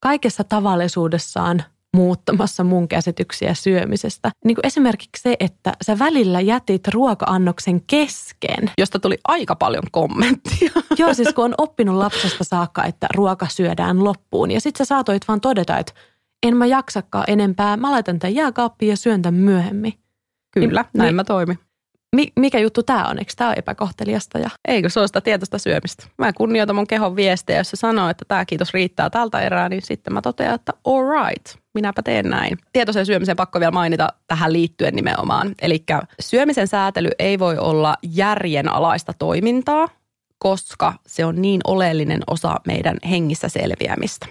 kaikessa 0.00 0.44
tavallisuudessaan 0.44 1.62
muuttamassa 1.96 2.64
mun 2.64 2.88
käsityksiä 2.88 3.54
syömisestä. 3.54 4.30
Niin 4.44 4.54
kuin 4.54 4.66
esimerkiksi 4.66 5.22
se, 5.22 5.36
että 5.40 5.72
sä 5.82 5.98
välillä 5.98 6.40
jätit 6.40 6.88
ruoka-annoksen 6.88 7.82
kesken. 7.86 8.70
Josta 8.78 8.98
tuli 8.98 9.18
aika 9.28 9.56
paljon 9.56 9.84
kommenttia. 9.92 10.70
Joo, 10.98 11.14
siis 11.14 11.34
kun 11.34 11.44
on 11.44 11.54
oppinut 11.58 11.96
lapsesta 11.96 12.44
saakka, 12.44 12.84
että 12.84 13.06
ruoka 13.14 13.46
syödään 13.48 14.04
loppuun. 14.04 14.50
Ja 14.50 14.60
sit 14.60 14.76
sä 14.76 14.84
saatoit 14.84 15.28
vaan 15.28 15.40
todeta, 15.40 15.78
että 15.78 15.92
en 16.42 16.56
mä 16.56 16.66
jaksakaan 16.66 17.24
enempää. 17.28 17.76
Mä 17.76 17.90
laitan 17.90 18.18
tämän 18.18 18.34
jääkaappiin 18.34 18.90
ja 18.90 18.96
syön 18.96 19.22
tämän 19.22 19.40
myöhemmin. 19.40 20.03
Kyllä, 20.54 20.82
niin, 20.82 20.98
näin 20.98 21.06
niin, 21.06 21.14
mä 21.14 21.24
toimin. 21.24 21.58
Mikä 22.36 22.58
juttu 22.58 22.82
tämä 22.82 23.08
on? 23.08 23.18
Eikö 23.18 23.32
tämä 23.36 23.50
ole 23.50 23.56
epäkohteliasta? 23.58 24.38
Ja... 24.38 24.50
Eikö 24.68 24.88
se 24.88 25.00
ole 25.00 25.06
sitä 25.06 25.20
tietoista 25.20 25.58
syömistä? 25.58 26.06
Mä 26.18 26.32
kunnioitan 26.32 26.76
mun 26.76 26.86
kehon 26.86 27.16
viestejä. 27.16 27.60
Jos 27.60 27.70
se 27.70 27.76
sanoo, 27.76 28.08
että 28.08 28.24
tämä 28.28 28.44
kiitos 28.44 28.74
riittää 28.74 29.10
tältä 29.10 29.40
erää, 29.40 29.68
niin 29.68 29.82
sitten 29.82 30.12
mä 30.12 30.22
totean, 30.22 30.54
että 30.54 30.72
all 30.84 31.04
right, 31.08 31.60
minäpä 31.74 32.02
teen 32.02 32.30
näin. 32.30 32.58
Tietoisen 32.72 33.06
syömisen 33.06 33.36
pakko 33.36 33.60
vielä 33.60 33.70
mainita 33.70 34.08
tähän 34.26 34.52
liittyen 34.52 34.94
nimenomaan. 34.94 35.54
Eli 35.62 35.84
syömisen 36.20 36.68
säätely 36.68 37.08
ei 37.18 37.38
voi 37.38 37.58
olla 37.58 37.96
järjenalaista 38.02 39.12
toimintaa, 39.18 39.88
koska 40.38 40.94
se 41.06 41.24
on 41.24 41.42
niin 41.42 41.60
oleellinen 41.64 42.20
osa 42.26 42.56
meidän 42.66 42.96
hengissä 43.10 43.48
selviämistä. 43.48 44.26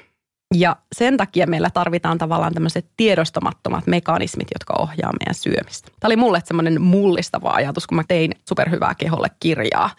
Ja 0.53 0.75
sen 0.95 1.17
takia 1.17 1.47
meillä 1.47 1.69
tarvitaan 1.69 2.17
tavallaan 2.17 2.53
tämmöiset 2.53 2.85
tiedostamattomat 2.97 3.87
mekanismit, 3.87 4.47
jotka 4.53 4.73
ohjaa 4.79 5.11
meidän 5.19 5.35
syömistä. 5.35 5.91
Tämä 5.99 6.07
oli 6.07 6.15
mulle 6.15 6.41
semmoinen 6.45 6.81
mullistava 6.81 7.49
ajatus, 7.49 7.87
kun 7.87 7.95
mä 7.95 8.03
tein 8.07 8.31
superhyvää 8.47 8.95
keholle 8.95 9.27
kirjaa. 9.39 9.89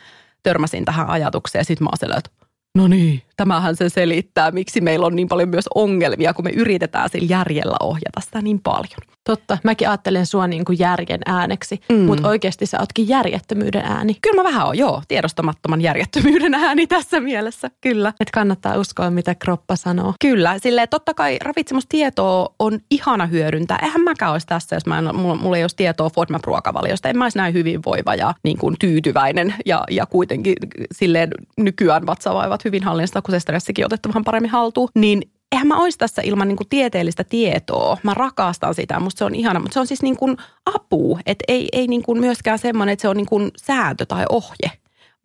Törmäsin 0.42 0.84
tähän 0.84 1.10
ajatukseen 1.10 1.60
ja 1.60 1.64
sitten 1.64 1.84
mä 1.84 1.90
oon 2.02 2.18
että 2.18 2.30
no 2.74 2.88
niin, 2.88 3.22
tämähän 3.36 3.76
se 3.76 3.88
selittää, 3.88 4.50
miksi 4.50 4.80
meillä 4.80 5.06
on 5.06 5.16
niin 5.16 5.28
paljon 5.28 5.48
myös 5.48 5.68
ongelmia, 5.74 6.34
kun 6.34 6.44
me 6.44 6.50
yritetään 6.50 7.08
sillä 7.10 7.26
järjellä 7.30 7.76
ohjata 7.80 8.20
sitä 8.20 8.42
niin 8.42 8.60
paljon. 8.60 9.14
Totta. 9.24 9.58
Mäkin 9.64 9.88
ajattelen 9.88 10.26
sua 10.26 10.46
niin 10.46 10.64
kuin 10.64 10.78
järjen 10.78 11.20
ääneksi, 11.26 11.80
mm. 11.92 11.98
mutta 11.98 12.28
oikeasti 12.28 12.66
sä 12.66 12.80
ootkin 12.80 13.08
järjettömyyden 13.08 13.84
ääni. 13.84 14.16
Kyllä 14.22 14.42
mä 14.42 14.44
vähän 14.44 14.66
oon, 14.66 14.78
joo. 14.78 15.02
Tiedostamattoman 15.08 15.80
järjettömyyden 15.80 16.54
ääni 16.54 16.86
tässä 16.86 17.20
mielessä, 17.20 17.70
kyllä. 17.80 18.12
Et 18.20 18.30
kannattaa 18.30 18.78
uskoa, 18.78 19.10
mitä 19.10 19.34
kroppa 19.34 19.76
sanoo. 19.76 20.14
Kyllä. 20.20 20.58
Silleen 20.58 20.88
totta 20.88 21.14
kai 21.14 21.38
ravitsemustietoa 21.44 22.54
on 22.58 22.78
ihana 22.90 23.26
hyödyntää. 23.26 23.78
Eihän 23.82 24.00
mäkään 24.00 24.32
olisi 24.32 24.46
tässä, 24.46 24.76
jos 24.76 24.86
mä 24.86 24.98
en, 24.98 25.16
mulla, 25.16 25.34
mulla 25.34 25.56
ei 25.56 25.64
olisi 25.64 25.76
tietoa 25.76 26.10
FODMAP-ruokavaliosta. 26.10 27.08
En 27.08 27.18
mä 27.18 27.24
olisi 27.24 27.38
näin 27.38 27.54
hyvinvoiva 27.54 28.14
ja 28.14 28.34
niin 28.42 28.58
kuin 28.58 28.76
tyytyväinen 28.80 29.54
ja, 29.66 29.84
ja 29.90 30.06
kuitenkin 30.06 30.54
silleen 30.92 31.30
nykyään 31.56 32.06
vatsavaivat 32.06 32.64
hyvin 32.64 32.82
hallinnasta, 32.82 33.22
kun 33.24 33.32
se 33.32 33.40
stressikin 33.40 33.84
otettu 33.84 34.08
vähän 34.08 34.24
paremmin 34.24 34.50
haltuun. 34.50 34.88
Niin 34.94 35.22
eihän 35.52 35.66
mä 35.66 35.82
olisi 35.82 35.98
tässä 35.98 36.22
ilman 36.24 36.48
niin 36.48 36.58
tieteellistä 36.68 37.24
tietoa. 37.24 37.98
Mä 38.02 38.14
rakastan 38.14 38.74
sitä, 38.74 39.00
musta 39.00 39.18
se 39.18 39.24
on 39.24 39.34
ihana, 39.34 39.60
mutta 39.60 39.74
se 39.74 39.80
on 39.80 39.86
siis 39.86 40.02
niin 40.02 40.16
kuin 40.16 40.36
apu, 40.74 41.18
että 41.26 41.44
ei, 41.48 41.68
ei 41.72 41.86
niin 41.86 42.02
kuin 42.02 42.20
myöskään 42.20 42.58
semmoinen, 42.58 42.92
että 42.92 43.02
se 43.02 43.08
on 43.08 43.16
niin 43.16 43.26
kuin 43.26 43.50
sääntö 43.56 44.06
tai 44.06 44.24
ohje, 44.28 44.70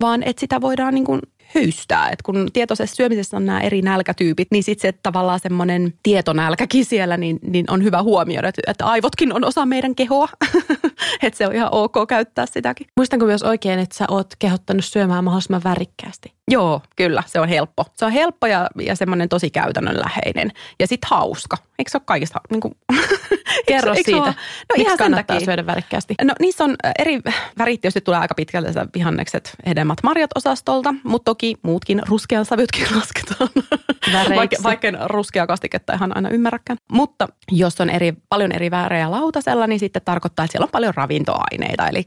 vaan 0.02 0.24
että 0.24 0.40
sitä 0.40 0.62
voidaan 0.62 0.94
niin 0.94 1.06
kuin 1.06 1.20
höystää. 1.56 2.10
Et 2.10 2.22
kun 2.22 2.48
tietoisessa 2.54 2.96
syömisessä 2.96 3.38
on 3.38 3.46
nämä 3.46 3.62
eri 3.62 3.82
nälkätyypit, 3.82 4.48
niin 4.52 4.64
sitten 4.64 4.92
se 4.92 5.00
tavallaan 5.04 5.40
semmoinen 5.40 5.94
tietonälkäkin 6.04 6.86
siellä, 6.86 7.18
niin, 7.18 7.40
niin 7.42 7.66
on 7.70 7.84
hyvä 7.84 8.04
huomioida, 8.04 8.48
että, 8.48 8.62
että 8.68 8.86
aivotkin 8.86 9.34
on 9.34 9.46
osa 9.46 9.66
meidän 9.66 9.96
kehoa. 9.96 10.30
että 11.24 11.38
se 11.38 11.48
on 11.48 11.56
ihan 11.56 11.70
ok 11.72 11.94
käyttää 12.10 12.46
sitäkin. 12.46 12.88
Muistanko 12.98 13.26
myös 13.26 13.44
oikein, 13.44 13.80
että 13.80 13.98
sä 13.98 14.06
oot 14.08 14.28
kehottanut 14.40 14.86
syömään 14.86 15.24
mahdollisimman 15.24 15.64
värikkäästi? 15.64 16.34
Joo, 16.52 16.82
kyllä. 16.96 17.24
Se 17.28 17.40
on 17.40 17.50
helppo. 17.50 17.86
Se 17.94 18.06
on 18.06 18.12
helppo 18.12 18.48
ja, 18.48 18.70
ja 18.82 18.96
semmoinen 18.96 19.30
tosi 19.30 19.50
käytännönläheinen. 19.50 20.52
Ja 20.80 20.88
sitten 20.88 21.10
hauska. 21.10 21.58
Eikö 21.80 21.92
se 21.92 21.98
ole 21.98 22.04
kaikista 22.06 22.42
niin 22.52 22.62
kuin, 22.62 22.74
Kerro 23.68 23.94
eikö, 23.94 24.12
siitä. 24.12 24.28
Eikö 24.28 24.40
no 24.70 24.74
Miksi 24.74 24.82
ihan 24.82 24.98
kannattaa 24.98 25.36
takia. 25.36 25.46
syödä 25.46 25.66
värikkäästi? 25.66 26.14
No 26.24 26.34
niissä 26.40 26.64
on 26.64 26.76
eri 27.00 27.20
värit, 27.58 27.82
tietysti 27.82 28.02
tulee 28.02 28.20
aika 28.20 28.36
pitkältä 28.36 28.88
vihannekset, 28.96 29.56
hedelmät, 29.66 29.98
marjat 30.04 30.32
osastolta, 30.36 30.96
mutta 31.04 31.32
toki 31.40 31.56
muutkin 31.62 32.02
ruskean 32.08 32.46
sävytkin 32.46 32.88
lasketaan. 33.00 33.50
Vaikka, 34.36 34.56
vaikka 34.64 34.88
en 34.88 34.98
ruskea 35.06 35.48
kastiketta 35.48 35.94
ihan 35.94 36.16
aina 36.16 36.30
ymmärräkään. 36.30 36.78
Mutta 36.92 37.28
jos 37.52 37.82
on 37.82 37.90
eri, 37.90 38.14
paljon 38.30 38.52
eri 38.52 38.72
väärejä 38.72 39.12
lautasella, 39.12 39.68
niin 39.68 39.80
sitten 39.80 40.02
tarkoittaa, 40.06 40.46
että 40.46 40.52
siellä 40.52 40.66
on 40.66 40.72
paljon 40.72 40.94
ravintoaineita. 40.96 41.88
Eli 41.88 42.04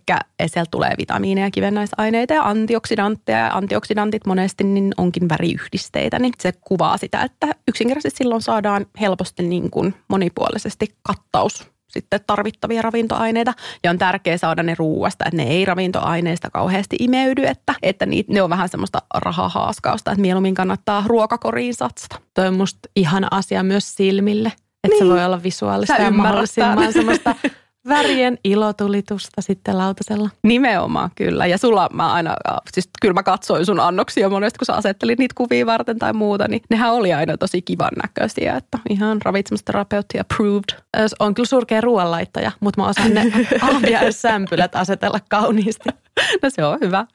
sieltä 0.47 0.71
tulee 0.71 0.95
vitamiineja, 0.99 1.51
kivennäisaineita 1.51 2.35
ja 2.35 2.43
antioksidantteja. 2.43 3.39
Ja 3.39 3.51
antioksidantit 3.55 4.27
monesti 4.27 4.65
niin 4.65 4.95
onkin 4.97 5.29
väriyhdisteitä, 5.29 6.19
niin 6.19 6.33
se 6.41 6.53
kuvaa 6.53 6.97
sitä, 6.97 7.23
että 7.23 7.47
yksinkertaisesti 7.69 8.19
silloin 8.19 8.43
saadaan 8.43 8.87
helposti 9.01 9.43
niin 9.43 9.71
kuin 9.71 9.95
monipuolisesti 10.09 10.87
kattaus 11.03 11.72
sitten 11.93 12.21
tarvittavia 12.27 12.83
ravintoaineita. 12.83 13.55
Ja 13.85 13.91
on 13.91 13.99
tärkeää 13.99 14.37
saada 14.37 14.63
ne 14.63 14.75
ruuasta, 14.79 15.25
että 15.25 15.37
ne 15.37 15.43
ei 15.43 15.65
ravintoaineista 15.65 16.51
kauheasti 16.51 16.97
imeydy, 17.01 17.45
että, 17.45 17.75
että 17.83 18.07
niitä, 18.07 18.33
ne 18.33 18.43
on 18.43 18.51
vähän 18.51 18.69
semmoista 18.69 19.03
rahahaaskausta, 19.15 20.11
että 20.11 20.23
mieluummin 20.23 20.55
kannattaa 20.55 21.05
ruokakoriin 21.07 21.75
satsata. 21.75 22.21
Toi 22.35 22.47
on 22.47 22.57
musta 22.57 22.89
ihana 22.97 23.29
asia 23.31 23.63
myös 23.63 23.95
silmille. 23.95 24.53
Että 24.85 24.97
niin. 24.97 24.99
se 24.99 25.09
voi 25.09 25.25
olla 25.25 25.43
visuaalista 25.43 26.03
ja 26.03 26.11
mahdollisimman 26.11 26.93
semmoista 26.93 27.35
värien 27.89 28.39
ilotulitusta 28.45 29.43
sitten 29.43 29.79
lautasella. 29.79 30.29
Nimenomaan, 30.43 31.11
kyllä. 31.15 31.47
Ja 31.47 31.59
sulla 31.59 31.89
mä 31.93 32.13
aina, 32.13 32.37
siis 32.73 32.91
kyllä 33.01 33.15
mä 33.15 33.23
katsoin 33.23 33.67
sun 33.67 33.81
annoksia 33.81 34.29
monesti, 34.29 34.59
kun 34.59 34.67
sä 34.67 34.75
asettelit 34.75 35.19
niitä 35.19 35.35
kuvia 35.37 35.67
varten 35.67 35.99
tai 35.99 36.13
muuta, 36.13 36.49
niin 36.49 36.63
nehän 36.71 36.93
oli 36.93 37.13
aina 37.13 37.37
tosi 37.37 37.63
kivan 37.63 37.91
näköisiä, 38.03 38.57
että 38.57 38.79
ihan 38.91 39.23
ravitsemusterapeutti 39.23 40.19
approved. 40.21 40.83
On 41.21 41.35
kyllä 41.35 41.47
surkea 41.47 41.81
ruoanlaittaja, 41.81 42.53
mutta 42.61 42.81
mä 42.81 42.89
osaan 42.89 43.15
ne 43.15 43.33
sämpylät 44.11 44.77
asetella 44.77 45.19
kauniisti. 45.29 45.89
No 46.43 46.51
se 46.51 46.65
on 46.65 46.79
hyvä. 46.81 47.07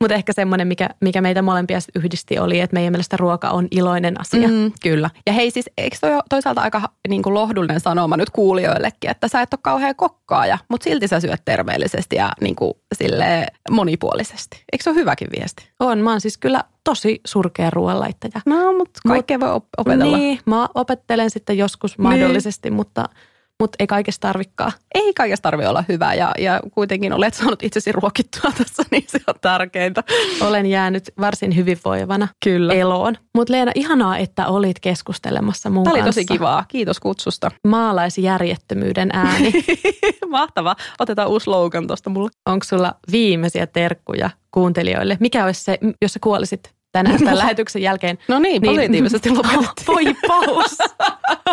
Mutta 0.00 0.14
ehkä 0.14 0.32
semmoinen, 0.32 0.68
mikä, 0.68 0.88
mikä 1.00 1.20
meitä 1.20 1.42
molempia 1.42 1.78
yhdisti, 1.94 2.38
oli, 2.38 2.60
että 2.60 2.74
meidän 2.74 2.92
mielestä 2.92 3.16
ruoka 3.16 3.50
on 3.50 3.68
iloinen 3.70 4.20
asia. 4.20 4.48
Mm, 4.48 4.72
kyllä. 4.82 5.10
Ja 5.26 5.32
hei 5.32 5.50
siis, 5.50 5.70
eikö 5.78 5.96
toi 6.00 6.10
toisaalta 6.28 6.60
aika 6.60 6.82
niin 7.08 7.22
kuin 7.22 7.34
lohdullinen 7.34 7.80
sanoma 7.80 8.16
nyt 8.16 8.30
kuulijoillekin, 8.30 9.10
että 9.10 9.28
sä 9.28 9.42
et 9.42 9.54
ole 9.54 9.60
kauhean 9.62 9.96
kokkaaja, 9.96 10.58
mutta 10.68 10.84
silti 10.84 11.08
sä 11.08 11.20
syöt 11.20 11.42
terveellisesti 11.44 12.16
ja 12.16 12.32
niin 12.40 12.56
kuin 12.56 12.72
sille 12.94 13.46
monipuolisesti. 13.70 14.64
Eikö 14.72 14.82
se 14.82 14.90
ole 14.90 14.98
hyväkin 14.98 15.28
viesti? 15.38 15.68
On, 15.80 15.98
mä 15.98 16.10
oon 16.10 16.20
siis 16.20 16.38
kyllä 16.38 16.64
tosi 16.84 17.20
surkea 17.26 17.70
ruoanlaittaja. 17.70 18.40
No, 18.46 18.72
mutta 18.72 19.00
kaikkea 19.08 19.38
Mut, 19.38 19.48
voi 19.48 19.60
opetella. 19.78 20.16
Niin, 20.16 20.38
mä 20.46 20.68
opettelen 20.74 21.30
sitten 21.30 21.58
joskus 21.58 21.98
mahdollisesti, 21.98 22.70
niin. 22.70 22.76
mutta– 22.76 23.08
mutta 23.60 23.76
ei 23.78 23.86
kaikesta 23.86 24.28
tarvikaan. 24.28 24.72
Ei 24.94 25.14
kaikesta 25.14 25.42
tarvi 25.42 25.66
olla 25.66 25.84
hyvä 25.88 26.14
ja, 26.14 26.32
ja 26.38 26.60
kuitenkin 26.74 27.12
olet 27.12 27.34
saanut 27.34 27.62
itsesi 27.62 27.92
ruokittua 27.92 28.52
tässä, 28.58 28.82
niin 28.90 29.04
se 29.06 29.20
on 29.26 29.34
tärkeintä. 29.40 30.04
Olen 30.40 30.66
jäänyt 30.66 31.10
varsin 31.20 31.56
hyvinvoivana 31.56 32.28
Kyllä. 32.44 32.74
eloon. 32.74 33.16
Mutta 33.34 33.52
Leena, 33.52 33.72
ihanaa, 33.74 34.18
että 34.18 34.46
olit 34.46 34.80
keskustelemassa 34.80 35.70
mun 35.70 35.84
Tämä 35.84 35.94
oli 35.94 36.02
tosi 36.02 36.24
kivaa. 36.24 36.64
Kiitos 36.68 37.00
kutsusta. 37.00 37.50
Maalaisjärjettömyyden 37.66 39.10
ääni. 39.12 39.52
Mahtava. 40.28 40.76
Otetaan 40.98 41.28
uusi 41.28 41.44
slogan 41.44 41.86
tuosta 41.86 42.10
mulle. 42.10 42.30
Onko 42.46 42.64
sulla 42.64 42.94
viimeisiä 43.12 43.66
terkkuja 43.66 44.30
kuuntelijoille? 44.50 45.16
Mikä 45.20 45.44
olisi 45.44 45.64
se, 45.64 45.78
jos 46.02 46.12
sä 46.12 46.18
kuolisit 46.22 46.79
tänään 46.92 47.18
tämän 47.18 47.38
lähetyksen 47.38 47.82
jälkeen. 47.82 48.18
No 48.28 48.38
niin, 48.38 48.62
niin 48.62 48.76
positiivisesti 48.76 49.30
lopetettiin. 49.30 49.86
Voi 49.86 50.14
paus. 50.28 50.78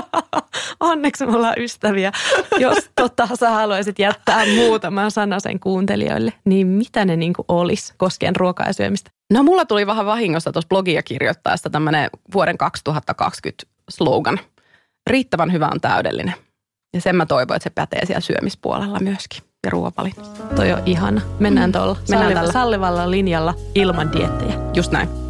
Onneksi 0.79 1.25
me 1.25 1.35
ollaan 1.35 1.53
ystäviä. 1.57 2.11
Jos 2.59 2.77
tota, 2.95 3.27
sä 3.39 3.49
haluaisit 3.49 3.99
jättää 3.99 4.45
muutaman 4.55 5.11
sen 5.37 5.59
kuuntelijoille, 5.59 6.33
niin 6.45 6.67
mitä 6.67 7.05
ne 7.05 7.15
niin 7.15 7.33
olisi 7.47 7.93
koskien 7.97 8.35
ruokaa 8.35 8.67
ja 8.67 8.73
syömistä? 8.73 9.11
No 9.33 9.43
mulla 9.43 9.65
tuli 9.65 9.87
vähän 9.87 10.05
vahingossa 10.05 10.51
tuossa 10.51 10.69
blogia 10.69 11.03
kirjoittaessa 11.03 11.69
tämmöinen 11.69 12.09
vuoden 12.33 12.57
2020 12.57 13.63
slogan. 13.89 14.39
Riittävän 15.09 15.51
hyvä 15.51 15.69
on 15.71 15.81
täydellinen. 15.81 16.33
Ja 16.93 17.01
sen 17.01 17.15
mä 17.15 17.25
toivon, 17.25 17.55
että 17.55 17.63
se 17.63 17.69
pätee 17.69 18.05
siellä 18.05 18.21
syömispuolella 18.21 18.99
myöskin 18.99 19.43
ja 19.63 19.69
ruoavalinnassa. 19.69 20.43
Toi 20.55 20.71
on 20.73 20.81
ihana. 20.85 21.21
Mennään 21.39 21.71
tuolla. 21.71 21.95
Mennään 22.09 22.23
Salli- 22.23 22.33
tällä. 22.33 22.51
Sallivalla 22.51 23.11
linjalla 23.11 23.53
ilman 23.75 24.11
diettejä. 24.13 24.53
Just 24.73 24.91
näin. 24.91 25.26